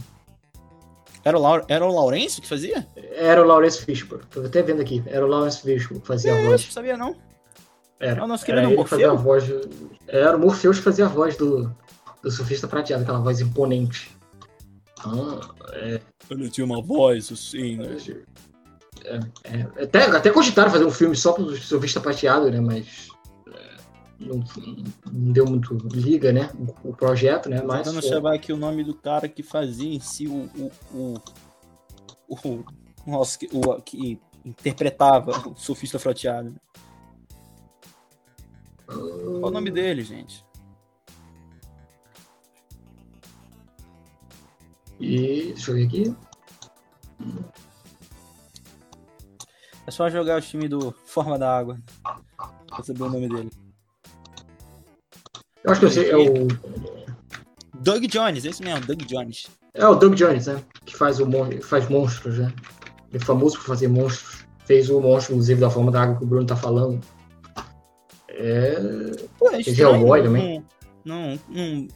Era 1.24 1.36
o, 1.36 1.40
Lau- 1.42 1.64
era 1.68 1.84
o 1.84 1.92
Laurence 1.92 2.40
que 2.40 2.46
fazia? 2.46 2.86
Era 2.96 3.42
o 3.42 3.46
Lawrence 3.46 3.84
Fishburne. 3.84 4.24
Tô 4.30 4.42
até 4.42 4.62
vendo 4.62 4.80
aqui. 4.80 5.02
Era 5.06 5.24
o 5.26 5.28
Lawrence 5.28 5.60
Fishburne 5.60 6.00
que 6.00 6.06
fazia 6.06 6.32
a 6.32 6.36
É, 6.36 6.42
voz. 6.44 6.64
não 6.64 6.70
sabia 6.70 6.96
não. 6.96 7.16
Era. 7.98 8.22
O 8.24 8.28
nosso 8.28 8.44
Era 8.44 8.60
querido 8.60 8.74
ele 8.74 8.84
que 8.84 8.88
fazia 8.90 9.10
a 9.10 9.14
Morfeu? 9.14 9.24
voz. 9.60 9.90
Era 10.06 10.36
o 10.36 10.40
Morpheus 10.40 10.78
que 10.78 10.84
fazia 10.84 11.06
a 11.06 11.08
voz 11.08 11.36
do, 11.36 11.74
do 12.22 12.30
surfista 12.30 12.68
prateado, 12.68 13.02
aquela 13.02 13.18
voz 13.18 13.40
imponente. 13.40 14.16
Ah, 15.06 16.00
Ele 16.30 16.50
tinha 16.50 16.64
uma 16.64 16.82
voz 16.82 17.30
assim, 17.30 17.76
né? 17.76 17.96
é, 19.04 19.20
é, 19.44 19.84
até, 19.84 20.04
até 20.04 20.30
cogitaram 20.30 20.70
fazer 20.70 20.84
um 20.84 20.90
filme 20.90 21.14
só 21.14 21.32
pro 21.32 21.54
surfista 21.56 22.00
prateado, 22.00 22.50
né? 22.50 22.60
Mas 22.60 23.08
é, 23.48 23.76
não, 24.20 24.42
não 25.12 25.32
deu 25.32 25.46
muito 25.46 25.74
liga, 25.92 26.32
né? 26.32 26.50
O, 26.82 26.90
o 26.90 26.96
projeto, 26.96 27.48
né? 27.48 27.62
Mas 27.62 27.86
Tentando 27.86 28.00
foi- 28.02 28.10
chamar 28.10 28.34
aqui 28.34 28.52
o 28.52 28.56
nome 28.56 28.82
do 28.82 28.94
cara 28.94 29.28
que 29.28 29.42
fazia 29.42 29.94
em 29.94 30.00
si 30.00 30.26
o. 30.26 30.50
o, 30.92 31.20
o, 32.28 32.34
o, 32.48 32.64
nossa, 33.06 33.38
o 33.52 33.80
que 33.82 34.20
interpretava 34.44 35.48
o 35.48 35.56
surfista 35.56 35.98
prateado. 35.98 36.54
Qual 38.86 39.46
o 39.46 39.50
nome 39.50 39.70
dele, 39.70 40.02
gente? 40.02 40.45
E 45.00 45.52
deixa 45.54 45.70
eu 45.70 45.74
ver 45.76 45.86
aqui. 45.86 46.14
É 49.86 49.90
só 49.90 50.08
jogar 50.10 50.38
o 50.38 50.42
time 50.42 50.68
do 50.68 50.94
Forma 51.04 51.38
da 51.38 51.56
Água. 51.56 51.78
Pra 52.68 52.82
saber 52.82 53.02
o 53.02 53.08
nome 53.10 53.28
dele. 53.28 53.50
Eu 55.62 55.70
acho 55.72 55.80
que 55.80 55.86
eu 55.86 55.90
sei, 55.90 56.10
é 56.10 56.16
o, 56.16 56.46
Doug 57.80 58.04
Jones, 58.06 58.44
é 58.44 58.48
isso 58.50 58.62
mesmo, 58.62 58.86
Doug 58.86 59.02
Jones. 59.02 59.46
é 59.74 59.86
o 59.86 59.94
Doug 59.94 60.14
Jones, 60.14 60.46
né? 60.46 60.62
Que 60.84 60.96
faz, 60.96 61.18
o, 61.20 61.26
mon- 61.26 61.60
faz 61.60 61.88
monstros, 61.88 62.38
né? 62.38 62.52
Ele 63.08 63.22
é 63.22 63.24
famoso 63.24 63.56
por 63.58 63.66
fazer 63.66 63.88
monstros. 63.88 64.44
Fez 64.64 64.90
o 64.90 65.00
monstro, 65.00 65.34
inclusive, 65.34 65.60
da 65.60 65.70
forma 65.70 65.92
da 65.92 66.02
água 66.02 66.16
que 66.16 66.24
o 66.24 66.26
Bruno 66.26 66.46
tá 66.46 66.56
falando. 66.56 67.00
É. 68.28 68.74
Pô, 69.38 69.50
é 69.50 69.60
Ele 69.60 69.82
é 69.82 69.88
o 69.88 69.98
boy 70.00 70.18
não, 70.18 70.26
também. 70.26 70.64
Não, 71.06 71.38
não, 71.48 71.88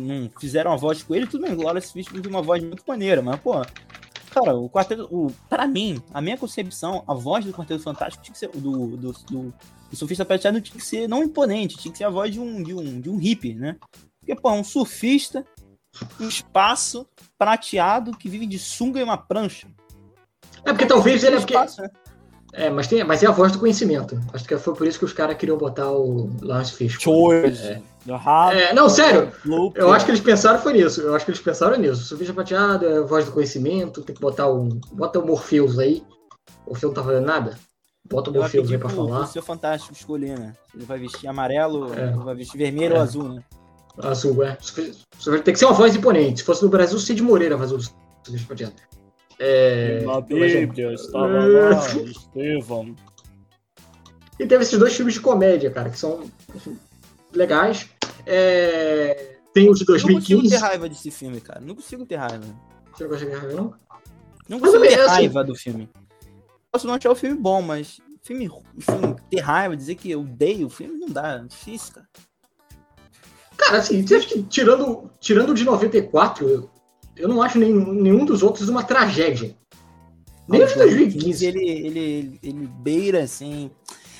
não, 0.00 0.30
fizeram 0.38 0.72
a 0.72 0.76
voz 0.76 1.02
com 1.02 1.14
ele, 1.14 1.26
tudo 1.26 1.46
bem, 1.46 1.54
o 1.54 1.62
Lawrence 1.62 1.92
Fishburne 1.92 2.22
tem 2.22 2.30
uma 2.30 2.42
voz 2.42 2.62
muito 2.62 2.84
maneira, 2.86 3.22
mas, 3.22 3.40
pô, 3.40 3.54
cara, 4.30 4.54
o 4.54 4.68
Quarteto, 4.68 5.08
o, 5.10 5.32
pra 5.48 5.66
mim, 5.66 6.02
a 6.12 6.20
minha 6.20 6.36
concepção, 6.36 7.02
a 7.08 7.14
voz 7.14 7.46
do 7.46 7.52
Quarteto 7.52 7.82
Fantástico 7.82 8.22
tinha 8.22 8.32
que 8.34 8.38
ser, 8.38 8.48
do, 8.50 8.96
do, 8.96 9.12
do, 9.12 9.54
do 9.90 9.96
surfista 9.96 10.24
prateado 10.24 10.60
tinha 10.60 10.78
que 10.78 10.84
ser 10.84 11.08
não 11.08 11.22
imponente, 11.22 11.78
tinha 11.78 11.90
que 11.90 11.98
ser 11.98 12.04
a 12.04 12.10
voz 12.10 12.30
de 12.30 12.38
um, 12.38 12.62
de 12.62 12.74
um, 12.74 13.00
de 13.00 13.08
um 13.08 13.16
hippie, 13.16 13.54
né? 13.54 13.76
Porque, 14.20 14.36
pô, 14.36 14.52
um 14.52 14.62
surfista, 14.62 15.46
um 16.20 16.28
espaço 16.28 17.06
prateado 17.38 18.16
que 18.16 18.28
vive 18.28 18.46
de 18.46 18.58
sunga 18.58 19.00
e 19.00 19.02
uma 19.02 19.16
prancha. 19.16 19.66
É 20.64 20.72
porque 20.72 20.86
talvez 20.86 21.24
ele 21.24 21.36
é 21.36 21.38
porque... 21.38 21.54
Espaço, 21.54 21.82
né? 21.82 21.90
É, 22.52 22.68
mas, 22.68 22.86
tem, 22.86 23.02
mas 23.02 23.22
é 23.22 23.26
a 23.26 23.30
voz 23.30 23.50
do 23.52 23.58
conhecimento. 23.58 24.20
Acho 24.32 24.44
que 24.44 24.56
foi 24.58 24.74
por 24.74 24.86
isso 24.86 24.98
que 24.98 25.04
os 25.06 25.12
caras 25.12 25.36
queriam 25.38 25.56
botar 25.56 25.90
o 25.90 26.28
Lawrence 26.42 26.72
Fishburne. 26.74 27.56
Choice. 27.56 27.62
É. 27.68 27.82
Hard 28.14 28.56
É, 28.58 28.74
não, 28.74 28.88
sério. 28.90 29.32
Eu 29.74 29.92
acho 29.92 30.04
que 30.04 30.10
eles 30.10 30.20
pensaram 30.20 30.58
foi 30.58 30.72
nisso. 30.74 31.00
Eu 31.00 31.14
acho 31.14 31.24
que 31.24 31.30
eles 31.30 31.40
pensaram 31.40 31.78
nisso. 31.78 32.02
Surfista 32.04 32.34
prateado, 32.34 32.84
é 32.84 32.98
a 32.98 33.02
voz 33.02 33.24
do 33.24 33.32
conhecimento, 33.32 34.02
tem 34.02 34.14
que 34.14 34.20
botar 34.20 34.48
o. 34.50 34.68
Bota 34.92 35.18
o 35.20 35.26
Morpheus 35.26 35.78
aí. 35.78 36.02
O 36.66 36.70
Morpheus 36.70 36.92
não 36.92 37.02
tá 37.02 37.08
fazendo 37.08 37.24
nada. 37.26 37.56
Bota 38.10 38.30
o 38.30 38.34
Eu 38.36 38.40
Morpheus 38.42 38.70
aí 38.70 38.76
pra 38.76 38.88
que 38.88 38.94
o- 38.94 38.96
falar. 39.06 39.20
o 39.20 39.26
seu 39.28 39.42
fantástico 39.42 39.94
escolher, 39.94 40.36
né? 40.38 40.52
Ele 40.74 40.84
vai 40.84 40.98
vestir 40.98 41.28
amarelo, 41.28 41.94
É. 41.94 42.10
vai 42.10 42.34
vestir 42.34 42.58
vermelho 42.58 42.94
É. 42.94 42.98
ou 42.98 43.02
azul, 43.02 43.28
né? 43.28 43.42
Azul, 44.02 44.42
é. 44.42 44.58
Tem 45.44 45.54
que 45.54 45.58
ser 45.58 45.64
uma 45.66 45.74
voz 45.74 45.94
imponente. 45.94 46.40
Se 46.40 46.44
fosse 46.44 46.62
no 46.64 46.68
Brasil, 46.68 46.98
Cid 46.98 47.22
Moreira 47.22 47.56
faz 47.56 47.70
o 47.72 47.78
surfista 47.80 48.46
prateado. 48.48 48.74
É, 49.44 50.02
Na. 50.02 50.20
Bíblia 50.20 50.92
estava 50.92 51.26
lá, 51.26 51.84
Estevão. 52.06 52.94
E 54.38 54.46
teve 54.46 54.62
esses 54.62 54.78
dois 54.78 54.94
filmes 54.94 55.14
de 55.14 55.20
comédia, 55.20 55.68
cara, 55.68 55.90
que 55.90 55.98
são 55.98 56.30
enfim, 56.54 56.78
legais. 57.34 57.88
É, 58.24 59.36
Tem 59.52 59.68
o 59.68 59.74
de 59.74 59.80
Não 59.80 59.86
consigo 59.94 60.12
2015. 60.12 60.48
ter 60.48 60.56
raiva 60.58 60.88
desse 60.88 61.10
filme, 61.10 61.40
cara. 61.40 61.60
Não 61.60 61.74
consigo 61.74 62.06
ter 62.06 62.16
raiva. 62.16 62.44
Você 62.92 63.02
não 63.02 63.10
gosta 63.10 63.26
de 63.26 63.32
raiva, 63.32 63.52
não? 63.54 63.74
Não 64.48 64.60
consigo 64.60 64.82
ter 64.82 65.00
assim- 65.00 65.10
raiva 65.10 65.42
do 65.44 65.54
filme. 65.56 65.88
Posso 66.70 66.86
não 66.86 66.94
achar 66.94 67.10
o 67.10 67.16
filme 67.16 67.36
bom, 67.36 67.60
mas 67.60 68.00
filme, 68.22 68.48
filme 68.78 69.16
ter 69.28 69.40
raiva, 69.40 69.76
dizer 69.76 69.96
que 69.96 70.08
eu 70.10 70.20
odeio 70.20 70.68
o 70.68 70.70
filme, 70.70 70.96
não 70.98 71.08
dá. 71.08 71.40
É 71.42 71.46
difícil, 71.48 71.94
cara. 71.94 72.06
Cara, 73.56 73.78
assim, 73.78 74.04
tirando, 74.48 75.10
tirando 75.20 75.50
o 75.50 75.54
de 75.54 75.64
94, 75.64 76.70
eu, 77.16 77.28
não 77.28 77.42
acho 77.42 77.58
nenhum, 77.58 77.92
nenhum 77.92 78.24
dos 78.24 78.42
outros 78.42 78.68
uma 78.68 78.82
tragédia. 78.82 79.54
Nem 80.48 80.62
o 80.62 80.66
de 80.66 80.74
2015. 80.74 81.46
Ele, 81.46 81.68
ele, 81.68 82.40
ele 82.42 82.66
beira, 82.66 83.22
assim... 83.22 83.70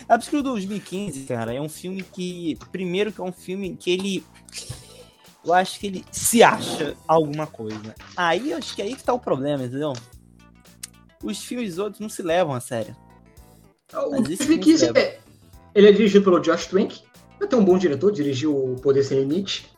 É 0.08 0.18
porque 0.18 0.36
o 0.36 0.42
2015, 0.42 1.24
cara, 1.24 1.54
é 1.54 1.60
um 1.60 1.68
filme 1.68 2.02
que... 2.02 2.58
Primeiro 2.70 3.12
que 3.12 3.20
é 3.20 3.24
um 3.24 3.32
filme 3.32 3.76
que 3.76 3.90
ele... 3.90 4.24
Eu 5.44 5.54
acho 5.54 5.80
que 5.80 5.86
ele 5.88 6.04
se 6.12 6.42
acha 6.42 6.96
alguma 7.06 7.46
coisa. 7.46 7.94
Aí, 8.16 8.50
eu 8.50 8.58
acho 8.58 8.76
que 8.76 8.82
aí 8.82 8.94
que 8.94 9.02
tá 9.02 9.12
o 9.12 9.18
problema, 9.18 9.64
entendeu? 9.64 9.92
Os 11.22 11.42
filmes 11.42 11.78
outros 11.78 12.00
não 12.00 12.08
se 12.08 12.22
levam 12.22 12.54
a 12.54 12.60
sério. 12.60 12.96
O 13.92 14.10
Mas 14.10 14.30
esse 14.30 14.46
2015 14.46 14.84
filme 14.84 15.00
é, 15.00 15.20
ele 15.74 15.88
é 15.88 15.92
dirigido 15.92 16.24
pelo 16.24 16.40
Josh 16.40 16.66
Trank. 16.66 17.02
É 17.40 17.44
até 17.44 17.56
um 17.56 17.64
bom 17.64 17.76
diretor, 17.76 18.12
dirigiu 18.12 18.56
o 18.56 18.76
Poder 18.76 19.02
Sem 19.02 19.20
Limite. 19.20 19.70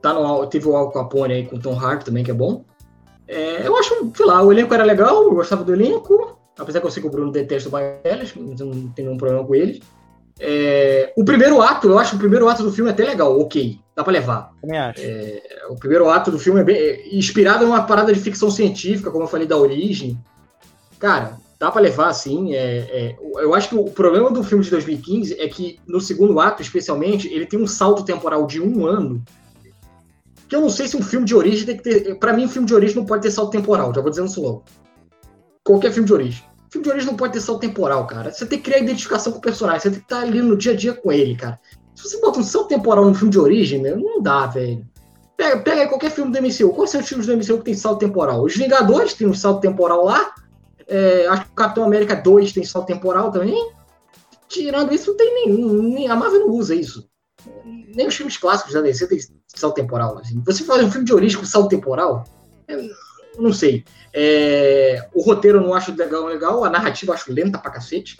Tá 0.00 0.12
no, 0.12 0.46
teve 0.46 0.68
o 0.68 0.76
Al 0.76 0.90
Capone 0.90 1.34
aí 1.34 1.46
com 1.46 1.56
o 1.56 1.60
Tom 1.60 1.78
Hardy 1.78 2.04
também, 2.04 2.24
que 2.24 2.30
é 2.30 2.34
bom. 2.34 2.64
É, 3.26 3.66
eu 3.66 3.76
acho, 3.76 4.12
sei 4.14 4.26
lá, 4.26 4.42
o 4.42 4.52
elenco 4.52 4.74
era 4.74 4.84
legal, 4.84 5.22
eu 5.22 5.34
gostava 5.34 5.64
do 5.64 5.72
elenco. 5.72 6.38
Apesar 6.58 6.80
que 6.80 6.86
eu 6.86 6.90
sei 6.90 7.02
que 7.02 7.08
o 7.08 7.10
Bruno 7.10 7.32
detesta 7.32 7.68
o 7.68 7.72
mas 7.72 8.34
não 8.34 8.54
tenho 8.54 8.94
nenhum 8.98 9.16
problema 9.16 9.44
com 9.44 9.54
ele. 9.54 9.82
É, 10.38 11.12
o 11.16 11.24
primeiro 11.24 11.60
ato, 11.62 11.88
eu 11.88 11.98
acho 11.98 12.10
que 12.10 12.16
o 12.16 12.20
primeiro 12.20 12.48
ato 12.48 12.62
do 12.62 12.72
filme 12.72 12.90
é 12.90 12.92
até 12.92 13.04
legal, 13.04 13.38
ok, 13.38 13.78
dá 13.94 14.02
pra 14.02 14.12
levar. 14.12 14.52
Também 14.60 14.78
acho. 14.78 15.00
O 15.70 15.76
primeiro 15.76 16.08
ato 16.08 16.30
do 16.30 16.38
filme 16.38 16.60
é, 16.60 16.64
bem, 16.64 16.76
é 16.76 17.16
inspirado 17.16 17.64
numa 17.64 17.82
parada 17.82 18.12
de 18.12 18.20
ficção 18.20 18.50
científica, 18.50 19.10
como 19.10 19.24
eu 19.24 19.28
falei 19.28 19.46
da 19.46 19.56
origem. 19.56 20.18
Cara, 20.98 21.36
dá 21.58 21.70
pra 21.70 21.80
levar 21.80 22.08
assim. 22.08 22.54
É, 22.54 22.58
é, 22.58 23.16
eu 23.36 23.54
acho 23.54 23.68
que 23.68 23.76
o 23.76 23.84
problema 23.84 24.30
do 24.30 24.42
filme 24.42 24.64
de 24.64 24.70
2015 24.70 25.40
é 25.40 25.46
que 25.48 25.78
no 25.86 26.00
segundo 26.00 26.40
ato, 26.40 26.60
especialmente, 26.60 27.32
ele 27.32 27.46
tem 27.46 27.60
um 27.60 27.66
salto 27.68 28.04
temporal 28.04 28.46
de 28.46 28.60
um 28.60 28.84
ano. 28.84 29.22
Que 30.52 30.56
eu 30.56 30.60
não 30.60 30.68
sei 30.68 30.86
se 30.86 30.98
um 30.98 31.02
filme 31.02 31.24
de 31.24 31.34
origem 31.34 31.64
tem 31.64 31.78
que 31.78 31.82
ter. 31.82 32.14
Pra 32.18 32.34
mim, 32.34 32.44
um 32.44 32.48
filme 32.48 32.68
de 32.68 32.74
origem 32.74 32.94
não 32.94 33.06
pode 33.06 33.22
ter 33.22 33.30
salto 33.30 33.52
temporal, 33.52 33.90
já 33.94 34.02
vou 34.02 34.10
dizendo 34.10 34.28
isso 34.28 34.42
logo. 34.42 34.62
Qualquer 35.64 35.90
filme 35.90 36.06
de 36.06 36.12
origem. 36.12 36.44
Filme 36.70 36.84
de 36.84 36.90
origem 36.90 37.08
não 37.08 37.16
pode 37.16 37.32
ter 37.32 37.40
salto 37.40 37.60
temporal, 37.60 38.06
cara. 38.06 38.30
Você 38.30 38.44
tem 38.44 38.58
que 38.58 38.66
criar 38.66 38.80
identificação 38.80 39.32
com 39.32 39.38
o 39.38 39.40
personagem, 39.40 39.80
você 39.80 39.90
tem 39.92 39.98
que 40.00 40.04
estar 40.04 40.20
ali 40.20 40.42
no 40.42 40.54
dia 40.54 40.72
a 40.72 40.76
dia 40.76 40.92
com 40.92 41.10
ele, 41.10 41.36
cara. 41.36 41.58
Se 41.94 42.02
você 42.02 42.20
bota 42.20 42.40
um 42.40 42.42
salto 42.42 42.68
temporal 42.68 43.06
num 43.06 43.14
filme 43.14 43.30
de 43.30 43.38
origem, 43.38 43.80
meu, 43.80 43.98
não 43.98 44.20
dá, 44.20 44.46
velho. 44.46 44.86
Pega, 45.38 45.56
pega 45.62 45.88
qualquer 45.88 46.10
filme 46.10 46.30
do 46.30 46.42
MCU. 46.42 46.74
Quais 46.74 46.90
são 46.90 47.00
os 47.00 47.08
filmes 47.08 47.26
do 47.26 47.34
MCU 47.34 47.56
que 47.56 47.64
tem 47.64 47.74
salto 47.74 48.00
temporal? 48.00 48.44
Os 48.44 48.54
Vingadores 48.54 49.14
tem 49.14 49.26
um 49.26 49.32
salto 49.32 49.62
temporal 49.62 50.04
lá. 50.04 50.34
É, 50.86 51.28
acho 51.28 51.46
que 51.46 51.50
o 51.52 51.54
Capitão 51.54 51.84
América 51.84 52.14
2 52.14 52.52
tem 52.52 52.62
salto 52.62 52.88
temporal 52.88 53.32
também. 53.32 53.72
Tirando 54.50 54.92
isso, 54.92 55.12
não 55.12 55.16
tem 55.16 55.46
nenhum. 55.46 56.12
A 56.12 56.14
Marvel 56.14 56.40
não 56.40 56.50
usa 56.50 56.74
isso. 56.74 57.08
Nem 57.64 58.06
os 58.06 58.14
filmes 58.14 58.36
clássicos 58.36 58.74
da 58.74 58.82
DC 58.82 59.06
tem 59.06 59.18
salto 59.54 59.74
temporal. 59.74 60.18
Assim. 60.18 60.40
Você 60.44 60.64
faz 60.64 60.82
um 60.82 60.90
filme 60.90 61.06
de 61.06 61.14
origem 61.14 61.38
com 61.38 61.44
salto 61.44 61.68
temporal? 61.68 62.24
Eu 62.68 62.90
não 63.38 63.52
sei. 63.52 63.84
É, 64.12 65.08
o 65.14 65.22
roteiro 65.22 65.58
eu 65.58 65.62
não 65.62 65.74
acho 65.74 65.94
legal, 65.94 66.24
legal. 66.24 66.64
A 66.64 66.70
narrativa 66.70 67.12
eu 67.12 67.14
acho 67.14 67.32
lenta 67.32 67.58
pra 67.58 67.70
cacete. 67.70 68.18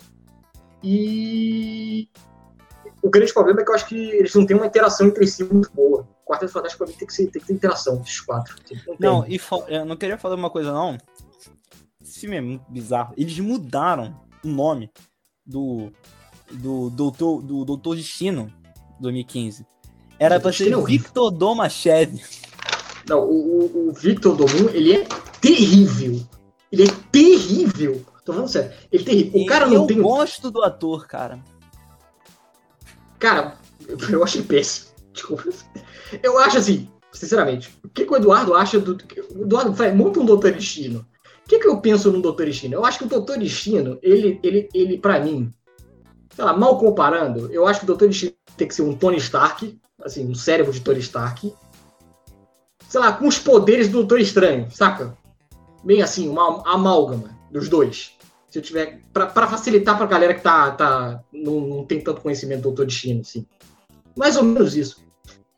E 0.83 2.09
o 3.03 3.11
grande 3.11 3.33
problema 3.33 3.61
é 3.61 3.65
que 3.65 3.71
eu 3.71 3.75
acho 3.75 3.87
que 3.87 3.97
eles 3.97 4.35
não 4.35 4.47
têm 4.47 4.57
uma 4.57 4.67
interação 4.67 5.07
entre 5.07 5.27
si 5.27 5.45
muito 5.45 5.71
boa. 5.73 6.09
O 6.25 6.31
Quarteto 6.31 6.53
Fantástico 6.53 6.85
pra 6.85 6.93
mim 6.93 6.99
tem 6.99 7.07
que, 7.07 7.15
ser, 7.15 7.27
tem 7.29 7.41
que 7.41 7.49
ter 7.49 7.53
interação 7.53 7.99
desses 7.99 8.21
quatro. 8.21 8.57
Não. 8.99 9.21
Não, 9.21 9.29
e 9.29 9.41
eu 9.69 9.85
não 9.85 9.97
queria 9.97 10.19
falar 10.19 10.35
uma 10.35 10.51
coisa, 10.51 10.73
não. 10.73 10.97
Esse 12.01 12.21
filme 12.21 12.37
é 12.37 12.41
muito 12.41 12.65
bizarro. 12.71 13.15
Eles 13.17 13.39
mudaram 13.39 14.21
o 14.45 14.49
nome 14.49 14.91
do 15.47 15.93
do 16.53 16.91
Doutor, 16.91 17.43
do 17.43 17.65
Doutor 17.65 17.97
Destino 17.97 18.53
2015. 19.01 19.67
Era 20.23 20.39
pra 20.41 20.53
ser 20.53 20.75
horrível. 20.75 20.85
Victor 21.05 21.31
Domachev. 21.31 22.21
Não, 23.09 23.21
o, 23.25 23.65
o- 23.65 23.89
o 23.89 23.93
Victor 23.93 24.37
Domun, 24.37 24.69
ele 24.73 24.93
é 24.93 25.07
terrível. 25.41 26.21
Ele 26.71 26.85
é 26.85 26.87
terrível. 27.11 28.05
Tô 28.25 28.33
falando 28.33 28.49
sério. 28.49 28.71
Ele 28.93 29.03
é 29.03 29.07
terrível. 29.07 29.43
O 29.43 29.47
cara 29.47 29.67
E 29.67 29.71
não 29.71 29.83
eu 29.83 29.87
tem. 29.87 30.01
gosto 30.01 30.51
do 30.51 30.63
ator, 30.63 31.07
cara. 31.09 31.41
Cara, 33.19 33.57
eu 34.11 34.23
achei 34.23 34.43
péssimo. 34.43 34.93
Desculpa. 35.13 35.45
Eu 36.23 36.39
acho 36.39 36.59
assim, 36.59 36.89
sinceramente, 37.13 37.77
o 37.85 37.89
que, 37.89 38.05
que 38.05 38.13
o 38.13 38.17
Eduardo 38.17 38.55
acha 38.55 38.79
do. 38.79 38.97
O 39.35 39.43
Eduardo 39.43 39.75
faz, 39.75 39.95
monta 39.95 40.21
um 40.21 40.25
Doutor 40.25 40.53
Destino. 40.53 41.05
O 41.45 41.49
que, 41.49 41.59
que 41.59 41.67
eu 41.69 41.81
penso 41.81 42.11
no 42.13 42.23
Doutor 42.23 42.47
Destino? 42.47 42.75
Eu 42.75 42.85
acho 42.85 42.99
que 42.99 43.05
o 43.05 43.09
Doutor 43.09 43.39
Destino, 43.39 43.99
ele, 44.03 44.39
ele, 44.43 44.69
ele 44.73 44.99
pra 44.99 45.19
mim, 45.21 45.53
sei 46.35 46.45
lá, 46.45 46.57
mal 46.57 46.79
comparando, 46.79 47.53
eu 47.53 47.67
acho 47.67 47.81
que 47.81 47.85
o 47.85 47.89
Doutor 47.89 48.09
Destino 48.09 48.33
tem 48.57 48.69
que 48.69 48.75
ser 48.75 48.83
um 48.83 48.97
Tony 48.97 49.17
Stark, 49.19 49.79
assim, 50.03 50.29
um 50.29 50.35
cérebro 50.35 50.73
de 50.73 50.81
Tony 50.81 51.01
Stark. 51.01 51.53
Sei 52.89 53.01
lá, 53.01 53.13
com 53.13 53.27
os 53.27 53.39
poderes 53.39 53.89
do 53.89 53.99
Doutor 53.99 54.21
Estranho, 54.21 54.71
saca? 54.71 55.17
Bem 55.83 56.03
assim, 56.03 56.29
uma 56.29 56.63
amálgama 56.71 57.31
dos 57.51 57.69
dois. 57.69 58.13
Se 58.51 58.59
eu 58.59 58.63
tiver. 58.63 59.01
Pra 59.13 59.29
facilitar 59.49 59.97
pra 59.97 60.07
galera 60.07 60.35
que 60.35 60.43
tá, 60.43 60.71
tá, 60.73 61.21
não, 61.33 61.61
não 61.61 61.85
tem 61.87 62.01
tanto 62.03 62.21
conhecimento 62.21 62.59
do 62.61 62.65
Doutor 62.69 62.87
Destino, 62.87 63.23
assim. 63.23 63.47
Mais 64.15 64.37
ou 64.37 64.43
menos 64.43 64.77
isso. 64.77 65.03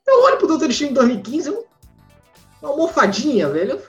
Eu 0.07 0.23
olho 0.23 0.37
pro 0.39 0.47
Doutor 0.47 0.69
Destino 0.69 0.91
em 0.91 0.95
2015, 0.95 1.49
eu- 1.49 1.67
uma 2.63 2.71
almofadinha, 2.71 3.49
velho. 3.49 3.81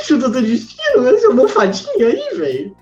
Isso, 0.00 0.18
Doutor 0.18 0.42
Destino, 0.42 1.08
essa 1.08 1.28
almofadinha 1.28 2.06
aí, 2.06 2.36
velho. 2.36 2.76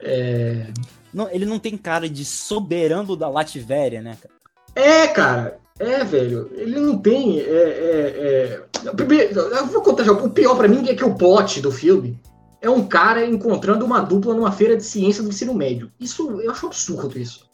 É. 0.00 0.66
Não, 1.12 1.28
ele 1.30 1.44
não 1.44 1.58
tem 1.58 1.76
cara 1.76 2.08
de 2.08 2.24
soberano 2.24 3.14
da 3.16 3.28
Latvéria, 3.28 4.00
né, 4.00 4.16
cara? 4.20 4.34
É, 4.74 5.06
cara. 5.08 5.58
É, 5.78 6.04
velho. 6.04 6.50
Ele 6.54 6.78
não 6.80 6.98
tem. 6.98 7.40
É, 7.40 7.44
é, 7.44 8.62
é... 8.84 8.90
Primeiro, 8.92 9.38
Eu 9.40 9.66
vou 9.66 9.82
contar 9.82 10.04
já. 10.04 10.12
O 10.12 10.30
pior 10.30 10.56
pra 10.56 10.68
mim 10.68 10.88
é 10.88 10.94
que 10.94 11.04
o 11.04 11.14
plot 11.14 11.60
do 11.60 11.70
filme 11.70 12.18
é 12.60 12.70
um 12.70 12.86
cara 12.86 13.26
encontrando 13.26 13.84
uma 13.84 14.00
dupla 14.00 14.34
numa 14.34 14.52
feira 14.52 14.76
de 14.76 14.84
ciência 14.84 15.22
do 15.22 15.28
ensino 15.28 15.52
médio. 15.52 15.90
Isso 15.98 16.40
eu 16.40 16.50
acho 16.50 16.66
absurdo 16.66 17.18
isso. 17.18 17.50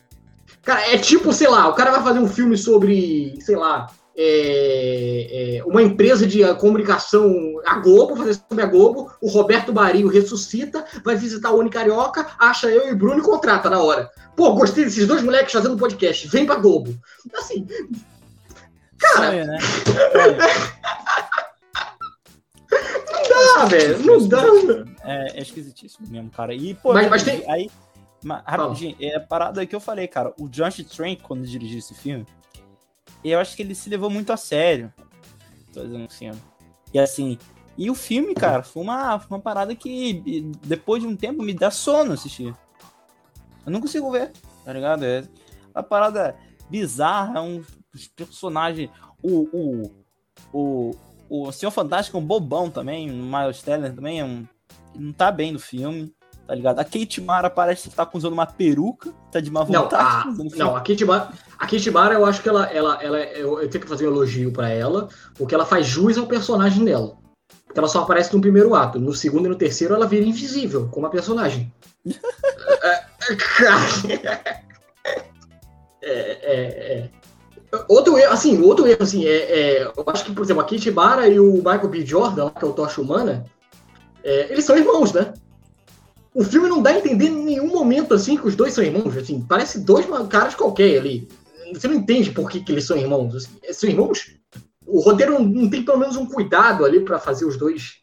Cara, 0.62 0.92
é 0.92 0.98
tipo, 0.98 1.32
sei 1.32 1.48
lá, 1.48 1.68
o 1.68 1.72
cara 1.72 1.90
vai 1.90 2.02
fazer 2.02 2.18
um 2.18 2.28
filme 2.28 2.56
sobre, 2.56 3.38
sei 3.40 3.56
lá, 3.56 3.86
é, 4.20 5.58
é, 5.58 5.64
uma 5.64 5.80
empresa 5.80 6.26
de 6.26 6.42
uh, 6.42 6.56
comunicação, 6.56 7.32
a 7.64 7.76
Globo, 7.78 8.16
fazer 8.16 8.34
sobre 8.34 8.64
a 8.64 8.66
Globo, 8.66 9.12
o 9.22 9.28
Roberto 9.28 9.72
Barinho 9.72 10.08
ressuscita, 10.08 10.84
vai 11.04 11.14
visitar 11.14 11.52
o 11.52 11.58
Unicarioca, 11.60 12.26
acha 12.36 12.66
eu 12.68 12.88
e 12.90 12.94
Bruno 12.96 13.20
e 13.20 13.24
contrata 13.24 13.70
na 13.70 13.80
hora. 13.80 14.10
Pô, 14.34 14.52
gostei 14.54 14.84
desses 14.84 15.06
dois 15.06 15.22
moleques 15.22 15.52
fazendo 15.52 15.76
podcast, 15.76 16.26
vem 16.26 16.44
pra 16.44 16.56
Globo. 16.56 16.98
Assim, 17.36 17.64
Cara. 18.98 19.30
Sonho, 19.30 19.46
né? 19.46 19.58
ah, 23.56 23.64
velho, 23.70 23.98
não 24.04 24.26
dá. 24.28 24.42
É, 25.04 25.38
é 25.38 25.42
esquisitíssimo 25.42 26.08
mesmo, 26.08 26.30
cara. 26.30 26.52
E, 26.54 26.74
pô, 26.74 26.92
Mas- 26.92 27.08
mas 27.08 27.22
tem- 27.22 27.44
aí. 27.48 27.70
ma- 28.24 28.42
rapidinho, 28.44 28.96
é 29.00 29.16
a 29.16 29.20
parada 29.20 29.64
que 29.64 29.74
eu 29.76 29.80
falei, 29.80 30.08
cara. 30.08 30.32
O 30.38 30.48
Josh 30.48 30.84
Trank, 30.84 31.22
quando 31.22 31.46
dirigiu 31.46 31.78
esse 31.78 31.94
filme, 31.94 32.26
eu 33.24 33.38
acho 33.38 33.56
que 33.56 33.62
ele 33.62 33.74
se 33.74 33.90
levou 33.90 34.10
muito 34.10 34.32
a 34.32 34.36
sério. 34.36 34.92
Tô 35.72 35.82
dizendo 35.82 36.06
assim, 36.06 36.30
E 36.92 36.98
assim, 36.98 37.38
e 37.76 37.90
o 37.90 37.94
filme, 37.94 38.34
cara, 38.34 38.62
foi 38.62 38.82
uma, 38.82 39.16
uma 39.30 39.40
parada 39.40 39.74
que 39.74 40.50
depois 40.64 41.02
de 41.02 41.08
um 41.08 41.16
tempo 41.16 41.42
me 41.42 41.54
dá 41.54 41.70
sono 41.70 42.12
assistir. 42.12 42.54
Eu 43.64 43.72
não 43.72 43.80
consigo 43.80 44.10
ver, 44.10 44.32
tá 44.64 44.72
ligado? 44.72 45.04
É 45.04 45.22
uma 45.74 45.82
parada 45.82 46.36
bizarra, 46.68 47.38
é 47.38 47.40
um 47.40 47.62
personagem. 48.16 48.90
O, 49.22 49.48
o, 49.52 50.04
o, 50.52 50.94
o 51.28 51.52
Senhor 51.52 51.70
Fantástico 51.70 52.16
é 52.16 52.20
um 52.20 52.26
bobão 52.26 52.70
também, 52.70 53.10
o 53.10 53.14
Miles 53.14 53.62
Teller 53.62 53.94
também 53.94 54.20
é 54.20 54.24
um. 54.24 54.46
Não 54.94 55.12
tá 55.12 55.30
bem 55.30 55.52
no 55.52 55.60
filme 55.60 56.12
tá 56.48 56.54
ligado? 56.54 56.78
A 56.78 56.84
Kate 56.84 57.20
Mara 57.20 57.50
parece 57.50 57.88
estar 57.88 58.06
tá 58.06 58.16
usando 58.16 58.32
uma 58.32 58.46
peruca, 58.46 59.12
tá 59.30 59.38
de 59.38 59.50
má 59.50 59.62
vontade. 59.62 60.34
Não, 60.34 60.46
a, 60.46 60.56
não, 60.56 60.74
a 60.76 60.80
Kate 60.80 61.04
Mara, 61.04 61.28
a 61.58 61.66
Kate 61.66 61.90
Mara, 61.90 62.14
eu 62.14 62.24
acho 62.24 62.42
que 62.42 62.48
ela, 62.48 62.64
ela, 62.72 62.98
ela 63.02 63.18
eu, 63.18 63.60
eu 63.60 63.68
tenho 63.68 63.84
que 63.84 63.90
fazer 63.90 64.08
um 64.08 64.12
elogio 64.12 64.50
para 64.50 64.70
ela, 64.70 65.10
porque 65.36 65.54
ela 65.54 65.66
faz 65.66 65.86
jus 65.86 66.16
ao 66.16 66.26
personagem 66.26 66.86
dela. 66.86 67.18
Porque 67.66 67.78
ela 67.78 67.86
só 67.86 68.00
aparece 68.00 68.34
no 68.34 68.40
primeiro 68.40 68.74
ato, 68.74 68.98
no 68.98 69.12
segundo 69.12 69.44
e 69.44 69.50
no 69.50 69.56
terceiro 69.56 69.94
ela 69.94 70.06
vira 70.06 70.24
invisível, 70.24 70.88
como 70.90 71.06
a 71.06 71.10
personagem. 71.10 71.70
é, 76.00 76.10
é, 76.10 76.62
é. 76.96 77.10
Outro 77.86 78.16
erro, 78.16 78.32
assim, 78.32 78.58
outro 78.62 78.86
erro, 78.86 79.02
assim, 79.02 79.26
é, 79.26 79.36
é, 79.36 79.82
eu 79.84 80.04
acho 80.06 80.24
que, 80.24 80.32
por 80.32 80.42
exemplo, 80.42 80.62
a 80.62 80.66
Kate 80.66 80.90
Mara 80.90 81.28
e 81.28 81.38
o 81.38 81.56
Michael 81.56 81.88
B. 81.88 82.06
Jordan, 82.06 82.48
que 82.48 82.64
é 82.64 82.68
o 82.68 82.72
Tocha 82.72 83.02
Humana, 83.02 83.44
é, 84.24 84.50
eles 84.50 84.64
são 84.64 84.78
irmãos, 84.78 85.12
né? 85.12 85.34
O 86.34 86.44
filme 86.44 86.68
não 86.68 86.82
dá 86.82 86.90
a 86.90 86.98
entender 86.98 87.26
em 87.26 87.44
nenhum 87.44 87.68
momento 87.68 88.14
assim 88.14 88.36
que 88.36 88.46
os 88.46 88.54
dois 88.54 88.74
são 88.74 88.84
irmãos. 88.84 89.16
Assim, 89.16 89.40
parece 89.40 89.80
dois 89.80 90.06
caras 90.28 90.54
qualquer 90.54 90.98
ali. 90.98 91.28
Você 91.72 91.88
não 91.88 91.96
entende 91.96 92.30
por 92.30 92.50
que, 92.50 92.60
que 92.60 92.72
eles 92.72 92.84
são 92.84 92.96
irmãos. 92.96 93.34
Assim, 93.34 93.58
são 93.72 93.90
irmãos? 93.90 94.34
O 94.86 95.00
roteiro 95.00 95.42
não, 95.42 95.68
tem 95.68 95.84
pelo 95.84 95.98
menos 95.98 96.16
um 96.16 96.26
cuidado 96.26 96.84
ali 96.84 97.00
para 97.00 97.18
fazer 97.18 97.44
os 97.44 97.56
dois 97.56 97.98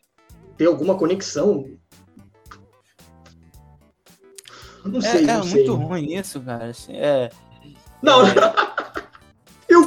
ter 0.57 0.65
alguma 0.65 0.95
conexão. 0.95 1.65
Não 4.83 5.01
sei, 5.01 5.23
é, 5.23 5.27
não 5.27 5.39
é 5.39 5.43
sei. 5.43 5.53
muito 5.53 5.75
ruim 5.75 6.13
isso, 6.13 6.39
cara. 6.41 6.65
Assim, 6.65 6.93
é... 6.93 7.29
Não, 8.01 8.25
é... 8.27 8.33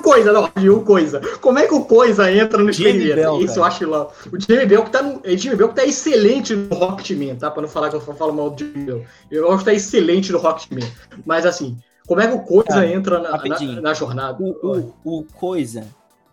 Coisa, 0.09 0.33
não, 0.33 0.51
e 0.59 0.71
o 0.71 0.83
Coisa. 0.83 1.21
Como 1.39 1.59
é 1.59 1.67
que 1.67 1.75
o 1.75 1.85
Coisa 1.85 2.33
entra 2.33 2.63
no 2.63 2.71
experimento? 2.71 3.17
Bell, 3.17 3.41
Isso 3.41 3.47
cara. 3.49 3.61
eu 3.61 3.65
acho 3.65 3.91
lá. 3.91 4.09
O 4.33 4.41
Jamie 4.41 4.65
Bell 4.65 4.85
que 4.85 4.91
tá 4.91 5.03
no, 5.03 5.21
é 5.23 5.37
Jamie 5.37 5.59
Bell 5.59 5.69
que 5.69 5.75
tá 5.75 5.85
excelente 5.85 6.57
no 6.57 6.75
Rocketman, 6.75 7.37
tá? 7.37 7.51
Pra 7.51 7.61
não 7.61 7.69
falar 7.69 7.91
que 7.91 7.97
eu 7.97 8.01
falo 8.01 8.33
mal 8.33 8.49
do 8.49 8.59
Jamie 8.59 8.87
Bell. 8.87 9.05
Eu 9.31 9.49
acho 9.51 9.59
que 9.59 9.65
tá 9.67 9.75
excelente 9.75 10.33
no 10.33 10.39
Rocketman. 10.39 10.91
Mas 11.27 11.45
assim, 11.45 11.77
como 12.07 12.23
é 12.23 12.27
que 12.27 12.33
o 12.33 12.41
Coisa 12.41 12.65
cara, 12.69 12.91
entra 12.91 13.19
na, 13.21 13.33
na, 13.33 13.81
na, 13.83 13.93
jornada? 13.93 14.43
O, 14.43 14.95
o, 15.05 15.19
o, 15.19 15.25
Coisa, 15.25 15.87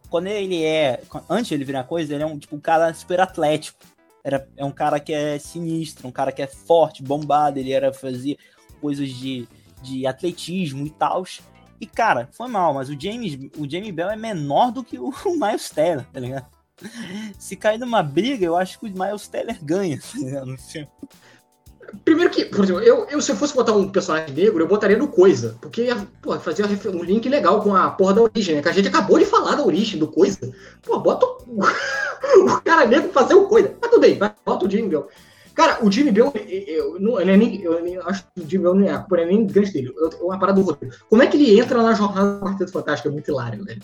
quando 0.09 0.27
ele 0.27 0.63
é. 0.63 1.01
Antes 1.29 1.47
de 1.49 1.55
ele 1.55 1.65
virar 1.65 1.83
Coisa, 1.83 2.13
ele 2.13 2.23
é 2.23 2.25
um 2.25 2.39
tipo 2.39 2.55
um 2.55 2.61
cara 2.61 2.93
super 2.93 3.19
atlético. 3.19 3.79
Era, 4.23 4.47
é 4.55 4.63
um 4.63 4.71
cara 4.71 5.01
que 5.01 5.11
é 5.11 5.37
sinistro, 5.37 6.07
um 6.07 6.11
cara 6.11 6.31
que 6.31 6.41
é 6.41 6.47
forte, 6.47 7.03
bombado, 7.03 7.59
ele 7.59 7.73
era 7.73 7.91
fazer 7.91 8.37
coisas 8.79 9.09
de, 9.09 9.45
de 9.83 10.07
atletismo 10.07 10.87
e 10.87 10.89
tal. 10.91 11.25
E, 11.79 11.85
cara, 11.85 12.29
foi 12.31 12.47
mal, 12.47 12.73
mas 12.73 12.89
o 12.89 12.99
James, 12.99 13.37
o 13.57 13.69
Jamie 13.69 13.91
Bell 13.91 14.09
é 14.09 14.15
menor 14.15 14.71
do 14.71 14.83
que 14.83 14.97
o, 14.99 15.11
Miles 15.25 15.69
Teller, 15.69 16.05
tá 16.11 16.19
ligado? 16.19 16.45
Se 17.39 17.55
cair 17.55 17.79
numa 17.79 18.03
briga, 18.03 18.45
eu 18.45 18.55
acho 18.55 18.79
que 18.79 18.85
o 18.85 18.89
Miles 18.89 19.27
Teller 19.27 19.57
ganha, 19.63 19.99
tá 19.99 20.19
ligado? 20.19 20.55
Primeiro 22.03 22.31
que, 22.31 22.45
por 22.45 22.63
exemplo, 22.63 22.81
eu, 22.81 23.07
eu, 23.09 23.21
se 23.21 23.31
eu 23.31 23.35
fosse 23.35 23.53
botar 23.53 23.73
um 23.73 23.89
personagem 23.89 24.33
negro, 24.33 24.61
eu 24.61 24.67
botaria 24.67 24.97
no 24.97 25.07
Coisa. 25.07 25.57
Porque 25.61 25.87
pô, 26.21 26.37
fazia 26.39 26.65
um 26.65 27.03
link 27.03 27.29
legal 27.29 27.61
com 27.61 27.75
a 27.75 27.91
porra 27.91 28.15
da 28.15 28.21
origem, 28.23 28.55
né? 28.55 28.61
Que 28.61 28.69
a 28.69 28.73
gente 28.73 28.87
acabou 28.87 29.19
de 29.19 29.25
falar 29.25 29.55
da 29.55 29.63
origem 29.63 29.99
do 29.99 30.07
Coisa. 30.07 30.51
Pô, 30.81 30.99
bota 30.99 31.25
o, 31.25 31.59
o 32.43 32.61
cara 32.61 32.85
negro 32.85 33.11
fazer 33.11 33.35
o 33.35 33.47
Coisa. 33.47 33.73
Mas 33.79 33.91
tudo 33.91 34.01
bem, 34.01 34.17
bota 34.17 34.65
o 34.65 34.67
Bell. 34.67 35.07
Cara, 35.55 35.83
o 35.85 35.89
Jimmy 35.89 36.11
Bell, 36.11 36.33
eu, 36.35 36.99
não, 36.99 37.19
ele 37.19 37.31
é 37.31 37.37
nem, 37.37 37.61
eu 37.61 37.81
nem 37.81 37.97
acho 37.97 38.25
que 38.35 38.41
o 38.41 38.49
Jimmy 38.49 38.63
Bell 38.63 38.75
não 38.75 38.87
é, 38.87 38.91
a 38.91 38.99
culpa 38.99 39.21
é 39.21 39.25
nem 39.25 39.47
grande 39.47 39.71
dele. 39.71 39.93
Eu, 39.95 40.09
uma 40.25 40.37
parada 40.37 40.59
do 40.59 40.65
roteiro. 40.65 40.93
Como 41.09 41.23
é 41.23 41.27
que 41.27 41.37
ele 41.37 41.57
entra 41.57 41.81
na 41.81 41.93
jornada 41.93 42.39
do 42.39 42.45
Quarteto 42.45 42.71
Fantástico? 42.73 43.07
É 43.07 43.11
muito 43.11 43.31
hilário, 43.31 43.63
velho. 43.63 43.81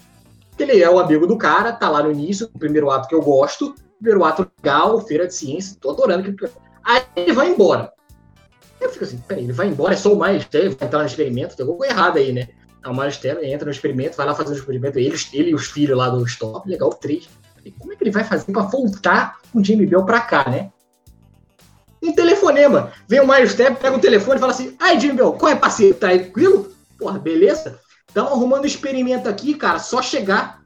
Porque 0.49 0.63
ele 0.63 0.83
é 0.83 0.89
o 0.89 0.99
amigo 0.99 1.25
do 1.25 1.37
cara, 1.37 1.71
tá 1.71 1.89
lá 1.89 2.03
no 2.03 2.11
início, 2.11 2.49
o 2.53 2.59
primeiro 2.59 2.91
ato 2.91 3.07
que 3.07 3.15
eu 3.15 3.21
gosto, 3.21 3.73
primeiro 3.97 4.25
ato 4.25 4.45
legal, 4.61 4.99
feira 4.99 5.25
de 5.25 5.33
ciência, 5.33 5.77
tô 5.79 5.91
adorando. 5.91 6.33
Que... 6.33 6.45
Aí 6.83 7.03
ele 7.15 7.31
vai 7.31 7.49
embora. 7.49 7.93
Eu 8.81 8.89
fico 8.89 9.05
assim, 9.05 9.17
peraí, 9.25 9.45
ele 9.45 9.53
vai 9.53 9.67
embora, 9.67 9.93
é 9.93 9.97
só 9.97 10.11
o 10.11 10.19
Teller, 10.49 10.75
vai 10.75 10.87
entrar 10.87 10.99
no 10.99 11.05
experimento, 11.05 11.55
tem 11.55 11.63
alguma 11.63 11.77
coisa 11.77 11.93
errada 11.93 12.19
aí, 12.19 12.33
né? 12.33 12.49
o 12.83 13.21
Teller 13.21 13.45
entra 13.45 13.65
no 13.65 13.71
experimento, 13.71 14.17
vai 14.17 14.25
lá 14.25 14.33
fazer 14.33 14.55
o 14.55 14.57
experimento, 14.57 14.99
ele, 14.99 15.15
ele 15.31 15.51
e 15.51 15.55
os 15.55 15.67
filhos 15.67 15.97
lá 15.97 16.09
do 16.09 16.25
Stop, 16.25 16.67
legal, 16.67 16.89
três. 16.95 17.29
Como 17.79 17.93
é 17.93 17.95
que 17.95 18.03
ele 18.03 18.11
vai 18.11 18.23
fazer 18.23 18.51
pra 18.51 18.63
voltar 18.63 19.37
com 19.53 19.59
o 19.59 19.63
Jimmy 19.63 19.85
Bell 19.85 20.03
pra 20.03 20.19
cá, 20.19 20.49
né? 20.49 20.71
Um 22.01 22.13
telefonema. 22.13 22.91
Vem 23.07 23.19
o 23.19 23.27
Miles 23.27 23.53
Teller, 23.53 23.75
pega 23.75 23.95
o 23.95 23.99
telefone 23.99 24.37
e 24.37 24.39
fala 24.39 24.51
assim: 24.51 24.75
Ai, 24.79 24.99
Jimmy 24.99 25.13
Bell, 25.13 25.33
qual 25.33 25.51
é, 25.51 25.55
parceiro? 25.55 25.93
Tá 25.93 26.07
tranquilo? 26.09 26.71
Porra, 26.97 27.19
beleza? 27.19 27.79
Estamos 28.07 28.31
arrumando 28.31 28.63
um 28.63 28.67
experimento 28.67 29.29
aqui, 29.29 29.53
cara, 29.53 29.79
só 29.79 30.01
chegar. 30.01 30.61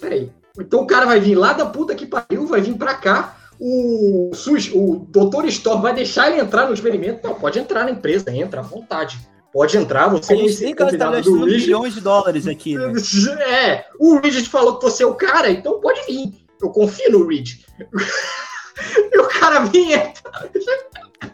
Peraí. 0.00 0.30
Então 0.58 0.80
o 0.80 0.86
cara 0.86 1.06
vai 1.06 1.20
vir 1.20 1.34
lá 1.34 1.52
da 1.52 1.66
puta 1.66 1.94
que 1.94 2.06
pariu, 2.06 2.46
vai 2.46 2.60
vir 2.60 2.76
pra 2.76 2.94
cá. 2.94 3.36
O, 3.60 4.30
o 4.30 5.06
Dr. 5.08 5.46
Storm 5.46 5.82
vai 5.82 5.94
deixar 5.94 6.30
ele 6.30 6.40
entrar 6.40 6.66
no 6.66 6.74
experimento. 6.74 7.26
Não, 7.26 7.34
pode 7.34 7.58
entrar 7.58 7.84
na 7.84 7.90
empresa, 7.90 8.30
entra 8.30 8.60
à 8.60 8.62
vontade. 8.62 9.18
Pode 9.52 9.76
entrar, 9.76 10.08
você 10.08 10.36
vai 10.36 10.48
ser 10.50 10.74
convidado 10.74 11.22
do 11.22 11.40
milhões 11.40 11.94
de 11.94 12.00
dólares 12.00 12.46
aqui. 12.46 12.76
Né? 12.76 12.92
É, 13.40 13.86
o 13.98 14.20
Reed 14.20 14.46
falou 14.46 14.78
que 14.78 14.84
você 14.84 15.02
é 15.02 15.06
o 15.06 15.14
cara, 15.14 15.50
então 15.50 15.80
pode 15.80 16.02
vir. 16.06 16.32
Eu 16.60 16.68
confio 16.68 17.10
no 17.12 17.26
Reed. 17.26 17.60
e 19.12 19.18
o 19.18 19.28
cara 19.28 19.60
vinha. 19.60 20.12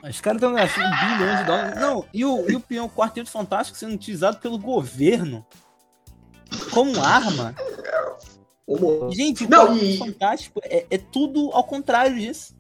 Os 0.09 0.21
caras 0.21 0.43
estão 0.43 0.55
gastando 0.55 0.91
bilhões 0.91 1.39
de 1.39 1.45
dólares. 1.45 1.81
Não, 1.81 2.05
e 2.13 2.25
o, 2.25 2.51
e 2.51 2.57
o 2.57 2.61
peão 2.61 2.89
Quarteto 2.89 3.31
Fantástico 3.31 3.79
sendo 3.79 3.95
utilizado 3.95 4.39
pelo 4.39 4.59
governo 4.59 5.45
como 6.71 7.03
arma. 7.03 7.55
Gente, 9.11 9.45
o 9.45 9.51
não, 9.51 9.67
Quarteto 9.69 9.85
e... 9.85 9.99
Fantástico 9.99 10.61
é, 10.65 10.87
é 10.91 10.99
tudo 10.99 11.51
ao 11.53 11.65
contrário 11.65 12.17
disso. 12.17 12.55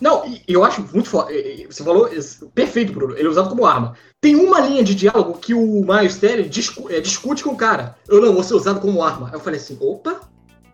Não, 0.00 0.24
eu 0.48 0.64
acho 0.64 0.80
muito 0.92 1.10
foda. 1.10 1.30
Você 1.68 1.84
falou 1.84 2.08
perfeito, 2.54 2.92
Bruno. 2.92 3.14
Ele 3.16 3.28
é 3.28 3.30
usado 3.30 3.50
como 3.50 3.66
arma. 3.66 3.94
Tem 4.20 4.34
uma 4.34 4.58
linha 4.60 4.82
de 4.82 4.94
diálogo 4.94 5.38
que 5.38 5.52
o 5.52 5.84
Miles 5.84 6.16
Teller 6.16 6.48
discu 6.48 6.90
é, 6.90 7.00
discute 7.00 7.44
com 7.44 7.50
o 7.50 7.56
cara. 7.56 7.96
Eu 8.08 8.20
não 8.20 8.32
vou 8.32 8.42
ser 8.42 8.54
usado 8.54 8.80
como 8.80 9.02
arma. 9.02 9.28
Eu 9.30 9.40
falei 9.40 9.60
assim: 9.60 9.76
opa, 9.78 10.20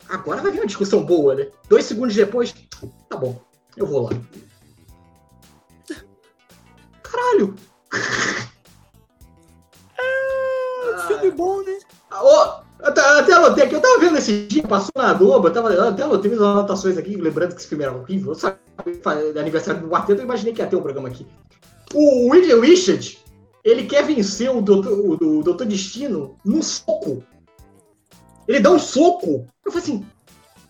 Agora 0.09 0.43
vai 0.43 0.53
vir 0.53 0.61
uma 0.61 0.67
discussão 0.67 1.05
boa, 1.05 1.35
né? 1.35 1.49
Dois 1.69 1.85
segundos 1.85 2.15
depois, 2.15 2.55
tá 3.09 3.17
bom, 3.17 3.41
eu 3.77 3.87
vou 3.87 4.05
lá. 4.05 4.11
Caralho! 7.03 7.55
É, 9.99 11.07
filme 11.07 11.31
bom, 11.31 11.63
né? 11.63 11.79
Oh, 12.13 12.61
até, 12.83 13.01
até 13.01 13.33
anotei 13.33 13.65
aqui, 13.65 13.75
eu 13.75 13.81
tava 13.81 13.99
vendo 13.99 14.19
esse 14.19 14.47
dia, 14.47 14.63
passou 14.63 14.93
na 14.95 15.13
Globo, 15.15 15.49
eu 15.49 15.53
tava, 15.53 15.89
até 15.89 16.03
anotei 16.03 16.31
minhas 16.31 16.45
anotações 16.45 16.99
aqui, 16.99 17.17
lembrando 17.17 17.55
que 17.55 17.61
esse 17.61 17.69
filme 17.69 17.85
era 17.85 17.97
horrível. 17.97 18.33
Eu 18.33 18.35
sabia, 18.35 19.41
aniversário 19.41 19.81
do 19.81 19.89
quarteto, 19.89 20.21
eu 20.21 20.25
imaginei 20.25 20.53
que 20.53 20.61
ia 20.61 20.67
ter 20.67 20.77
um 20.77 20.83
programa 20.83 21.09
aqui. 21.09 21.27
O 21.95 22.31
William 22.31 22.61
Richard, 22.61 23.19
ele 23.65 23.85
quer 23.85 24.05
vencer 24.05 24.51
o 24.51 24.61
Doutor, 24.61 24.93
o, 24.93 25.39
o 25.39 25.43
Doutor 25.43 25.67
Destino 25.67 26.37
num 26.45 26.63
soco. 26.63 27.23
Ele 28.49 28.61
dá 28.61 28.71
um 28.71 28.79
soco. 28.79 29.47
Eu 29.65 29.73
falei 29.73 29.85
assim, 29.85 30.07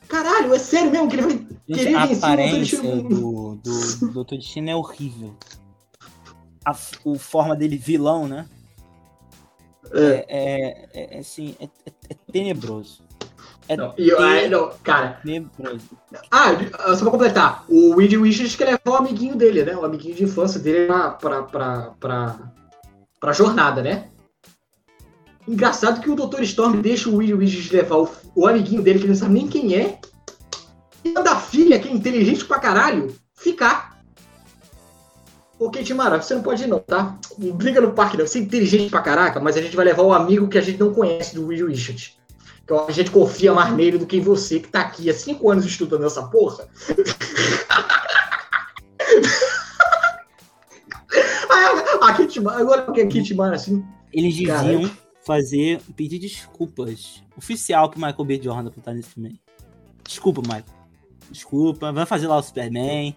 caralho, 0.08 0.54
é 0.54 0.58
sério 0.58 0.90
mesmo 0.90 1.08
que 1.08 1.16
ele 1.16 1.22
vai 1.22 1.46
querer 1.66 1.94
a 1.94 2.06
vencer 2.06 2.24
aparência 2.24 2.80
o 2.82 3.02
do, 3.02 3.54
do, 3.56 4.12
do 4.12 4.24
Dr. 4.24 4.36
Destino 4.36 4.70
é 4.70 4.76
horrível. 4.76 5.34
A, 6.64 6.70
a 6.70 6.74
forma 7.18 7.54
dele 7.54 7.76
vilão, 7.76 8.26
né? 8.26 8.46
É, 9.92 10.26
é, 10.28 10.88
é, 10.94 11.16
é 11.16 11.18
assim, 11.18 11.54
é, 11.60 11.64
é, 11.64 11.92
é 12.10 12.14
tenebroso. 12.32 13.04
É 13.68 13.76
não, 13.76 13.94
eu, 13.98 14.18
ah, 14.20 14.48
não, 14.48 14.70
cara. 14.82 15.20
Tenebroso. 15.24 15.90
Ah, 16.30 16.54
só 16.94 17.02
pra 17.02 17.10
completar, 17.10 17.64
o 17.68 17.96
Reed 17.96 18.14
Wishes 18.14 18.54
que 18.54 18.64
levou 18.64 18.94
o 18.94 18.96
amiguinho 18.96 19.36
dele, 19.36 19.64
né? 19.64 19.76
O 19.76 19.84
amiguinho 19.84 20.14
de 20.14 20.24
infância 20.24 20.60
dele 20.60 20.86
pra, 20.86 21.10
pra, 21.10 21.42
pra, 21.42 21.94
pra, 21.98 22.52
pra 23.20 23.32
jornada, 23.32 23.82
né? 23.82 24.08
Engraçado 25.48 26.00
que 26.00 26.10
o 26.10 26.16
Dr. 26.16 26.42
Storm 26.42 26.80
deixa 26.80 27.08
o 27.08 27.16
Will 27.16 27.38
Widget 27.38 27.72
levar 27.72 27.98
o, 27.98 28.08
o, 28.34 28.48
amiguinho 28.48 28.82
dele, 28.82 28.98
que 28.98 29.04
ele 29.04 29.12
não 29.12 29.18
sabe 29.18 29.34
nem 29.34 29.46
quem 29.46 29.76
é, 29.76 30.00
e 31.04 31.12
manda 31.12 31.30
a 31.30 31.40
filha, 31.40 31.78
que 31.78 31.88
é 31.88 31.92
inteligente 31.92 32.44
pra 32.44 32.58
caralho, 32.58 33.14
ficar. 33.36 33.96
Ô, 35.58 35.70
Kate 35.70 35.94
Mara, 35.94 36.20
você 36.20 36.34
não 36.34 36.42
pode 36.42 36.64
ir 36.64 36.66
não, 36.66 36.80
tá? 36.80 37.16
Não 37.38 37.52
briga 37.52 37.80
no 37.80 37.92
parque 37.92 38.16
não. 38.16 38.26
Você 38.26 38.38
é 38.38 38.42
inteligente 38.42 38.90
pra 38.90 39.00
caraca, 39.00 39.40
mas 39.40 39.56
a 39.56 39.62
gente 39.62 39.76
vai 39.76 39.84
levar 39.84 40.02
o 40.02 40.12
amigo 40.12 40.48
que 40.48 40.58
a 40.58 40.60
gente 40.60 40.80
não 40.80 40.92
conhece 40.92 41.36
do 41.36 41.46
Will 41.46 41.68
Richard. 41.68 42.16
Então 42.64 42.84
a 42.86 42.92
gente 42.92 43.12
confia 43.12 43.54
mais 43.54 43.72
nele 43.72 43.98
do 43.98 44.06
que 44.06 44.16
em 44.16 44.20
você, 44.20 44.58
que 44.58 44.68
tá 44.68 44.80
aqui 44.80 45.08
há 45.08 45.14
cinco 45.14 45.48
anos 45.48 45.64
estudando 45.64 46.04
essa 46.04 46.24
porra. 46.24 46.66
a 52.02 52.12
Kate 52.12 52.40
Mara, 52.40 52.60
agora 52.60 52.92
que 52.92 53.00
a 53.00 53.04
Kate 53.04 53.32
Mara, 53.32 53.54
assim... 53.54 53.84
Eles 54.12 54.34
diziam 54.34 54.90
fazer, 55.26 55.80
pedir 55.96 56.18
desculpas 56.18 57.22
oficial 57.36 57.90
pro 57.90 57.98
Michael 58.00 58.24
B. 58.24 58.40
Jordan 58.42 58.70
por 58.70 58.78
estar 58.78 58.92
nesse 58.94 59.10
filme. 59.10 59.40
Desculpa, 60.06 60.40
Michael. 60.40 60.64
Desculpa, 61.30 61.90
vai 61.92 62.06
fazer 62.06 62.28
lá 62.28 62.36
o 62.36 62.42
Superman. 62.42 63.16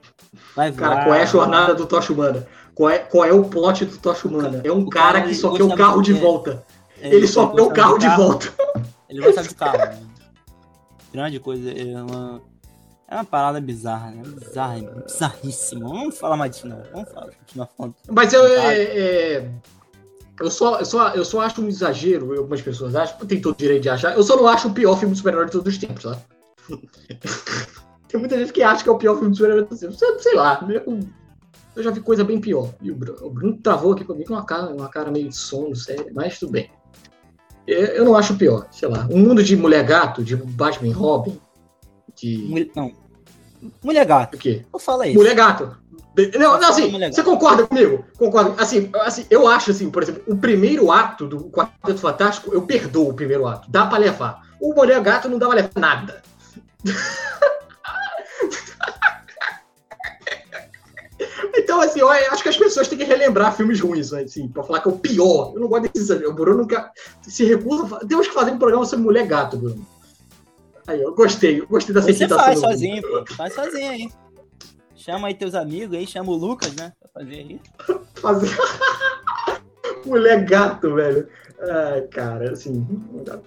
Vai 0.55 0.72
voar. 0.72 0.89
Cara, 0.89 1.03
qual 1.05 1.16
é 1.16 1.22
a 1.22 1.26
jornada 1.26 1.76
do 1.76 1.86
Tocha 1.86 2.12
Humana? 2.12 2.47
Qual 2.74 2.89
é, 2.89 2.97
qual 2.99 3.26
é 3.26 3.32
o 3.32 3.43
plot 3.45 3.86
do 3.86 3.97
Tocha 3.99 4.28
Humana? 4.28 4.62
É 4.64 4.72
um 4.72 4.88
cara 4.89 5.20
cara, 5.20 5.28
que 5.30 5.36
só 5.36 5.53
quer 5.53 5.64
o 5.64 5.76
carro 5.76 6.01
de 6.01 6.14
de- 6.14 6.20
volta. 6.20 6.66
Ele 6.97 7.18
Ele 7.18 7.28
só 7.28 7.47
quer 7.47 7.62
o 7.62 7.70
carro 7.72 7.93
de 7.97 8.05
de 8.05 8.05
carro. 8.07 8.24
volta. 8.24 8.53
Ele 9.07 9.22
gostava 9.22 9.47
de 9.47 9.55
carro. 9.55 9.78
né? 9.78 10.01
Grande 11.14 11.39
coisa. 11.39 11.72
É 11.72 12.01
uma, 12.03 12.41
é 13.07 13.16
uma 13.16 13.26
parada 13.26 13.62
bizarra, 13.62 14.12
né? 14.12 14.24
Bizarra, 14.26 14.80
bizarríssima. 15.05 15.88
Vamos 15.88 16.18
falar 16.18 16.36
mais 16.38 16.51
disso, 16.51 16.68
não. 16.68 16.82
Vamos 16.91 17.12
falar, 17.12 17.28
continuar 17.32 17.68
falando. 17.78 17.95
Mas 18.10 18.34
eu, 18.34 18.45
é, 18.45 18.82
é, 18.84 19.49
eu, 20.40 20.50
só, 20.50 20.80
eu, 20.80 20.86
só, 20.86 21.10
eu 21.10 21.26
só 21.26 21.42
acho 21.42 21.62
um 21.62 21.68
exagero, 21.68 22.38
algumas 22.38 22.62
pessoas 22.62 22.96
acham, 22.96 23.18
tem 23.26 23.42
todo 23.42 23.54
o 23.54 23.58
direito 23.58 23.84
de 23.84 23.90
achar. 23.90 24.16
Eu 24.16 24.24
só 24.24 24.36
não 24.36 24.48
acho 24.48 24.68
o 24.68 24.74
pior 24.74 24.98
filme 24.98 25.14
de 25.14 25.18
super-herói 25.18 25.46
de 25.46 25.52
todos 25.52 25.74
os 25.74 25.80
tempos, 25.80 26.04
tá? 26.04 26.20
tem 28.08 28.20
muita 28.20 28.38
gente 28.38 28.54
que 28.54 28.64
acha 28.64 28.84
que 28.84 28.90
é 28.90 28.92
o 28.92 28.98
pior 28.98 29.16
filme 29.16 29.32
de 29.32 29.38
super-herói 29.38 29.64
de 29.64 29.70
todos 29.70 29.84
os 29.84 30.00
tempos. 30.00 30.24
Sei, 30.24 30.36
lá, 30.36 30.66
eu, 30.70 31.00
eu 31.76 31.84
já 31.84 31.92
vi 31.92 32.00
coisa 32.02 32.24
bem 32.24 32.40
pior. 32.40 32.74
E 32.82 32.92
o 32.92 32.96
Bruno, 32.96 33.26
o 33.26 33.30
Bruno 33.30 33.58
travou 33.62 33.94
aqui 33.94 34.04
comigo 34.04 34.28
com 34.28 34.34
uma 34.34 34.46
cara, 34.46 34.70
uma 34.70 34.90
cara 34.90 35.12
meio 35.12 35.30
de 35.30 35.36
sono, 35.36 35.76
sério, 35.76 36.12
mas 36.14 36.40
tudo 36.40 36.54
bem. 36.54 36.72
Eu, 37.68 37.86
eu 37.86 38.06
não 38.06 38.16
acho 38.16 38.34
o 38.34 38.38
pior, 38.38 38.68
sei 38.72 38.90
lá. 38.90 39.08
Um 39.12 39.20
mundo 39.20 39.44
de 39.44 39.56
mulher 39.56 39.84
gato, 39.86 40.24
de 40.24 40.36
Batman 40.36 40.94
Robin, 40.94 41.40
de. 42.16 42.38
Mulher, 42.48 42.70
não. 42.76 42.92
Mulher 43.84 44.06
gato. 44.06 44.36
O 44.36 44.40
quê? 44.40 44.66
Eu 44.74 44.80
falei 44.80 45.12
isso. 45.12 45.20
Mulher 45.20 45.36
gato. 45.36 45.78
Não, 46.38 46.60
não, 46.60 46.70
assim, 46.70 46.91
você 47.12 47.24
concorda 47.24 47.66
comigo? 47.66 48.06
Concorda. 48.18 48.62
Assim, 48.62 48.89
assim, 49.02 49.26
eu 49.30 49.47
acho 49.47 49.72
assim, 49.72 49.89
por 49.89 50.04
exemplo, 50.04 50.24
o 50.28 50.38
primeiro 50.38 50.91
ato 50.91 51.28
do 51.28 51.45
Quarteto 51.50 52.00
Fantástico, 52.00 52.54
eu 52.54 52.64
perdoo 52.64 53.10
o 53.10 53.14
primeiro 53.14 53.47
ato. 53.47 53.70
Dá 53.70 53.86
pra 53.86 53.97
levar. 53.97 54.41
O 54.60 54.74
Mulher 54.74 55.02
Gato 55.02 55.30
não 55.30 55.39
dá 55.39 55.47
pra 55.47 55.56
levar 55.56 55.72
nada. 55.78 56.22
Então, 61.56 61.82
assim, 61.82 62.00
eu 62.00 62.10
acho 62.10 62.41
que 62.41 62.50
as 62.50 62.58
pessoas 62.58 62.88
têm 62.88 62.97
que 62.97 63.04
relembrar 63.04 63.56
filmes 63.56 63.80
ruins, 63.80 64.12
assim, 64.14 64.47
pra 64.47 64.64
falar 64.64 64.80
que 64.80 64.88
é 64.88 64.91
o 64.91 64.97
pior. 64.97 65.52
Eu 65.54 65.62
não 65.62 65.68
gosto 65.68 65.91
desses. 65.91 66.10
O 66.10 66.34
Bruno 66.34 66.60
nunca 66.60 66.91
se 67.22 67.43
recusa. 67.45 68.00
Temos 68.08 68.28
que 68.28 68.34
fazer 68.34 68.52
um 68.52 68.58
programa 68.58 68.86
sobre 68.86 69.06
mulher 69.06 69.28
gato, 69.28 69.58
Bruno. 69.58 69.86
Aí, 70.88 71.02
eu 71.02 71.14
gostei, 71.14 71.60
eu 71.60 71.68
gostei 71.68 71.93
dessa 71.93 72.12
Você 72.12 72.28
faz 72.28 72.60
sozinho, 72.60 73.02
pô. 73.02 73.24
Faz 73.36 73.54
sozinho 73.54 73.91
aí. 73.91 74.10
Chama 75.10 75.30
aí 75.30 75.34
teus 75.34 75.55
amigos 75.55 75.97
aí, 75.97 76.05
chama 76.05 76.30
o 76.30 76.36
Lucas, 76.36 76.76
né? 76.76 76.93
Pra 76.99 77.10
fazer 77.24 77.34
aí. 77.36 77.62
fazer. 78.14 78.55
Mulher 80.05 80.45
gato, 80.45 80.93
velho. 80.93 81.28
Ai, 81.60 82.01
cara, 82.03 82.51
assim. 82.51 82.86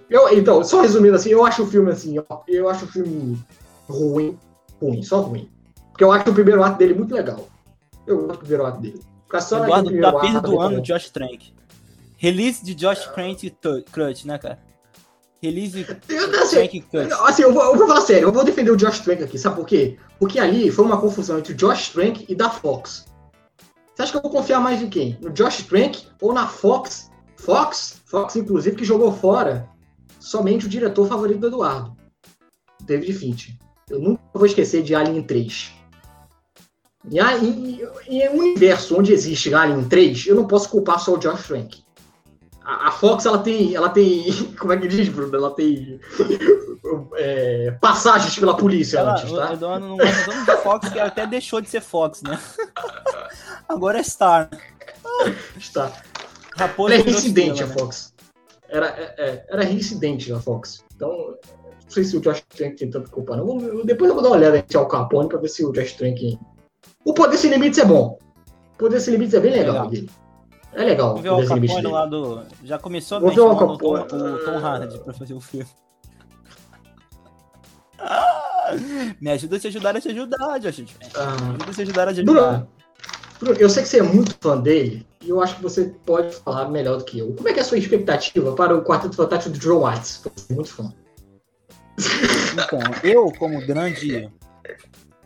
Eu, 0.09 0.37
então, 0.37 0.61
só 0.61 0.81
resumindo 0.81 1.15
assim, 1.15 1.29
eu 1.29 1.45
acho 1.45 1.63
o 1.63 1.65
filme 1.65 1.89
assim, 1.89 2.17
ó, 2.29 2.41
eu 2.49 2.67
acho 2.67 2.83
o 2.83 2.87
filme 2.89 3.41
ruim. 3.87 4.37
Ruim, 4.81 5.01
só 5.03 5.21
ruim. 5.21 5.49
Porque 5.91 6.03
eu 6.03 6.11
acho 6.11 6.29
o 6.29 6.33
primeiro 6.33 6.61
ato 6.61 6.77
dele 6.77 6.95
muito 6.95 7.15
legal. 7.15 7.47
Eu 8.05 8.17
gosto 8.17 8.31
do 8.31 8.37
primeiro 8.39 8.65
ato 8.65 8.81
dele. 8.81 9.01
Ficar 9.23 9.39
só 9.39 9.63
Eduardo 9.63 9.85
primeiro 9.89 10.11
tá 10.11 10.17
ato, 10.17 10.33
perdoando 10.33 10.75
tá 10.75 10.81
o 10.81 10.83
Josh 10.83 11.09
Trank. 11.11 11.53
Release 12.17 12.65
de 12.65 12.75
Josh 12.75 13.05
Trank 13.13 13.49
Tu- 13.49 13.85
Crutch, 13.89 14.25
né, 14.25 14.37
cara? 14.37 14.59
Release 15.43 15.83
de 15.83 15.85
Eu, 17.11 17.25
assim, 17.25 17.41
eu 17.41 17.53
vou, 17.53 17.61
eu 17.61 17.75
vou 17.75 17.85
falar 17.85 17.99
sério, 17.99 18.29
eu 18.29 18.31
vou 18.31 18.45
defender 18.45 18.71
o 18.71 18.77
Josh 18.77 19.01
Trank 19.01 19.21
aqui, 19.21 19.37
sabe 19.37 19.57
por 19.57 19.65
quê? 19.65 19.97
Porque 20.17 20.39
ali 20.39 20.71
foi 20.71 20.85
uma 20.85 21.01
confusão 21.01 21.37
entre 21.37 21.51
o 21.51 21.55
Josh 21.55 21.89
Trank 21.89 22.25
e 22.29 22.33
da 22.33 22.49
Fox. 22.49 23.05
Você 23.93 24.01
acha 24.01 24.11
que 24.13 24.17
eu 24.17 24.21
vou 24.21 24.31
confiar 24.31 24.61
mais 24.61 24.81
em 24.81 24.89
quem? 24.89 25.17
No 25.21 25.29
Josh 25.31 25.63
Trank 25.63 26.07
ou 26.21 26.33
na 26.33 26.47
Fox? 26.47 27.11
Fox, 27.35 28.01
Fox 28.05 28.37
inclusive, 28.37 28.77
que 28.77 28.85
jogou 28.85 29.11
fora 29.11 29.69
somente 30.17 30.65
o 30.65 30.69
diretor 30.69 31.09
favorito 31.09 31.41
do 31.41 31.47
Eduardo, 31.47 31.93
David 32.81 33.11
Finch. 33.11 33.59
Eu 33.89 33.99
nunca 33.99 34.23
vou 34.33 34.45
esquecer 34.45 34.81
de 34.81 34.95
Alien 34.95 35.23
3. 35.23 35.73
E 37.11 37.19
aí, 37.19 37.45
em, 37.45 37.81
em 38.07 38.29
um 38.29 38.39
universo 38.39 38.97
onde 38.97 39.11
existe 39.11 39.53
Alien 39.53 39.83
3, 39.89 40.27
eu 40.27 40.35
não 40.35 40.47
posso 40.47 40.69
culpar 40.69 41.01
só 41.01 41.15
o 41.15 41.17
Josh 41.17 41.47
Trank. 41.47 41.83
A, 42.65 42.87
a 42.87 42.91
Fox, 42.91 43.25
ela 43.25 43.39
tem, 43.39 43.75
ela 43.75 43.89
tem, 43.89 44.31
como 44.59 44.71
é 44.73 44.77
que 44.77 44.87
diz, 44.87 45.09
Bruno? 45.09 45.35
Ela 45.35 45.51
tem 45.51 45.99
é, 47.15 47.71
passagens 47.81 48.37
pela 48.37 48.55
polícia 48.55 48.99
Ela, 48.99 49.13
antes, 49.13 49.31
tá? 49.31 49.53
Eduardo 49.53 49.87
não 49.87 49.97
gosta 49.97 50.31
tanto 50.31 50.45
de 50.45 50.57
Fox 50.63 50.89
que 50.89 50.99
até 50.99 51.25
deixou 51.27 51.61
de 51.61 51.69
ser 51.69 51.81
Fox, 51.81 52.21
né? 52.21 52.39
Agora 53.67 53.99
é 53.99 54.03
Star. 54.03 54.49
Está. 55.57 55.91
Raposa 56.55 56.93
Ela 56.93 57.01
é 57.01 57.05
reincidente 57.05 57.63
a 57.63 57.67
né? 57.67 57.73
Fox. 57.73 58.13
Era, 58.69 58.87
é, 58.87 59.15
é, 59.17 59.45
era 59.49 59.63
reincidente 59.63 60.31
a 60.31 60.39
Fox. 60.39 60.83
Então, 60.95 61.09
não 61.09 61.89
sei 61.89 62.03
se 62.03 62.15
o 62.17 62.21
Josh 62.21 62.43
Trank 62.55 62.75
tem 62.75 62.89
tanta 62.89 63.09
culpa, 63.09 63.35
não. 63.35 63.59
Eu- 63.59 63.79
eu- 63.79 63.85
depois 63.85 64.09
eu 64.09 64.15
vou 64.15 64.23
dar 64.23 64.29
uma 64.29 64.37
olhada 64.37 64.57
em 64.57 64.77
Al 64.77 64.87
Capone 64.87 65.29
pra 65.29 65.39
ver 65.39 65.47
se 65.49 65.65
o 65.65 65.71
Josh 65.71 65.93
Trank. 65.93 66.37
O 67.05 67.13
Poder 67.13 67.37
Sem 67.37 67.51
Limites 67.51 67.79
é 67.79 67.85
bom. 67.85 68.17
O 68.73 68.77
Poder 68.77 68.99
Sem 68.99 69.13
Limites 69.13 69.33
é 69.33 69.39
bem 69.39 69.51
legal. 69.51 69.89
Legal. 69.89 70.09
É 70.75 70.83
legal 70.83 71.09
Vamos 71.09 71.21
ver 71.21 71.29
o 71.29 71.33
Al 71.35 71.41
Capone 71.43 71.67
dele. 71.67 71.87
lá 71.87 72.05
do. 72.05 72.43
Já 72.63 72.79
começou 72.79 73.19
Vou 73.19 73.29
bem 73.29 73.35
ver 73.35 73.41
o 73.41 73.49
Al 73.49 73.57
Tom, 73.57 73.67
Capone. 73.77 74.07
Tom 74.45 74.57
Hardy 74.57 74.97
pra 74.99 75.13
fazer 75.13 75.33
o 75.33 75.41
filme. 75.41 75.67
Me 79.21 79.29
ajuda 79.31 79.55
a 79.57 79.59
te 79.59 79.67
ajudar 79.67 79.95
a 79.95 80.01
te 80.01 80.09
ajudar, 80.09 80.59
Josh. 80.59 80.79
Me 80.79 80.87
Ah, 81.15 81.33
ajuda 81.33 81.65
a 81.69 81.73
te 81.73 81.81
ajudar 81.81 82.07
a 82.07 82.13
te 82.13 82.19
ajudar. 82.21 82.33
Bruno, 82.33 82.67
Bruno, 83.39 83.57
eu 83.59 83.69
sei 83.69 83.83
que 83.83 83.89
você 83.89 83.99
é 83.99 84.03
muito 84.03 84.35
fã 84.41 84.59
dele 84.59 85.05
e 85.21 85.29
eu 85.29 85.41
acho 85.41 85.55
que 85.57 85.61
você 85.63 85.93
pode 86.05 86.35
falar 86.37 86.69
melhor 86.69 86.97
do 86.97 87.03
que 87.05 87.19
eu. 87.19 87.33
Como 87.33 87.47
é 87.49 87.53
que 87.53 87.59
é 87.59 87.61
a 87.61 87.65
sua 87.65 87.77
expectativa 87.77 88.53
para 88.55 88.75
o 88.75 88.83
Quarteto 88.83 89.15
Fantástico 89.15 89.55
do 89.57 89.59
John 89.59 89.79
Watts? 89.81 90.21
Eu 90.25 90.31
sou 90.35 90.55
muito 90.55 90.73
fã. 90.73 90.93
Então, 92.53 92.79
eu, 93.03 93.31
como 93.37 93.59
grande 93.65 94.29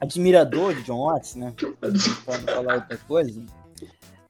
admirador 0.02 0.74
de 0.76 0.84
John 0.84 1.06
Watts, 1.06 1.36
né? 1.36 1.54
Não 1.82 2.00
falar 2.46 2.76
outra 2.76 2.98
coisa. 3.08 3.42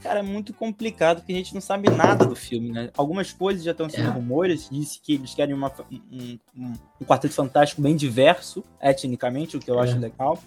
Cara, 0.07 0.19
é 0.19 0.23
muito 0.23 0.53
complicado 0.53 1.17
porque 1.17 1.33
a 1.33 1.35
gente 1.35 1.53
não 1.53 1.59
sabe 1.59 1.89
nada 1.89 2.25
do 2.25 2.33
filme, 2.33 2.71
né? 2.71 2.89
Algumas 2.97 3.33
coisas 3.33 3.61
já 3.61 3.71
estão 3.71 3.89
sendo 3.89 4.07
É. 4.07 4.11
rumores, 4.11 4.69
disse 4.71 5.01
que 5.01 5.15
eles 5.15 5.33
querem 5.35 5.53
uma- 5.53 5.69
um, 5.91 6.39
um, 6.55 6.73
um 7.01 7.05
quarteto 7.05 7.33
fantástico 7.33 7.81
bem 7.81 7.93
diverso, 7.93 8.63
etnicamente, 8.81 9.57
o 9.57 9.59
que 9.59 9.69
eu 9.69 9.77
É. 9.77 9.83
acho 9.83 9.99
legal. 9.99 10.39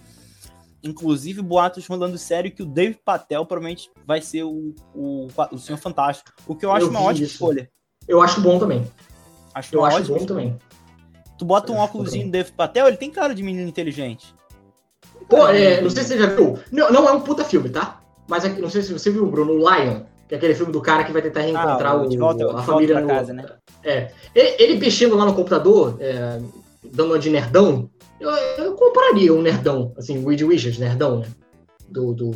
Inclusive, 0.83 1.43
boatos 1.43 1.85
rolando 1.85 2.17
sério 2.17 2.51
que 2.51 2.63
o 2.63 2.65
Dave 2.65 2.95
Patel 3.05 3.45
provavelmente 3.45 3.91
vai 4.03 4.19
ser 4.19 4.41
o, 4.41 4.73
o, 4.95 5.27
o 5.51 5.59
Senhor 5.59 5.77
Fantástico. 5.77 6.31
O 6.47 6.55
que 6.55 6.65
eu 6.65 6.71
acho 6.71 6.87
Eu 6.87 6.89
uma 6.89 7.01
ótima 7.01 7.23
isso. 7.25 7.33
escolha. 7.35 7.69
Eu 8.07 8.19
acho 8.19 8.41
bom 8.41 8.57
também. 8.57 8.83
Acho 9.53 9.75
Eu 9.75 9.85
acho 9.85 9.97
ótima 9.97 10.17
bom 10.17 10.25
também. 10.25 10.57
Tu 11.37 11.45
bota 11.45 11.71
um 11.71 11.75
Eu 11.75 11.81
bom. 12.21 12.25
no 12.25 12.31
Dave 12.31 12.51
Patel, 12.51 12.87
ele 12.87 12.97
tem 12.97 13.11
cara 13.11 13.35
de 13.35 13.43
menino 13.43 13.69
inteligente. 13.69 14.33
Pô, 15.29 15.47
é, 15.49 15.79
não 15.81 15.89
sei 15.91 16.01
se 16.01 16.09
você 16.09 16.17
já 16.17 16.25
viu. 16.25 16.57
Não, 16.71 16.91
não 16.91 17.07
é 17.07 17.11
um 17.11 17.21
puta 17.21 17.45
filme, 17.45 17.69
tá? 17.69 18.00
Mas 18.31 18.45
aqui- 18.45 18.61
não 18.61 18.69
sei 18.69 18.81
se 18.81 18.93
você 18.93 19.11
viu, 19.11 19.25
Bruno, 19.29 19.51
o 19.51 19.57
Lion, 19.57 20.03
que 20.25 20.33
é 20.33 20.37
aquele 20.37 20.55
filme 20.55 20.71
do 20.71 20.81
cara 20.81 21.03
que 21.03 21.11
vai 21.11 21.21
tentar 21.21 21.41
reencontrar 21.41 21.91
Ah, 21.91 21.95
o 22.01 22.17
Volta- 22.17 22.57
a 22.57 22.63
família 22.63 22.95
pra 22.95 23.01
no- 23.01 23.07
Casa, 23.09 23.33
né? 23.33 23.45
É. 23.83 24.09
Ele, 24.33 24.55
ele 24.57 24.79
mexendo 24.79 25.17
lá 25.17 25.25
no 25.25 25.33
computador, 25.35 25.97
é, 25.99 26.39
dando 26.93 27.07
uma 27.11 27.19
de 27.19 27.29
nerdão, 27.29 27.89
eu, 28.21 28.29
eu 28.29 28.73
compraria 28.75 29.33
um 29.33 29.41
nerdão, 29.41 29.93
assim, 29.97 30.23
o 30.23 30.29
Reed 30.29 30.39
Richards, 30.43 30.79
nerdão, 30.79 31.19
né? 31.19 31.27
Do. 31.89 32.13
do, 32.13 32.31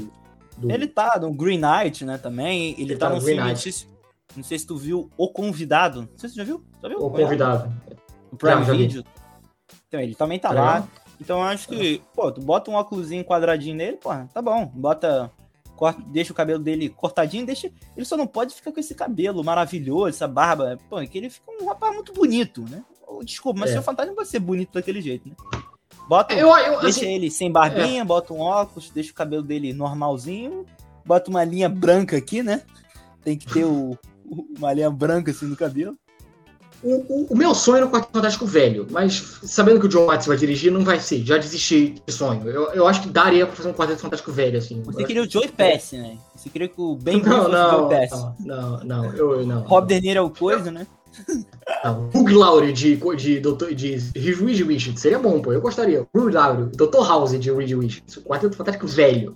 do- 0.57 0.69
Ele 0.69 0.85
tá 0.85 1.17
no 1.17 1.31
Green 1.33 1.61
Knight, 1.61 2.03
né, 2.03 2.17
também. 2.17 2.71
Ele, 2.73 2.81
Ele 2.81 2.97
tá, 2.97 3.07
tá 3.07 3.15
no 3.15 3.21
Green 3.21 3.35
filme, 3.35 3.41
não 3.41 3.47
Knight. 3.47 3.61
sei, 3.61 3.71
se, 3.71 3.87
não 4.35 4.43
sei 4.43 4.59
se 4.59 4.67
tu 4.67 4.75
viu 4.75 5.09
O 5.17 5.29
Convidado. 5.29 6.01
Não 6.01 6.17
sei 6.17 6.27
se 6.27 6.35
tu 6.35 6.39
já 6.39 6.43
viu? 6.43 6.61
Já 6.83 6.89
viu? 6.89 6.97
o 6.99 7.09
convidado. 7.09 7.71
O 8.33 8.35
Prime 8.35 8.55
Já, 8.55 8.63
já 8.63 8.71
vi. 8.73 8.77
Video. 8.79 9.03
Então, 9.87 10.01
ele 10.01 10.13
também 10.13 10.39
tá 10.39 10.49
Tá 10.49 10.55
lá. 10.55 10.87
Então, 11.21 11.37
eu 11.37 11.43
acho 11.45 11.69
que, 11.69 12.01
pô, 12.13 12.29
tu 12.33 12.41
bota 12.41 12.69
um 12.69 12.73
óculosinho 12.73 13.23
quadradinho 13.23 13.77
nele, 13.77 13.95
pô, 13.95 14.09
tá 14.33 14.41
bom. 14.41 14.69
Bota, 14.75 15.31
corta, 15.75 16.01
deixa 16.07 16.31
o 16.31 16.35
cabelo 16.35 16.59
dele 16.63 16.89
cortadinho, 16.89 17.45
deixa... 17.45 17.69
Ele 17.95 18.05
só 18.05 18.15
não 18.17 18.25
pode 18.27 18.53
ficar 18.55 18.71
com 18.71 18.79
esse 18.79 18.95
cabelo 18.95 19.43
maravilhoso, 19.43 20.07
essa 20.07 20.27
barba. 20.27 20.77
Pô, 20.89 20.99
é 20.99 21.05
que 21.07 21.17
ele 21.17 21.29
fica 21.29 21.45
um 21.61 21.65
rapaz 21.67 21.93
muito 21.93 22.13
bonito, 22.13 22.61
né? 22.69 22.83
Desculpa, 23.23 23.59
mas 23.61 23.69
É. 23.69 23.73
seu 23.73 23.83
fantasma 23.83 24.09
não 24.09 24.15
pode 24.15 24.29
ser 24.29 24.39
bonito 24.39 24.73
daquele 24.73 25.01
jeito, 25.01 25.29
né? 25.29 25.35
Bota, 26.07 26.33
Eu, 26.33 26.49
eu, 26.57 26.81
Deixa 26.81 26.99
assim, 27.01 27.13
ele 27.13 27.31
sem 27.31 27.51
barbinha, 27.51 28.03
bota 28.05 28.33
um 28.33 28.39
óculos, 28.39 28.89
deixa 28.91 29.11
o 29.11 29.15
cabelo 29.15 29.41
dele 29.41 29.73
normalzinho, 29.73 30.65
bota 31.05 31.29
uma 31.29 31.43
linha 31.43 31.67
branca 31.69 32.15
aqui, 32.17 32.43
né? 32.43 32.61
Tem 33.23 33.37
que 33.37 33.47
ter 33.51 33.63
o, 33.65 33.97
o- 34.25 34.47
uma 34.57 34.71
linha 34.73 34.89
branca 34.91 35.31
assim 35.31 35.45
no 35.47 35.55
cabelo. 35.55 35.97
O, 36.83 36.93
o- 36.95 37.27
o 37.31 37.35
meu 37.37 37.53
sonho 37.55 37.77
era 37.77 37.85
o 37.85 37.89
Quarteto 37.89 38.13
Fantástico 38.13 38.45
velho, 38.45 38.85
mas 38.89 39.39
sabendo 39.43 39.79
que 39.79 39.85
o 39.85 39.89
John 39.89 40.05
Watts 40.05 40.27
vai 40.27 40.37
dirigir, 40.37 40.71
não 40.71 40.83
vai 40.83 40.99
ser. 40.99 41.23
Já 41.25 41.37
desisti 41.37 41.95
de 42.05 42.13
sonho. 42.13 42.47
Eu, 42.49 42.71
eu 42.73 42.87
acho 42.87 43.01
que 43.01 43.09
daria 43.09 43.45
pra 43.45 43.55
fazer 43.55 43.69
um 43.69 43.73
Quarteto 43.73 44.01
Fantástico 44.01 44.31
velho, 44.31 44.57
assim. 44.57 44.81
Você 44.83 45.03
queria 45.03 45.23
o 45.23 45.29
Joey 45.29 45.47
Pass, 45.49 45.91
né? 45.93 46.17
Você 46.35 46.49
queria 46.49 46.67
que 46.67 46.79
o 46.79 46.95
Ben 46.95 47.21
não, 47.21 47.23
fosse 47.23 47.47
o 47.47 47.51
não, 47.51 47.69
Joey 47.89 47.89
Pass. 48.09 48.11
não, 48.21 48.35
não, 48.39 48.83
não, 48.83 49.13
eu, 49.15 49.45
não. 49.45 49.61
Rob 49.61 49.87
De 49.87 49.99
Niro 50.01 50.19
é 50.19 50.21
o 50.21 50.29
coisa, 50.29 50.71
né? 50.71 50.85
Não, 51.83 52.09
Hugh 52.13 52.29
Laurie 52.37 52.73
de, 52.73 52.97
de, 53.15 53.39
doutor, 53.39 53.73
de 53.73 53.95
Reed 54.15 54.67
Richards 54.67 55.01
seria 55.01 55.17
bom, 55.17 55.41
pô. 55.41 55.53
Eu 55.53 55.61
gostaria. 55.61 56.05
Hugh 56.13 56.29
Laurie, 56.29 56.65
Dr. 56.75 57.07
House 57.07 57.39
de 57.39 57.51
Reed 57.51 57.71
Richards. 57.71 58.17
O 58.17 58.21
Quarteto 58.21 58.55
Fantástico 58.57 58.85
velho. 58.87 59.35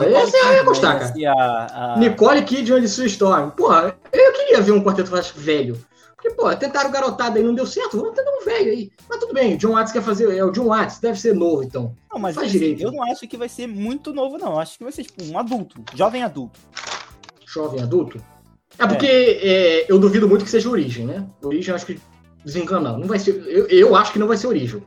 Esse 0.00 0.36
eu 0.36 0.52
ia 0.52 0.62
gostar, 0.62 0.98
cara. 0.98 1.32
A, 1.32 1.94
a... 1.94 1.98
Nicole 1.98 2.42
Kidman 2.42 2.80
de 2.80 2.88
Sue 2.88 3.06
Storm. 3.06 3.50
Porra, 3.50 3.96
eu 4.12 4.32
queria 4.32 4.60
ver 4.60 4.72
um 4.72 4.82
Quarteto 4.82 5.08
Fantástico 5.10 5.40
velho. 5.40 5.76
Porque, 6.18 6.30
pô, 6.30 6.54
tentaram 6.56 6.90
garotada 6.90 7.38
aí, 7.38 7.44
não 7.44 7.54
deu 7.54 7.64
certo, 7.64 7.96
vamos 7.96 8.12
tentar 8.12 8.32
um 8.32 8.44
velho 8.44 8.72
aí. 8.72 8.90
Mas 9.08 9.20
tudo 9.20 9.32
bem, 9.32 9.54
o 9.54 9.56
John 9.56 9.74
Watts 9.74 9.92
quer 9.92 10.02
fazer. 10.02 10.36
É 10.36 10.44
o 10.44 10.50
John 10.50 10.66
Watts, 10.66 10.98
deve 10.98 11.18
ser 11.18 11.32
novo, 11.32 11.62
então. 11.62 11.94
Não, 12.12 12.18
mas 12.18 12.34
Faz 12.34 12.48
assim, 12.48 12.58
direito. 12.58 12.82
eu 12.82 12.90
não 12.90 13.04
acho 13.04 13.28
que 13.28 13.36
vai 13.36 13.48
ser 13.48 13.68
muito 13.68 14.12
novo, 14.12 14.36
não. 14.36 14.58
Acho 14.58 14.76
que 14.76 14.82
vai 14.82 14.92
ser 14.92 15.04
tipo 15.04 15.22
um 15.22 15.38
adulto, 15.38 15.80
jovem 15.94 16.24
adulto. 16.24 16.58
Jovem 17.46 17.80
adulto? 17.80 18.20
É 18.76 18.86
porque 18.86 19.06
é. 19.06 19.82
É, 19.82 19.86
eu 19.88 19.96
duvido 19.96 20.28
muito 20.28 20.44
que 20.44 20.50
seja 20.50 20.68
origem, 20.68 21.06
né? 21.06 21.24
Origem, 21.40 21.72
acho 21.72 21.86
que 21.86 22.00
desencanando. 22.44 22.98
Não 22.98 23.06
vai 23.06 23.20
ser. 23.20 23.36
Eu, 23.46 23.68
eu 23.68 23.94
acho 23.94 24.12
que 24.12 24.18
não 24.18 24.26
vai 24.26 24.36
ser 24.36 24.48
origem. 24.48 24.82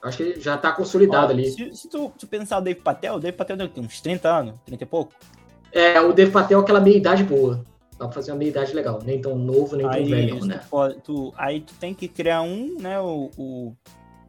Acho 0.00 0.16
que 0.16 0.40
já 0.40 0.56
tá 0.56 0.70
consolidado 0.70 1.26
Ó, 1.26 1.30
ali. 1.30 1.50
Se, 1.50 1.74
se 1.74 1.88
tu, 1.88 2.12
tu, 2.16 2.26
pensar 2.28 2.58
o 2.58 2.60
Dave 2.60 2.80
Patel, 2.80 3.14
o 3.14 3.20
Dave 3.20 3.36
Patel 3.36 3.68
tem 3.68 3.84
uns 3.84 4.00
30 4.00 4.28
anos, 4.28 4.54
30 4.64 4.84
e 4.84 4.86
pouco. 4.86 5.12
É, 5.72 6.00
o 6.00 6.12
Dave 6.12 6.30
Patel 6.30 6.60
é 6.60 6.62
aquela 6.62 6.80
meia 6.80 6.96
idade 6.96 7.24
boa. 7.24 7.64
Dá 7.98 8.06
pra 8.06 8.12
fazer 8.12 8.30
uma 8.30 8.38
meia 8.38 8.50
idade 8.50 8.72
legal. 8.72 9.00
Nem 9.04 9.20
tão 9.20 9.36
novo, 9.36 9.76
nem 9.76 9.86
aí, 9.86 10.02
tão 10.02 10.10
velho, 10.10 10.44
né? 10.44 10.60
Pode, 10.70 11.00
tu, 11.02 11.32
aí 11.36 11.60
tu 11.60 11.74
tem 11.74 11.92
que 11.92 12.06
criar 12.06 12.42
um, 12.42 12.76
né? 12.78 13.00
O, 13.00 13.30
o 13.36 13.76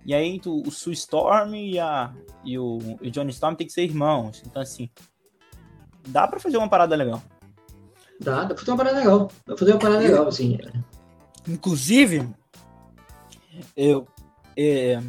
e 0.06 0.14
aí 0.14 0.40
tu, 0.40 0.64
o 0.66 0.72
Sue 0.72 0.94
Storm 0.94 1.54
e, 1.54 1.78
a, 1.78 2.12
e, 2.44 2.58
o, 2.58 2.80
e 3.02 3.10
o 3.10 3.12
Johnny 3.12 3.30
Storm 3.30 3.56
tem 3.56 3.68
que 3.68 3.74
ser 3.74 3.84
irmãos. 3.84 4.42
Então, 4.46 4.62
assim, 4.62 4.90
dá 6.08 6.28
pra 6.28 6.40
fazer 6.40 6.58
uma 6.58 6.70
parada 6.70 6.96
legal. 6.96 7.22
Dá, 8.20 8.44
dá 8.44 8.48
pra 8.48 8.58
fazer 8.58 8.72
uma 8.72 8.78
parada 8.78 8.98
legal. 8.98 9.20
Dá 9.20 9.54
pra 9.54 9.58
fazer 9.58 9.72
uma 9.72 9.80
parada 9.80 10.00
legal, 10.00 10.28
assim. 10.28 10.58
Inclusive, 11.48 12.28
eu. 13.76 14.08
É, 14.58 15.00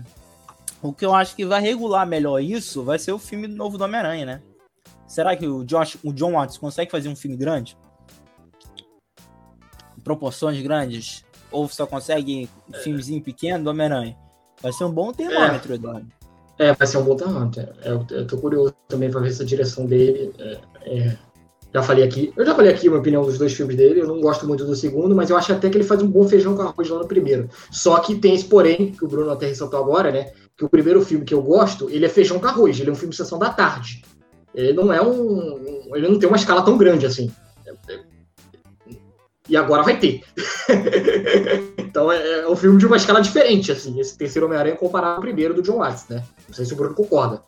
o 0.83 0.93
que 0.93 1.05
eu 1.05 1.15
acho 1.15 1.35
que 1.35 1.45
vai 1.45 1.61
regular 1.61 2.07
melhor 2.07 2.41
isso 2.41 2.85
vai 2.85 2.99
ser 2.99 3.13
o 3.13 3.19
filme 3.19 3.49
novo 3.49 3.77
do 3.77 3.85
Homem-Aranha, 3.85 4.27
né? 4.27 4.43
Será 5.07 5.37
que 5.37 5.47
o, 5.47 5.65
Josh, 5.65 5.99
o 6.05 6.13
John 6.13 6.33
Watts 6.33 6.57
consegue 6.57 6.91
fazer 6.91 7.09
um 7.09 7.17
filme 7.17 7.37
grande? 7.37 7.77
Proporções 10.03 10.61
grandes? 10.63 11.25
Ou 11.51 11.69
só 11.69 11.87
consegue 11.87 12.49
um 12.69 12.73
filmezinho 12.79 13.23
pequeno 13.23 13.65
do 13.65 13.71
Homem-Aranha? 13.71 14.17
Vai 14.63 14.73
ser 14.73 14.85
um 14.85 14.93
bom 14.93 15.13
termômetro, 15.13 15.73
é. 15.73 15.75
Eduardo. 15.77 16.07
É, 16.59 16.75
vai 16.75 16.87
ser 16.87 16.99
um 16.99 17.05
bom 17.05 17.17
termômetro. 17.17 17.63
É, 17.83 17.91
eu, 17.91 18.07
eu 18.11 18.27
tô 18.27 18.37
curioso 18.37 18.75
também 18.87 19.11
pra 19.11 19.21
ver 19.21 19.31
essa 19.31 19.45
direção 19.45 19.87
dele. 19.87 20.33
É, 20.39 20.59
é, 20.85 21.17
já 21.73 21.83
falei 21.83 22.05
aqui, 22.05 22.33
eu 22.37 22.45
já 22.45 22.55
falei 22.55 22.73
aqui 22.73 22.89
a 22.89 22.91
minha 22.91 23.01
opinião 23.01 23.23
dos 23.23 23.39
dois 23.39 23.53
filmes 23.53 23.77
dele. 23.77 24.01
Eu 24.01 24.09
não 24.09 24.21
gosto 24.21 24.47
muito 24.47 24.65
do 24.65 24.75
segundo, 24.75 25.15
mas 25.15 25.31
eu 25.31 25.37
acho 25.37 25.53
até 25.53 25.71
que 25.71 25.79
ele 25.79 25.85
faz 25.85 26.03
um 26.03 26.09
bom 26.09 26.29
feijão 26.29 26.57
com 26.57 26.63
arroz 26.63 26.89
lá 26.89 26.99
no 26.99 27.07
primeiro. 27.07 27.49
Só 27.71 27.99
que 28.01 28.17
tem 28.17 28.35
esse 28.35 28.45
porém, 28.45 28.93
que 28.93 29.05
o 29.05 29.09
Bruno 29.09 29.31
até 29.31 29.47
ressaltou 29.47 29.81
agora, 29.81 30.11
né? 30.11 30.33
Que 30.57 30.65
o 30.65 30.69
primeiro 30.69 31.01
filme 31.03 31.25
que 31.25 31.33
eu 31.33 31.41
gosto, 31.41 31.89
ele 31.89 32.05
é 32.05 32.09
feijão 32.09 32.39
com 32.39 32.47
arroz. 32.47 32.79
Ele 32.79 32.91
é 32.91 32.93
um 32.93 32.97
filme 32.97 33.13
de 33.13 33.17
sessão 33.17 33.39
da 33.39 33.51
tarde. 33.51 34.03
Ele 34.55 34.73
não 34.73 34.93
é 34.93 35.01
um. 35.01 35.95
Ele 35.95 36.09
não 36.09 36.19
tem 36.19 36.29
uma 36.29 36.37
escala 36.37 36.63
tão 36.63 36.77
grande 36.77 37.07
assim. 37.07 37.31
E 39.51 39.57
agora 39.57 39.83
vai 39.83 39.99
ter. 39.99 40.23
então 41.77 42.11
é, 42.11 42.39
é, 42.39 42.49
um 42.49 42.55
filme 42.55 42.79
de 42.79 42.87
uma 42.87 42.97
escala 42.97 43.21
diferente, 43.21 43.73
assim, 43.73 43.99
esse 43.99 44.17
terceiro 44.17 44.47
Homem-Aranha 44.47 44.77
comparado 44.77 45.17
ao 45.17 45.21
primeiro 45.21 45.53
do 45.53 45.61
John 45.61 45.79
Watts, 45.79 46.07
né? 46.09 46.23
Não 46.49 46.55
sei 46.55 46.65
se 46.65 46.73
o 46.73 46.77
Bruno 46.77 46.95
concorda. 46.95 47.43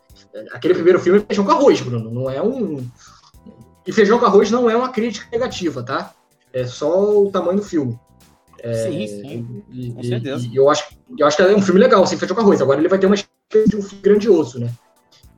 Aquele 0.51 0.73
primeiro 0.73 0.99
filme 0.99 1.19
é 1.19 1.21
feijão 1.21 1.45
com 1.45 1.51
arroz, 1.51 1.79
Bruno. 1.79 2.11
Não 2.11 2.29
é 2.29 2.41
um. 2.41 2.85
E 3.87 3.93
feijão 3.93 4.19
com 4.19 4.25
arroz 4.25 4.51
não 4.51 4.69
é 4.69 4.75
uma 4.75 4.89
crítica 4.89 5.27
negativa, 5.31 5.81
tá? 5.81 6.13
É 6.51 6.65
só 6.65 7.21
o 7.21 7.31
tamanho 7.31 7.57
do 7.57 7.63
filme. 7.63 7.97
É, 8.59 8.89
sim, 8.89 9.07
sim. 9.07 9.63
E, 9.71 9.91
com 9.93 10.03
certeza. 10.03 10.45
E, 10.45 10.55
eu, 10.57 10.69
acho, 10.69 10.97
eu 11.17 11.25
acho 11.25 11.37
que 11.37 11.43
é 11.43 11.55
um 11.55 11.61
filme 11.61 11.79
legal, 11.79 12.03
assim, 12.03 12.17
feijão 12.17 12.35
com 12.35 12.41
arroz. 12.41 12.61
Agora 12.61 12.81
ele 12.81 12.89
vai 12.89 12.99
ter 12.99 13.05
uma 13.05 13.15
espécie 13.15 13.69
de 13.69 13.77
um 13.77 13.81
filme 13.81 14.01
grandioso, 14.03 14.59
né? 14.59 14.69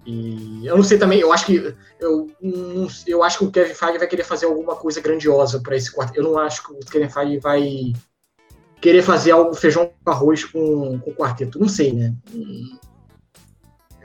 E 0.05 0.67
eu 0.67 0.77
não 0.77 0.83
sei 0.83 0.99
também, 0.99 1.19
eu 1.19 1.33
acho 1.33 1.47
que 1.47 1.75
eu, 1.99 2.29
eu 3.07 3.23
acho 3.23 3.39
que 3.39 3.45
o 3.45 3.51
Kevin 3.51 3.73
Feige 3.73 3.97
vai 3.97 4.07
querer 4.07 4.23
fazer 4.23 4.45
alguma 4.45 4.75
coisa 4.75 5.01
grandiosa 5.01 5.59
para 5.59 5.75
esse 5.75 5.91
quarto. 5.91 6.15
Eu 6.15 6.23
não 6.23 6.37
acho 6.37 6.63
que 6.63 6.73
o 6.73 6.79
Kevin 6.79 7.09
Feige 7.09 7.39
vai 7.39 7.93
querer 8.79 9.01
fazer 9.01 9.31
algo 9.31 9.55
feijão 9.55 9.89
com 10.03 10.11
arroz 10.11 10.45
com, 10.45 10.99
com 10.99 11.11
quarteto. 11.13 11.59
Não 11.59 11.67
sei, 11.67 11.91
né? 11.91 12.13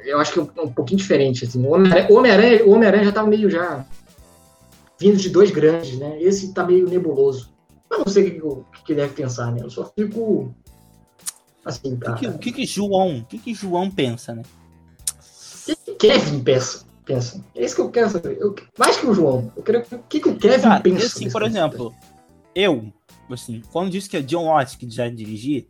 Eu 0.04 0.18
acho 0.18 0.32
que 0.32 0.38
é 0.38 0.42
um, 0.42 0.50
um 0.64 0.72
pouquinho 0.72 0.98
diferente. 0.98 1.44
Assim. 1.44 1.62
O 1.66 1.72
Homem-Aranha 1.72 2.66
Homem 2.66 3.04
já 3.04 3.12
tá 3.12 3.22
meio 3.22 3.50
já 3.50 3.84
vindo 4.98 5.18
de 5.18 5.28
dois 5.28 5.50
grandes, 5.50 5.98
né? 5.98 6.20
Esse 6.22 6.54
tá 6.54 6.64
meio 6.64 6.88
nebuloso. 6.88 7.52
Eu 7.90 7.98
não 7.98 8.06
sei 8.06 8.38
o 8.40 8.64
que, 8.72 8.84
que, 8.86 8.94
deve 8.94 9.12
pensar, 9.12 9.52
né? 9.52 9.60
Eu 9.62 9.68
só 9.68 9.84
fico 9.84 10.54
assim, 11.62 11.96
cara. 11.96 12.14
O 12.14 12.38
que, 12.38 12.38
que, 12.38 12.52
que, 12.52 12.66
João, 12.66 13.18
o 13.18 13.24
que, 13.24 13.38
que 13.38 13.52
João 13.52 13.90
pensa, 13.90 14.34
né? 14.34 14.42
Kevin 16.00 16.40
pensa. 16.42 16.86
pensa. 17.04 17.44
É 17.54 17.64
isso 17.64 17.74
que 17.74 17.80
eu 17.82 17.90
quero 17.90 18.08
saber. 18.08 18.38
Eu, 18.40 18.54
mais 18.78 18.96
que 18.96 19.06
o 19.06 19.14
João. 19.14 19.52
Eu 19.54 19.62
quero 19.62 19.80
o 19.80 19.98
que, 20.08 20.20
que 20.20 20.28
o 20.28 20.36
Kevin 20.36 20.62
Cara, 20.62 20.80
pensa. 20.80 21.06
Assim, 21.06 21.30
por 21.30 21.42
exemplo, 21.42 21.94
eu, 22.54 22.92
assim, 23.30 23.62
quando 23.70 23.90
disse 23.90 24.08
que 24.08 24.16
é 24.16 24.22
John 24.22 24.46
Watts 24.46 24.76
que 24.76 24.90
já 24.90 25.08
dirigir, 25.08 25.66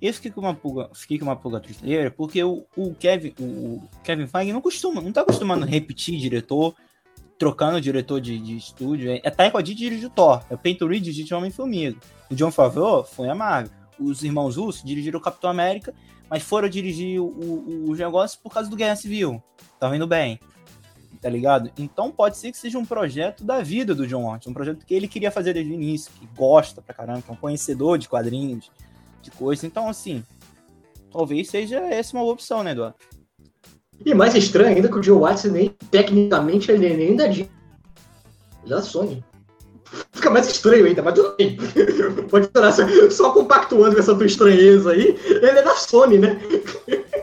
eu 0.00 0.12
fiquei 0.14 0.30
com 0.30 0.40
uma 0.40 0.54
pulga, 0.54 0.90
fiquei 0.94 1.18
com 1.18 1.24
uma 1.24 1.36
pulga 1.36 1.60
tristeira, 1.60 2.10
porque 2.10 2.42
o, 2.42 2.64
o 2.76 2.94
Kevin, 2.94 3.34
o, 3.38 3.44
o, 3.44 3.88
Kevin 4.02 4.26
Feige 4.26 4.52
não 4.52 4.60
costuma, 4.60 5.00
não 5.00 5.12
tá 5.12 5.22
acostumando 5.22 5.64
a 5.64 5.68
repetir 5.68 6.18
diretor, 6.18 6.74
trocando 7.38 7.80
diretor 7.80 8.20
de, 8.20 8.38
de 8.38 8.56
estúdio. 8.56 9.10
É, 9.10 9.20
é 9.22 9.30
Taika 9.30 9.56
Waititi 9.56 9.78
dirige 9.78 10.06
o 10.06 10.10
Thor, 10.10 10.42
é 10.50 10.54
o 10.54 10.58
Peyton 10.58 10.86
Reed 10.86 11.04
dirige 11.04 11.34
Homem-Formiga. 11.34 11.98
O 12.30 12.34
John 12.34 12.50
Favreau 12.50 13.04
foi 13.04 13.28
a 13.28 13.34
Marvel. 13.34 13.72
Os 13.98 14.22
irmãos 14.22 14.56
Russo 14.56 14.86
dirigiram 14.86 15.18
o 15.18 15.22
Capitão 15.22 15.50
América, 15.50 15.94
mas 16.30 16.44
foram 16.44 16.68
dirigir 16.68 17.20
o, 17.20 17.26
o, 17.26 17.90
os 17.90 17.98
negócios 17.98 18.40
por 18.40 18.52
causa 18.52 18.70
do 18.70 18.76
Guerra 18.76 18.94
Civil 18.94 19.42
tava 19.80 19.96
indo 19.96 20.06
bem. 20.06 20.38
Tá 21.20 21.28
ligado? 21.28 21.70
Então 21.76 22.10
pode 22.10 22.38
ser 22.38 22.50
que 22.50 22.56
seja 22.56 22.78
um 22.78 22.86
projeto 22.86 23.44
da 23.44 23.60
vida 23.60 23.94
do 23.94 24.06
John 24.06 24.24
Watts, 24.24 24.46
um 24.46 24.54
projeto 24.54 24.86
que 24.86 24.94
ele 24.94 25.08
queria 25.08 25.30
fazer 25.30 25.52
desde 25.52 25.70
o 25.70 25.74
início, 25.74 26.10
que 26.18 26.26
gosta 26.34 26.80
pra 26.80 26.94
caramba, 26.94 27.20
que 27.20 27.30
é 27.30 27.34
um 27.34 27.36
conhecedor 27.36 27.98
de 27.98 28.08
quadrinhos, 28.08 28.70
de 29.20 29.30
coisas. 29.30 29.64
Então, 29.64 29.88
assim, 29.88 30.24
talvez 31.12 31.50
seja 31.50 31.78
essa 31.78 32.16
uma 32.16 32.22
boa 32.22 32.32
opção, 32.32 32.62
né, 32.62 32.70
Eduardo? 32.70 32.94
E 34.06 34.14
mais 34.14 34.34
estranho 34.34 34.76
ainda 34.76 34.88
que 34.88 34.96
o 34.96 35.00
John 35.00 35.18
Watts 35.18 35.44
nem, 35.44 35.68
tecnicamente, 35.90 36.70
ele 36.70 36.96
nem 36.96 37.14
da 37.14 37.26
Disney. 37.26 37.50
Da 38.66 38.80
Sony. 38.80 39.22
Fica 40.12 40.30
mais 40.30 40.48
estranho 40.48 40.86
ainda, 40.86 41.02
mas 41.02 41.14
tudo 41.14 41.34
bem. 41.36 41.56
Pode 42.30 42.50
ser 42.72 43.10
só 43.10 43.32
compactuando 43.32 43.94
com 43.94 44.00
essa 44.00 44.14
tua 44.14 44.26
estranheza 44.26 44.92
aí, 44.92 45.18
ele 45.26 45.46
é 45.46 45.62
da 45.62 45.74
Sony, 45.76 46.18
né? 46.18 46.40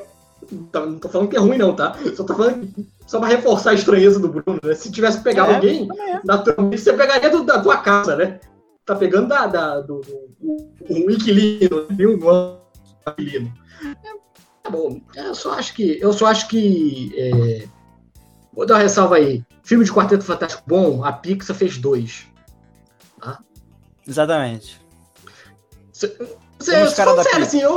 Tá, 0.72 0.86
não 0.86 0.98
tô 0.98 1.10
falando 1.10 1.28
que 1.28 1.36
é 1.36 1.40
ruim, 1.40 1.58
não, 1.58 1.76
tá? 1.76 1.98
Só 2.16 2.24
tô 2.24 2.34
falando 2.34 2.70
só 3.06 3.20
pra 3.20 3.28
reforçar 3.28 3.72
a 3.72 3.74
estranheza 3.74 4.18
do 4.18 4.30
Bruno, 4.30 4.60
né? 4.64 4.74
Se 4.76 4.90
tivesse 4.90 5.22
pegado 5.22 5.52
é, 5.52 5.56
alguém, 5.56 5.90
é. 6.00 6.22
naturalmente 6.24 6.82
você 6.82 6.94
pegaria 6.94 7.30
do, 7.30 7.44
da 7.44 7.60
tua 7.60 7.78
casa, 7.78 8.16
né? 8.16 8.40
Tá 8.86 8.96
pegando 8.96 9.28
da, 9.28 9.46
da 9.46 9.82
do, 9.82 10.00
do, 10.00 10.74
um 10.90 11.12
inquilino, 11.12 11.86
né? 11.90 12.08
um 12.08 12.58
inquilino. 13.12 13.54
Tá 14.64 14.70
bom. 14.70 15.02
Eu 15.16 15.36
só 15.36 15.54
acho 15.54 15.74
que. 15.74 15.98
Eu 16.02 16.14
só 16.14 16.28
acho 16.28 16.48
que. 16.48 17.14
É, 17.18 17.68
vou 18.54 18.66
dar 18.66 18.76
uma 18.76 18.84
ressalva 18.84 19.18
aí. 19.18 19.44
Filme 19.64 19.84
de 19.84 19.92
Quarteto 19.92 20.24
Fantástico 20.24 20.64
bom, 20.66 21.04
a 21.04 21.12
Pixar 21.12 21.56
fez 21.56 21.78
dois. 21.78 22.26
Tá? 23.22 23.40
Exatamente. 24.08 24.80
Você, 25.92 26.16
você, 26.60 26.88
sério, 26.90 27.44
assim, 27.44 27.62
eu, 27.62 27.76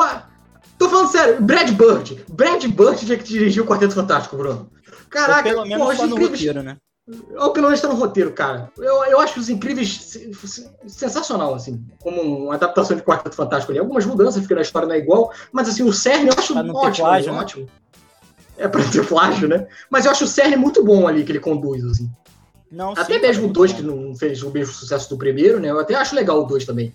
Tô 0.81 0.89
falando 0.89 1.11
sério, 1.11 1.43
Brad 1.43 1.71
Bird. 1.73 2.25
Brad 2.31 2.65
Bird 2.65 3.05
tinha 3.05 3.19
que 3.19 3.25
dirigir 3.25 3.63
o 3.63 3.67
Quarteto 3.67 3.95
Fantástico, 3.95 4.35
Bruno. 4.39 4.71
Caraca, 5.11 5.49
Ou 5.49 5.55
pelo 5.55 5.67
menos 5.67 5.85
porra, 5.85 5.97
tá 5.97 6.07
no 6.07 6.13
incríveis... 6.13 6.41
roteiro, 6.41 6.63
né? 6.63 6.77
Ou 7.37 7.53
pelo 7.53 7.67
menos 7.67 7.81
tá 7.83 7.89
no 7.89 7.97
roteiro, 7.97 8.33
cara. 8.33 8.71
Eu, 8.79 9.05
eu 9.05 9.21
acho 9.21 9.39
os 9.39 9.51
incríveis 9.51 10.17
sensacional, 10.87 11.55
assim, 11.55 11.85
como 12.01 12.23
uma 12.23 12.55
adaptação 12.55 12.97
de 12.97 13.03
Quarteto 13.03 13.37
Fantástico 13.37 13.73
ali. 13.73 13.79
Algumas 13.79 14.07
mudanças, 14.07 14.41
porque 14.41 14.55
a 14.55 14.63
história 14.63 14.89
não 14.89 14.95
é 14.95 14.99
igual, 14.99 15.31
mas 15.53 15.69
assim, 15.69 15.83
o 15.83 15.93
cerne 15.93 16.29
eu 16.29 16.35
acho 16.39 16.57
ótimo, 16.57 16.73
plágio, 16.73 17.33
né? 17.33 17.39
ótimo. 17.39 17.69
É 18.57 18.67
pra 18.67 18.83
ter 18.89 19.07
plágio, 19.07 19.49
né? 19.49 19.67
Mas 19.91 20.07
eu 20.07 20.13
acho 20.13 20.25
o 20.25 20.29
cerne 20.29 20.57
muito 20.57 20.83
bom 20.83 21.07
ali 21.07 21.25
que 21.25 21.33
ele 21.33 21.41
conduz, 21.41 21.85
assim. 21.85 22.11
Não, 22.71 22.93
até 22.93 23.15
sim, 23.15 23.21
mesmo 23.21 23.49
o 23.49 23.53
2, 23.53 23.73
que 23.73 23.83
não 23.83 24.15
fez 24.15 24.43
o 24.43 24.51
mesmo 24.51 24.73
sucesso 24.73 25.09
do 25.11 25.17
primeiro, 25.17 25.59
né? 25.59 25.71
Eu 25.71 25.81
até 25.81 25.95
acho 25.95 26.15
legal 26.15 26.41
o 26.41 26.47
2 26.47 26.65
também. 26.65 26.93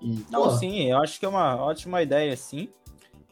E, 0.00 0.24
não, 0.30 0.56
sim, 0.56 0.90
eu 0.90 0.98
acho 0.98 1.18
que 1.18 1.26
é 1.26 1.28
uma 1.28 1.56
ótima 1.56 2.00
ideia, 2.02 2.36
sim. 2.36 2.68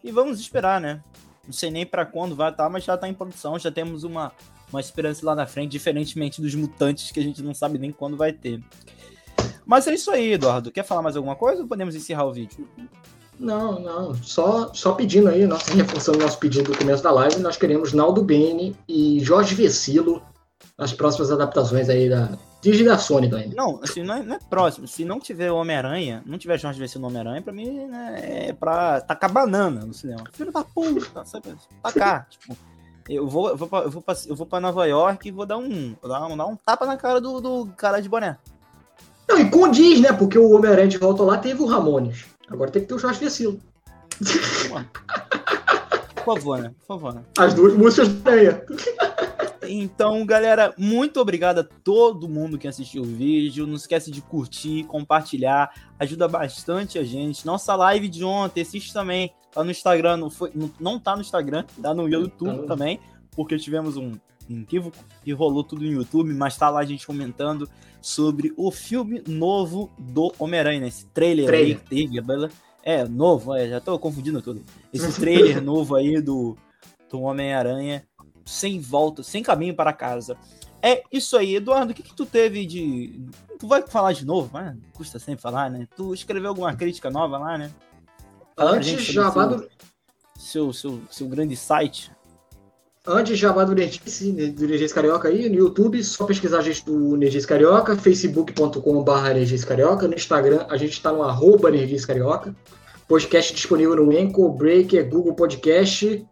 E 0.03 0.11
vamos 0.11 0.41
esperar, 0.41 0.81
né? 0.81 1.03
Não 1.45 1.53
sei 1.53 1.71
nem 1.71 1.87
para 1.87 2.05
quando 2.05 2.35
vai 2.35 2.51
estar, 2.51 2.65
tá, 2.65 2.71
mas 2.71 2.83
já 2.83 2.95
está 2.95 3.09
em 3.09 3.15
produção, 3.15 3.57
já 3.57 3.71
temos 3.71 4.03
uma, 4.03 4.33
uma 4.73 4.81
esperança 4.81 5.25
lá 5.25 5.35
na 5.35 5.47
frente, 5.47 5.71
diferentemente 5.71 6.43
dos 6.43 6.55
mutantes 6.57 7.13
que 7.13 7.21
a 7.21 7.23
gente 7.23 7.41
não 7.41 7.55
sabe 7.55 7.79
nem 7.79 7.93
quando 7.93 8.17
vai 8.17 8.33
ter. 8.33 8.61
Mas 9.65 9.87
é 9.87 9.95
isso 9.95 10.11
aí, 10.11 10.33
Eduardo. 10.33 10.73
Quer 10.73 10.85
falar 10.85 11.03
mais 11.03 11.17
alguma 11.17 11.37
coisa 11.37 11.63
ou 11.63 11.69
podemos 11.69 11.95
encerrar 11.95 12.25
o 12.25 12.33
vídeo? 12.33 12.69
Não, 13.39 13.79
não. 13.79 14.15
Só, 14.15 14.73
só 14.75 14.93
pedindo 14.93 15.29
aí, 15.29 15.47
nossa, 15.47 15.73
reforçando 15.73 16.19
nosso 16.19 16.39
pedido 16.39 16.73
do 16.73 16.79
começo 16.79 17.03
da 17.03 17.11
live, 17.13 17.39
nós 17.39 17.57
queremos 17.57 17.93
Naldo 17.93 18.23
Bene 18.23 18.75
e 18.89 19.21
Jorge 19.21 19.55
Vecilo 19.55 20.23
nas 20.79 20.93
próximas 20.93 21.31
adaptações 21.31 21.89
aí 21.89 22.09
da, 22.09 22.31
Dirige 22.67 22.85
da 22.85 22.99
Sony 22.99 23.33
ainda. 23.33 23.55
Não, 23.55 23.81
assim, 23.83 24.03
não 24.03 24.15
é, 24.15 24.23
não 24.23 24.35
é, 24.35 24.39
próximo. 24.51 24.89
Se 24.89 25.05
não 25.05 25.21
tiver 25.21 25.53
Homem-Aranha, 25.53 26.23
não 26.27 26.37
tiver 26.37 26.59
Jorge 26.59 26.81
vencendo 26.81 27.07
Homem-Aranha, 27.07 27.41
pra 27.41 27.53
mim 27.53 27.87
né, 27.87 28.49
é 28.49 28.53
pra 28.53 29.01
tacar 29.01 29.31
banana 29.31 29.85
no 29.85 29.95
cinema. 29.95 30.25
Filho 30.33 30.51
da 30.51 30.65
puta, 30.65 31.25
sabe? 31.25 31.55
Tacar. 31.83 32.27
tipo, 32.31 32.57
eu 33.09 33.29
vou, 33.29 33.51
eu, 33.51 33.57
vou 33.57 33.69
pra, 33.69 33.79
eu, 33.81 33.91
vou 33.91 34.03
pra, 34.03 34.15
eu 34.27 34.35
vou 34.35 34.47
pra 34.47 34.61
Nova 34.61 34.85
York 34.87 35.29
e 35.29 35.31
vou 35.31 35.47
dar 35.47 35.59
um, 35.59 35.95
vou 36.01 36.11
dar 36.11 36.27
um, 36.27 36.37
dar 36.37 36.47
um 36.47 36.57
tapa 36.57 36.87
na 36.87 36.97
cara 36.97 37.21
do, 37.21 37.41
do 37.41 37.67
cara 37.77 38.01
de 38.01 38.09
boné. 38.09 38.37
Não, 39.29 39.39
e 39.39 39.49
condiz, 39.49 40.01
né? 40.01 40.13
Porque 40.13 40.39
o 40.39 40.51
Homem-Aranha 40.51 40.89
de 40.89 40.99
volta 40.99 41.23
lá 41.23 41.39
teve 41.39 41.63
o 41.63 41.67
Ramones. 41.67 42.25
Agora 42.49 42.71
tem 42.71 42.83
que 42.83 42.89
ter 42.89 42.95
o 42.95 42.99
Jorge 42.99 43.21
Vecilo. 43.21 43.61
Por 46.17 46.35
favor, 46.35 46.59
né? 46.59 46.73
Por 46.81 46.87
favor, 46.87 47.15
né? 47.15 47.23
As 47.39 47.55
duas 47.55 47.75
músicas 47.75 48.09
da. 48.09 48.33
Então, 49.69 50.25
galera, 50.25 50.75
muito 50.77 51.21
obrigado 51.21 51.59
a 51.61 51.65
todo 51.65 52.29
mundo 52.29 52.59
que 52.59 52.69
assistiu 52.69 53.03
o 53.03 53.07
vídeo. 53.07 53.67
Não 53.67 53.77
esquece 53.77 54.11
de 54.11 54.21
curtir, 54.23 54.85
compartilhar, 54.85 55.73
ajuda 55.99 56.29
bastante 56.29 56.99
a 56.99 57.05
gente. 57.05 57.45
Nossa 57.45 57.75
live 57.75 58.09
de 58.09 58.25
ontem, 58.25 58.61
assiste 58.61 58.93
também. 58.93 59.33
Tá 59.53 59.65
no 59.65 59.71
Instagram, 59.71 60.19
não, 60.19 60.31
foi, 60.31 60.53
não, 60.79 60.99
tá 60.99 61.15
no 61.15 61.23
Instagram, 61.23 61.65
tá 61.81 61.95
no 61.95 62.07
YouTube 62.07 62.59
tá 62.59 62.67
também, 62.67 63.01
porque 63.31 63.57
tivemos 63.57 63.97
um, 63.97 64.13
um 64.51 64.61
equívoco 64.61 64.99
e 65.25 65.33
rolou 65.33 65.65
tudo 65.65 65.83
no 65.83 65.91
YouTube, 65.91 66.35
mas 66.35 66.59
tá 66.59 66.69
lá 66.69 66.81
a 66.81 66.85
gente 66.85 67.07
comentando 67.07 67.67
sobre 68.03 68.53
o 68.55 68.71
filme 68.71 69.23
novo 69.27 69.91
do 69.99 70.31
Homem-Aranha, 70.39 70.81
né? 70.81 70.89
esse 70.89 71.07
trailer, 71.07 71.47
trailer. 71.47 71.77
aí 71.77 71.83
que 71.83 71.89
teve, 71.89 72.23
é, 72.83 73.05
novo, 73.09 73.55
é, 73.55 73.69
já 73.69 73.81
tô 73.81 73.99
confundindo 73.99 74.43
tudo. 74.43 74.63
Esse 74.93 75.19
trailer 75.19 75.61
novo 75.65 75.97
aí 75.97 76.21
do, 76.21 76.57
do 77.11 77.23
Homem-Aranha 77.23 78.07
sem 78.47 78.81
volta, 78.81 79.23
sem 79.23 79.43
caminho 79.43 79.75
para 79.75 79.93
casa. 79.93 80.39
É 80.81 81.03
isso 81.13 81.37
aí, 81.37 81.57
Eduardo. 81.57 81.91
O 81.91 81.95
que, 81.95 82.03
que 82.03 82.15
tu 82.15 82.25
teve 82.25 82.65
de. 82.65 83.21
Tu 83.59 83.67
vai 83.67 83.83
falar 83.83 84.13
de 84.13 84.25
novo, 84.25 84.51
mas 84.53 84.77
custa 84.95 85.19
sempre 85.19 85.43
falar, 85.43 85.69
né? 85.69 85.89
Tu 85.97 86.15
escreveu 86.15 86.51
alguma 86.51 86.75
crítica 86.77 87.11
nova 87.11 87.39
lá, 87.39 87.59
né? 87.59 87.73
Antes 88.57 89.03
jabá 89.03 89.47
do. 89.47 89.69
Seu, 90.39 90.73
seu, 90.73 91.01
seu 91.11 91.27
grande 91.27 91.57
site. 91.57 92.13
Antes 93.09 93.39
jabá 93.39 93.65
do 93.65 93.75
Nerdice, 93.75 94.33
do 94.51 94.95
Carioca 94.95 95.29
aí, 95.29 95.49
no 95.49 95.55
YouTube, 95.55 96.03
só 96.03 96.25
pesquisar 96.25 96.59
a 96.59 96.63
gente 96.63 96.85
do 96.85 97.17
Nerdice 97.17 97.47
Carioca, 97.47 97.97
facebook.com.br 97.97 99.29
Nerdice 99.33 99.65
Carioca, 99.65 100.09
no 100.09 100.15
Instagram 100.15 100.67
a 100.69 100.77
gente 100.77 100.95
está 100.95 101.13
no 101.13 101.23
arroba 101.23 101.71
Carioca, 102.05 102.55
podcast 103.07 103.55
disponível 103.55 103.95
no 103.95 104.13
Enco, 104.13 104.49
Breaker, 104.51 105.09
Google 105.09 105.35
Podcast, 105.35 106.27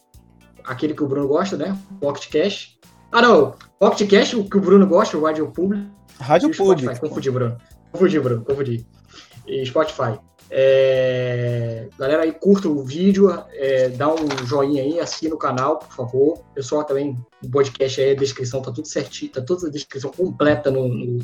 aquele 0.65 0.95
que 0.95 1.03
o 1.03 1.07
Bruno 1.07 1.29
gosta, 1.29 1.57
né? 1.57 1.77
Pocket 2.01 2.31
Cash. 2.31 2.79
Ah, 3.13 3.23
não. 3.23 3.55
Pocket 3.79 4.11
Cash, 4.11 4.35
o 4.35 4.49
que 4.49 4.57
o 4.57 4.61
Bruno 4.61 4.87
gosta, 4.87 5.17
o 5.17 5.25
Rádio 5.25 5.47
Público. 5.51 5.85
Rádio 6.19 6.51
Público. 6.51 7.01
Confundi, 7.01 7.31
Bruno. 7.31 7.57
Confundi, 7.93 8.21
Bruno. 8.21 8.45
Confundi. 8.45 8.87
E 9.47 9.65
Spotify. 9.67 10.19
É... 10.51 11.89
Galera 11.99 12.23
aí, 12.23 12.33
curta 12.33 12.69
o 12.69 12.83
vídeo, 12.83 13.31
é... 13.53 13.89
dá 13.89 14.13
um 14.13 14.47
joinha 14.47 14.83
aí, 14.83 15.01
assina 15.01 15.35
o 15.35 15.39
canal, 15.39 15.79
por 15.79 15.93
favor. 15.93 16.39
Pessoal, 16.55 16.85
também 16.85 17.19
o 17.43 17.51
podcast 17.51 18.01
aí, 18.01 18.13
a 18.13 18.17
descrição 18.17 18.63
tá 18.63 18.71
tudo 18.73 18.87
certinho, 18.87 19.33
tá 19.33 19.41
toda 19.41 19.67
a 19.67 19.71
descrição 19.71 20.11
completa 20.11 20.71
no, 20.71 20.89
no, 20.89 21.19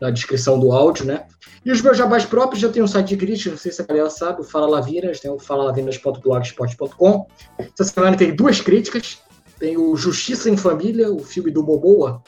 na 0.00 0.10
descrição 0.10 0.58
do 0.58 0.72
áudio, 0.72 1.04
né? 1.04 1.26
E 1.64 1.70
os 1.70 1.80
meus 1.80 1.96
jabás 1.96 2.24
próprios, 2.24 2.60
já 2.60 2.68
tem 2.68 2.82
um 2.82 2.88
site 2.88 3.08
de 3.08 3.16
crítica, 3.16 3.50
não 3.50 3.58
sei 3.58 3.70
se 3.70 3.80
a 3.80 3.84
galera 3.84 4.10
sabe, 4.10 4.40
o 4.40 4.44
Fala 4.44 4.66
Lavinas, 4.66 5.20
tem 5.20 5.30
o 5.30 5.38
falalavinas.blogspot.com. 5.38 7.26
Essa 7.58 7.84
semana 7.84 8.16
tem 8.16 8.34
duas 8.34 8.60
críticas, 8.60 9.18
tem 9.58 9.76
o 9.76 9.94
Justiça 9.96 10.50
em 10.50 10.56
Família, 10.56 11.12
o 11.12 11.20
filme 11.20 11.50
do 11.50 11.62
Boboa, 11.62 12.22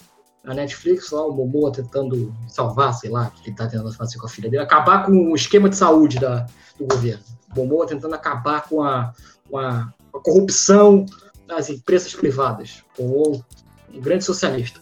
na 0.45 0.55
Netflix, 0.55 1.11
lá 1.11 1.27
o 1.27 1.33
Momoa 1.33 1.73
tentando 1.73 2.35
salvar, 2.49 2.93
sei 2.95 3.11
lá, 3.11 3.31
que 3.31 3.49
ele 3.49 3.57
tá 3.57 3.67
tentando 3.67 3.93
fazer 3.93 4.19
com 4.19 4.27
a 4.27 4.29
filha 4.29 4.51
dele, 4.51 4.63
acabar 4.63 5.07
com 5.07 5.33
o 5.33 5.35
esquema 5.35 5.69
de 5.69 5.77
saúde 5.77 6.19
da, 6.19 6.47
do 6.79 6.87
governo. 6.87 7.23
O 7.51 7.61
Momoa 7.61 7.87
tentando 7.87 8.15
acabar 8.15 8.69
com 8.69 8.83
a, 8.83 9.13
com 9.51 9.59
a, 9.59 9.93
a 10.13 10.19
corrupção 10.21 11.07
das 11.47 11.71
empresas 11.71 12.15
privadas. 12.15 12.83
O 12.99 13.43
um 13.93 14.01
grande 14.01 14.25
socialista. 14.25 14.81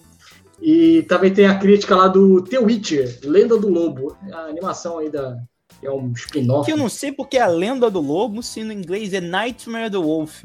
E 0.61 1.03
também 1.03 1.33
tem 1.33 1.47
a 1.47 1.59
crítica 1.59 1.95
lá 1.95 2.09
do 2.09 2.43
The 2.43 2.59
Witcher, 2.59 3.19
Lenda 3.25 3.59
do 3.59 3.69
Lobo, 3.69 4.17
a 4.33 4.43
animação 4.43 4.99
aí 4.99 5.11
da, 5.11 5.37
é 5.83 5.91
um 5.91 6.13
spin-off. 6.13 6.67
Que 6.67 6.73
eu 6.73 6.77
não 6.77 6.89
sei 6.89 7.11
porque 7.13 7.37
é 7.37 7.43
a 7.43 7.49
Lenda 7.49 7.91
do 7.91 8.01
Lobo, 8.01 8.43
se 8.43 8.63
no 8.63 8.73
inglês 8.73 9.13
é 9.13 9.21
Nightmare 9.21 9.91
the 9.91 9.99
Wolf. 9.99 10.45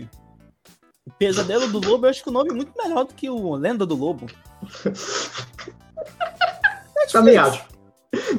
O 1.05 1.11
Pesadelo 1.18 1.68
do 1.68 1.80
Lobo, 1.80 2.05
eu 2.05 2.09
acho 2.09 2.24
que 2.24 2.30
o 2.30 2.34
nome 2.34 2.49
é 2.49 2.53
muito 2.53 2.74
melhor 2.76 3.05
do 3.05 3.13
que 3.13 3.30
o 3.30 3.55
Lenda 3.55 3.86
do 3.86 3.95
Lobo. 3.95 4.26
Também 7.12 7.38
acho. 7.38 7.66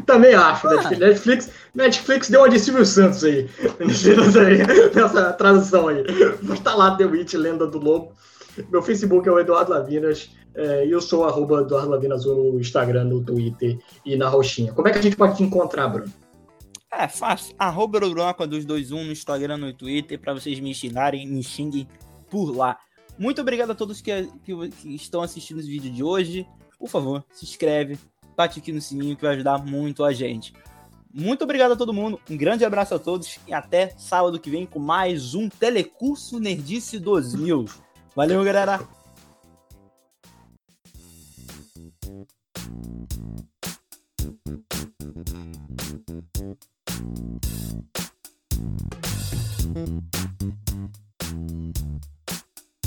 Também 0.07 0.35
acho. 0.35 0.69
Ah. 0.69 0.91
Netflix, 0.91 1.51
Netflix 1.75 2.31
deu 2.31 2.41
uma 2.41 2.49
de 2.49 2.59
Silvio 2.59 2.85
Santos 2.85 3.25
aí. 3.25 3.49
Nessa 4.95 5.33
tradução 5.33 5.89
aí. 5.89 6.05
Mas 6.43 6.61
tá 6.61 6.75
lá 6.75 6.97
The 6.97 7.05
Witch, 7.05 7.35
Lenda 7.35 7.67
do 7.67 7.79
Lobo. 7.79 8.13
Meu 8.71 8.83
Facebook 8.83 9.29
é 9.29 9.33
o 9.33 9.39
Eduardo 9.39 9.73
Lavinas. 9.73 10.31
É, 10.55 10.87
e 10.87 10.91
eu 10.91 11.01
sou 11.01 11.25
arroba 11.25 11.61
Eduardo 11.61 11.91
Lavinas 11.91 12.25
no 12.25 12.59
Instagram, 12.59 13.05
no 13.05 13.23
Twitter 13.23 13.79
e 14.05 14.17
na 14.17 14.29
Roxinha. 14.29 14.73
Como 14.73 14.89
é 14.89 14.91
que 14.91 14.99
a 14.99 15.03
gente 15.03 15.17
pode 15.17 15.37
te 15.37 15.43
encontrar, 15.43 15.89
Bruno? 15.89 16.13
É 16.93 17.07
fácil. 17.07 17.55
Arroba 17.59 17.99
Eurobronca 17.99 18.47
221 18.47 19.05
no 19.05 19.13
Instagram, 19.13 19.59
no 19.59 19.73
Twitter, 19.73 20.19
para 20.19 20.35
vocês 20.35 20.59
me 20.59 20.75
xingarem, 20.75 21.29
me 21.29 21.43
xinguem 21.43 21.87
por 22.31 22.51
lá. 22.51 22.79
Muito 23.19 23.41
obrigado 23.41 23.73
a 23.73 23.75
todos 23.75 24.01
que, 24.01 24.11
que, 24.45 24.69
que 24.69 24.95
estão 24.95 25.21
assistindo 25.23 25.59
esse 25.59 25.69
vídeo 25.69 25.91
de 25.91 26.03
hoje. 26.03 26.47
Por 26.79 26.89
favor, 26.89 27.25
se 27.33 27.45
inscreve, 27.45 27.99
bate 28.37 28.61
aqui 28.61 28.71
no 28.73 28.81
sininho 28.81 29.17
que 29.17 29.23
vai 29.23 29.35
ajudar 29.35 29.59
muito 29.59 30.05
a 30.05 30.13
gente. 30.13 30.53
Muito 31.13 31.43
obrigado 31.43 31.73
a 31.73 31.77
todo 31.77 31.93
mundo, 31.93 32.21
um 32.31 32.37
grande 32.37 32.65
abraço 32.65 32.95
a 32.95 32.99
todos 32.99 33.41
e 33.47 33.53
até 33.53 33.89
sábado 33.97 34.39
que 34.39 34.51
vem 34.51 34.67
com 34.67 34.79
mais 34.79 35.35
um 35.35 35.49
Telecurso 35.49 36.39
Nerdice 36.39 36.99
2000. 36.99 37.65
Valeu, 38.15 38.45
galera! 38.45 38.87